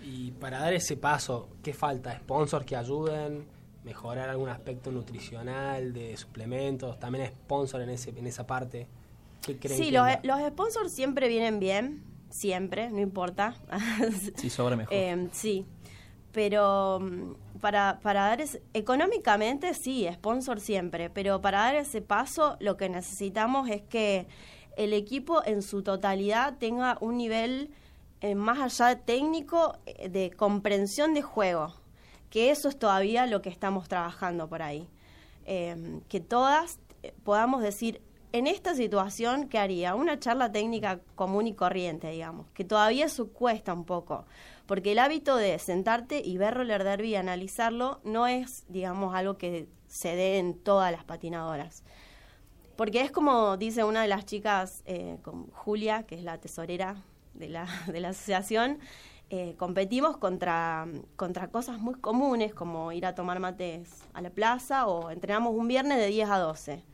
Y 0.03 0.31
para 0.31 0.59
dar 0.59 0.73
ese 0.73 0.97
paso, 0.97 1.49
¿qué 1.61 1.73
falta? 1.73 2.17
¿Sponsors 2.17 2.65
que 2.65 2.75
ayuden? 2.75 3.45
¿Mejorar 3.83 4.29
algún 4.29 4.49
aspecto 4.49 4.91
nutricional, 4.91 5.93
de 5.93 6.15
suplementos? 6.17 6.99
¿También 6.99 7.27
sponsor 7.27 7.81
en, 7.81 7.89
ese, 7.89 8.09
en 8.11 8.27
esa 8.27 8.45
parte? 8.45 8.87
¿Qué 9.41 9.69
sí, 9.69 9.89
los, 9.91 10.05
los 10.23 10.39
sponsors 10.47 10.91
siempre 10.91 11.27
vienen 11.27 11.59
bien 11.59 12.09
siempre, 12.29 12.89
no 12.89 12.99
importa. 12.99 13.55
Sí, 14.35 14.49
sobra 14.49 14.75
mejor. 14.75 14.93
Eh, 14.93 15.27
sí, 15.31 15.65
pero 16.31 16.99
mm, 16.99 17.59
para, 17.59 17.99
para 18.01 18.21
dar 18.21 18.41
ese, 18.41 18.61
económicamente 18.73 19.73
sí, 19.73 20.07
sponsor 20.13 20.59
siempre, 20.59 21.09
pero 21.09 21.41
para 21.41 21.59
dar 21.59 21.75
ese 21.75 22.01
paso 22.01 22.57
lo 22.59 22.77
que 22.77 22.89
necesitamos 22.89 23.69
es 23.69 23.81
que 23.81 24.27
el 24.79 24.93
equipo 24.93 25.43
en 25.45 25.61
su 25.61 25.83
totalidad 25.83 26.57
tenga 26.57 26.97
un 27.01 27.17
nivel 27.17 27.69
eh, 28.21 28.35
más 28.35 28.59
allá 28.59 28.99
técnico 28.99 29.77
eh, 29.85 30.09
de 30.09 30.31
comprensión 30.31 31.13
de 31.13 31.21
juego, 31.21 31.73
que 32.29 32.49
eso 32.49 32.69
es 32.69 32.79
todavía 32.79 33.27
lo 33.27 33.41
que 33.41 33.49
estamos 33.49 33.87
trabajando 33.87 34.47
por 34.47 34.61
ahí. 34.61 34.87
que 36.09 36.19
todas 36.19 36.79
podamos 37.23 37.63
decir, 37.63 38.01
en 38.31 38.45
esta 38.45 38.75
situación, 38.75 39.49
¿qué 39.49 39.57
haría? 39.57 39.95
Una 39.95 40.19
charla 40.19 40.51
técnica 40.51 40.99
común 41.15 41.47
y 41.47 41.53
corriente, 41.53 42.11
digamos, 42.11 42.47
que 42.53 42.63
todavía 42.63 43.05
eso 43.05 43.29
cuesta 43.29 43.73
un 43.73 43.85
poco, 43.85 44.25
porque 44.67 44.91
el 44.91 44.99
hábito 44.99 45.35
de 45.35 45.57
sentarte 45.57 46.21
y 46.23 46.37
ver 46.37 46.53
roller 46.53 46.83
derby 46.83 47.09
y 47.09 47.15
analizarlo 47.15 47.99
no 48.03 48.27
es, 48.27 48.65
digamos, 48.67 49.15
algo 49.15 49.37
que 49.37 49.67
se 49.87 50.15
dé 50.15 50.37
en 50.37 50.53
todas 50.53 50.91
las 50.91 51.03
patinadoras. 51.03 51.83
Porque 52.79 53.01
es 53.01 53.11
como 53.11 53.57
dice 53.57 53.83
una 53.83 54.03
de 54.03 54.07
las 54.07 54.25
chicas, 54.25 54.83
eh, 54.85 55.17
Julia, 55.51 56.03
que 56.03 56.15
es 56.15 56.23
la 56.23 56.37
tesorera 56.37 56.95
de 57.33 57.49
la, 57.49 57.67
de 57.87 57.99
la 57.99 58.09
asociación, 58.09 58.79
eh, 59.29 59.55
competimos 59.57 60.15
contra, 60.15 60.87
contra 61.17 61.49
cosas 61.49 61.77
muy 61.77 61.95
comunes 61.95 62.53
como 62.53 62.93
ir 62.93 63.05
a 63.05 63.15
tomar 63.15 63.41
mates 63.41 64.05
a 64.13 64.21
la 64.21 64.29
plaza 64.29 64.87
o 64.87 65.09
entrenamos 65.09 65.55
un 65.57 65.67
viernes 65.67 65.97
de 65.97 66.07
10 66.07 66.29
a 66.29 66.37
12 66.39 66.85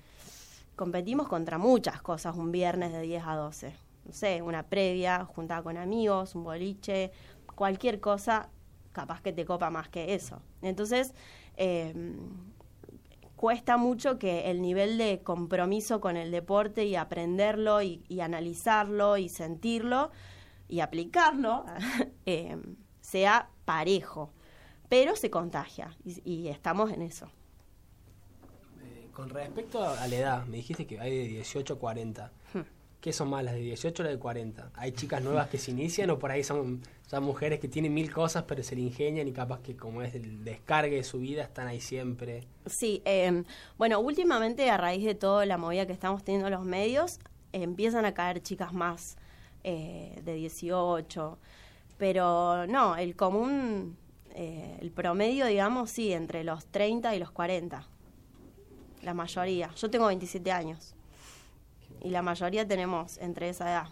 competimos 0.75 1.27
contra 1.27 1.59
muchas 1.59 2.01
cosas 2.01 2.35
un 2.35 2.51
viernes 2.51 2.91
de 2.91 3.01
10 3.01 3.23
a 3.23 3.35
12. 3.35 3.75
No 4.05 4.11
sé, 4.11 4.41
una 4.41 4.63
previa, 4.63 5.23
juntada 5.23 5.61
con 5.61 5.77
amigos, 5.77 6.33
un 6.33 6.45
boliche, 6.45 7.11
cualquier 7.53 7.99
cosa, 7.99 8.49
capaz 8.91 9.21
que 9.21 9.33
te 9.33 9.45
copa 9.45 9.69
más 9.69 9.87
que 9.89 10.15
eso. 10.15 10.41
Entonces, 10.63 11.13
em, 11.57 12.54
cuesta 13.35 13.77
mucho 13.77 14.17
que 14.19 14.49
el 14.49 14.61
nivel 14.61 14.97
de 14.97 15.21
compromiso 15.21 16.01
con 16.01 16.17
el 16.17 16.31
deporte 16.31 16.85
y 16.85 16.95
aprenderlo 16.95 17.81
y, 17.81 18.03
analizarlo 18.19 19.17
y 19.17 19.29
sentirlo 19.29 20.11
y 20.67 20.79
aplicarlo 20.79 21.65
em, 22.25 22.75
sea 23.01 23.49
parejo, 23.65 24.31
pero 24.89 25.15
se 25.15 25.29
contagia 25.29 25.95
y 26.03 26.47
estamos 26.47 26.91
en 26.91 27.01
eso. 27.01 27.29
Con 29.15 29.29
respecto 29.29 29.81
a 29.81 30.07
la 30.07 30.15
edad, 30.15 30.45
me 30.45 30.57
dijiste 30.57 30.85
que 30.85 30.99
hay 30.99 31.17
de 31.17 31.27
18 31.27 31.75
a 31.75 31.79
40. 31.79 32.31
Hmm. 32.53 32.59
¿Qué 33.05 33.13
son 33.13 33.29
más, 33.29 33.43
las 33.43 33.53
de 33.53 33.59
18 33.59 34.01
o 34.01 34.03
las 34.03 34.13
de 34.13 34.17
40? 34.17 34.71
¿Hay 34.73 34.91
chicas 34.91 35.21
nuevas 35.21 35.47
que 35.47 35.59
se 35.59 35.69
inician 35.69 36.09
o 36.09 36.17
por 36.17 36.31
ahí 36.31 36.43
son, 36.43 36.81
son 37.05 37.23
mujeres 37.23 37.59
que 37.59 37.67
tienen 37.67 37.93
mil 37.93 38.11
cosas 38.11 38.45
pero 38.47 38.63
se 38.63 38.75
le 38.75 38.81
ingenian 38.81 39.27
y 39.27 39.31
capaz 39.31 39.61
que 39.61 39.77
como 39.77 40.01
es 40.01 40.15
el 40.15 40.43
descargue 40.43 40.95
de 40.95 41.03
su 41.03 41.19
vida 41.19 41.43
están 41.43 41.67
ahí 41.67 41.79
siempre? 41.79 42.47
Sí, 42.65 43.03
eh, 43.05 43.43
bueno, 43.77 43.99
últimamente 43.99 44.71
a 44.71 44.77
raíz 44.77 45.05
de 45.05 45.13
toda 45.13 45.45
la 45.45 45.59
movida 45.59 45.85
que 45.85 45.93
estamos 45.93 46.23
teniendo 46.23 46.49
los 46.49 46.65
medios, 46.65 47.19
empiezan 47.53 48.05
a 48.05 48.15
caer 48.15 48.41
chicas 48.41 48.73
más 48.73 49.17
eh, 49.63 50.19
de 50.23 50.33
18, 50.33 51.37
pero 51.99 52.65
no, 52.65 52.95
el 52.95 53.15
común, 53.15 53.97
eh, 54.33 54.79
el 54.81 54.89
promedio, 54.89 55.45
digamos, 55.45 55.91
sí, 55.91 56.11
entre 56.11 56.43
los 56.43 56.65
30 56.65 57.15
y 57.15 57.19
los 57.19 57.29
40 57.29 57.87
la 59.03 59.13
mayoría. 59.13 59.69
Yo 59.75 59.91
tengo 59.91 60.07
27 60.07 60.51
años 60.51 60.95
y 62.05 62.11
la 62.11 62.21
mayoría 62.21 62.67
tenemos 62.67 63.17
entre 63.17 63.49
esa 63.49 63.71
edad. 63.71 63.87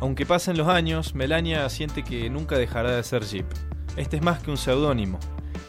Aunque 0.00 0.26
pasen 0.26 0.58
los 0.58 0.68
años, 0.68 1.14
Melania 1.14 1.66
siente 1.70 2.02
que 2.04 2.28
nunca 2.28 2.58
dejará 2.58 2.90
de 2.90 3.02
ser 3.02 3.24
Jeep. 3.24 3.46
Este 3.96 4.16
es 4.16 4.22
más 4.22 4.42
que 4.42 4.50
un 4.50 4.58
seudónimo. 4.58 5.18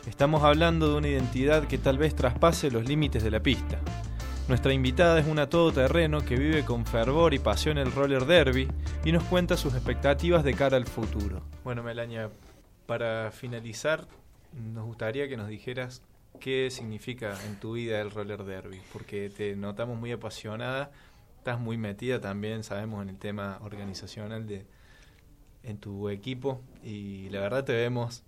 Estamos 0.05 0.43
hablando 0.43 0.89
de 0.89 0.97
una 0.97 1.07
identidad 1.07 1.65
que 1.65 1.77
tal 1.77 1.97
vez 1.97 2.13
traspase 2.13 2.69
los 2.69 2.83
límites 2.83 3.23
de 3.23 3.31
la 3.31 3.41
pista. 3.41 3.79
Nuestra 4.49 4.73
invitada 4.73 5.17
es 5.17 5.27
una 5.27 5.47
todoterreno 5.47 6.25
que 6.25 6.35
vive 6.35 6.65
con 6.65 6.85
fervor 6.85 7.33
y 7.33 7.39
pasión 7.39 7.77
el 7.77 7.93
roller 7.93 8.25
derby 8.25 8.67
y 9.05 9.13
nos 9.13 9.23
cuenta 9.23 9.55
sus 9.55 9.73
expectativas 9.75 10.43
de 10.43 10.55
cara 10.55 10.75
al 10.75 10.87
futuro. 10.87 11.41
Bueno, 11.63 11.83
Melania, 11.83 12.29
para 12.85 13.31
finalizar, 13.31 14.05
nos 14.51 14.85
gustaría 14.85 15.29
que 15.29 15.37
nos 15.37 15.47
dijeras 15.47 16.01
qué 16.39 16.69
significa 16.71 17.37
en 17.45 17.59
tu 17.59 17.73
vida 17.73 18.01
el 18.01 18.11
roller 18.11 18.43
derby, 18.43 18.81
porque 18.93 19.29
te 19.29 19.55
notamos 19.55 19.97
muy 19.99 20.11
apasionada, 20.11 20.91
estás 21.37 21.59
muy 21.59 21.77
metida 21.77 22.21
también, 22.21 22.63
sabemos, 22.63 23.01
en 23.03 23.09
el 23.09 23.17
tema 23.17 23.59
organizacional 23.61 24.47
de 24.47 24.65
en 25.65 25.77
tu 25.77 26.09
equipo 26.09 26.61
y 26.83 27.29
la 27.29 27.41
verdad 27.41 27.63
te 27.63 27.73
vemos 27.73 28.23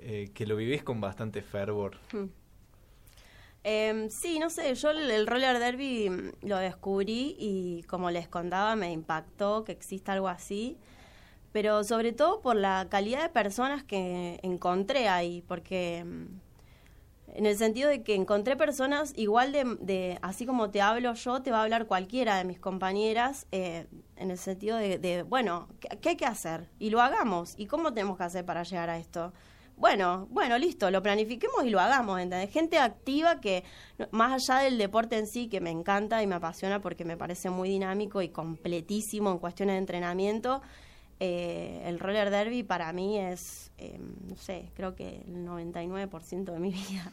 eh, 0.00 0.30
que 0.34 0.46
lo 0.46 0.56
vivís 0.56 0.82
con 0.82 1.00
bastante 1.00 1.42
fervor. 1.42 1.98
Hmm. 2.12 2.26
Em, 3.64 4.10
sí, 4.10 4.38
no 4.38 4.48
sé, 4.48 4.72
yo 4.76 4.90
el, 4.90 5.26
roller 5.26 5.58
derby 5.58 6.32
lo 6.42 6.56
descubrí 6.58 7.34
y 7.38 7.82
como 7.88 8.10
les 8.10 8.28
contaba 8.28 8.76
me 8.76 8.92
impactó 8.92 9.64
que 9.64 9.72
exista 9.72 10.12
algo 10.12 10.28
así, 10.28 10.78
pero 11.52 11.82
sobre 11.82 12.12
todo 12.12 12.40
por 12.40 12.54
la 12.54 12.86
calidad 12.88 13.22
de 13.22 13.28
personas 13.28 13.82
que 13.82 14.38
encontré 14.42 15.08
ahí, 15.08 15.42
porque 15.48 15.98
em, 15.98 16.28
en 17.36 17.44
el 17.44 17.56
sentido 17.58 17.90
de 17.90 18.02
que 18.02 18.14
encontré 18.14 18.56
personas 18.56 19.12
igual 19.14 19.52
de, 19.52 20.18
así 20.22 20.46
como 20.46 20.70
te 20.70 20.80
hablo 20.80 21.12
yo, 21.12 21.42
te 21.42 21.50
va 21.50 21.58
a 21.58 21.62
hablar 21.64 21.86
cualquiera 21.86 22.38
de 22.38 22.44
mis 22.44 22.58
compañeras, 22.58 23.46
eh, 23.52 23.86
en 24.16 24.30
el 24.30 24.38
sentido 24.38 24.78
de, 24.78 25.22
bueno, 25.28 25.68
¿qué, 26.00 26.08
hay 26.08 26.16
que 26.16 26.24
hacer? 26.24 26.70
Y 26.78 26.88
lo 26.88 27.02
hagamos. 27.02 27.54
¿Y 27.58 27.66
cómo 27.66 27.92
tenemos 27.92 28.16
que 28.16 28.24
hacer 28.24 28.46
para 28.46 28.62
llegar 28.62 28.88
a 28.88 28.98
esto? 28.98 29.34
Bueno, 29.76 30.26
bueno, 30.30 30.56
listo, 30.56 30.90
lo 30.90 31.02
planifiquemos 31.02 31.66
y 31.66 31.68
lo 31.68 31.78
hagamos, 31.78 32.18
¿entendés? 32.18 32.50
Gente 32.50 32.78
activa 32.78 33.42
que, 33.42 33.62
más 34.10 34.32
allá 34.32 34.62
del 34.62 34.78
deporte 34.78 35.18
en 35.18 35.26
sí, 35.26 35.48
que 35.48 35.60
me 35.60 35.70
encanta 35.70 36.22
y 36.22 36.26
me 36.26 36.36
apasiona 36.36 36.80
porque 36.80 37.04
me 37.04 37.18
parece 37.18 37.50
muy 37.50 37.68
dinámico 37.68 38.22
y 38.22 38.30
completísimo 38.30 39.30
en 39.30 39.38
cuestiones 39.38 39.74
de 39.74 39.78
entrenamiento, 39.80 40.62
Eh, 41.18 41.82
el 41.86 41.98
roller 41.98 42.30
derby 42.30 42.62
para 42.62 42.92
mí 42.92 43.18
es, 43.18 43.72
eh, 43.78 43.98
no 44.28 44.36
sé, 44.36 44.70
creo 44.74 44.94
que 44.94 45.22
el 45.26 45.46
99% 45.46 46.52
de 46.52 46.58
mi 46.58 46.70
vida, 46.90 47.12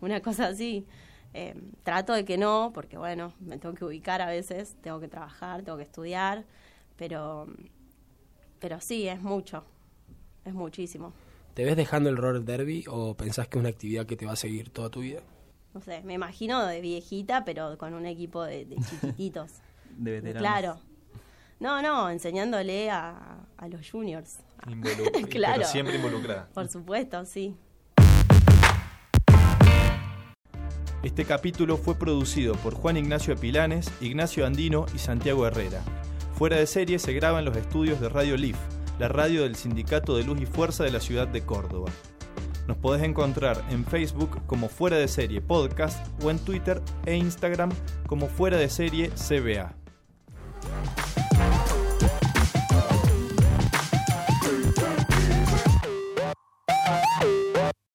una 0.00 0.20
cosa 0.20 0.48
así. 0.48 0.86
Eh, 1.34 1.54
trato 1.82 2.14
de 2.14 2.24
que 2.24 2.38
no, 2.38 2.70
porque 2.74 2.96
bueno, 2.96 3.34
me 3.40 3.58
tengo 3.58 3.74
que 3.74 3.84
ubicar 3.84 4.22
a 4.22 4.26
veces, 4.26 4.74
tengo 4.80 5.00
que 5.00 5.08
trabajar, 5.08 5.62
tengo 5.62 5.76
que 5.76 5.84
estudiar, 5.84 6.44
pero, 6.96 7.46
pero 8.58 8.80
sí, 8.80 9.06
es 9.06 9.20
mucho, 9.20 9.62
es 10.44 10.54
muchísimo. 10.54 11.12
¿Te 11.52 11.64
ves 11.64 11.76
dejando 11.76 12.08
el 12.08 12.16
roller 12.16 12.42
derby 12.42 12.84
o 12.88 13.14
pensás 13.14 13.48
que 13.48 13.58
es 13.58 13.60
una 13.60 13.68
actividad 13.68 14.06
que 14.06 14.16
te 14.16 14.24
va 14.26 14.32
a 14.32 14.36
seguir 14.36 14.70
toda 14.70 14.88
tu 14.88 15.00
vida? 15.00 15.20
No 15.74 15.80
sé, 15.82 16.02
me 16.04 16.14
imagino 16.14 16.64
de 16.66 16.80
viejita, 16.80 17.44
pero 17.44 17.76
con 17.76 17.92
un 17.92 18.06
equipo 18.06 18.42
de, 18.42 18.64
de 18.64 18.76
chiquititos. 18.76 19.50
De 19.96 20.10
veteranos. 20.20 20.40
Claro. 20.42 20.95
No, 21.58 21.80
no, 21.80 22.10
enseñándole 22.10 22.90
a, 22.90 23.38
a 23.56 23.68
los 23.68 23.88
juniors. 23.90 24.38
Involu- 24.66 25.28
Claro. 25.30 25.54
Pero 25.56 25.68
siempre 25.68 25.96
involucrada. 25.96 26.48
Por 26.52 26.68
supuesto, 26.68 27.24
sí. 27.24 27.56
Este 31.02 31.24
capítulo 31.24 31.76
fue 31.76 31.94
producido 31.94 32.54
por 32.56 32.74
Juan 32.74 32.96
Ignacio 32.96 33.32
Epilanes, 33.34 33.90
Ignacio 34.00 34.44
Andino 34.44 34.86
y 34.94 34.98
Santiago 34.98 35.46
Herrera. 35.46 35.80
Fuera 36.34 36.56
de 36.56 36.66
serie 36.66 36.98
se 36.98 37.12
graba 37.12 37.38
en 37.38 37.44
los 37.44 37.56
estudios 37.56 38.00
de 38.00 38.08
Radio 38.08 38.36
Leaf, 38.36 38.58
la 38.98 39.08
radio 39.08 39.42
del 39.44 39.54
Sindicato 39.56 40.16
de 40.16 40.24
Luz 40.24 40.40
y 40.40 40.46
Fuerza 40.46 40.84
de 40.84 40.90
la 40.90 41.00
ciudad 41.00 41.28
de 41.28 41.42
Córdoba. 41.42 41.90
Nos 42.66 42.76
podés 42.78 43.02
encontrar 43.04 43.62
en 43.70 43.84
Facebook 43.84 44.44
como 44.46 44.68
Fuera 44.68 44.96
de 44.96 45.06
Serie 45.06 45.40
Podcast 45.40 46.04
o 46.24 46.30
en 46.30 46.38
Twitter 46.40 46.82
e 47.06 47.14
Instagram 47.14 47.70
como 48.08 48.26
Fuera 48.26 48.56
de 48.56 48.68
Serie 48.68 49.10
CBA. 49.10 49.72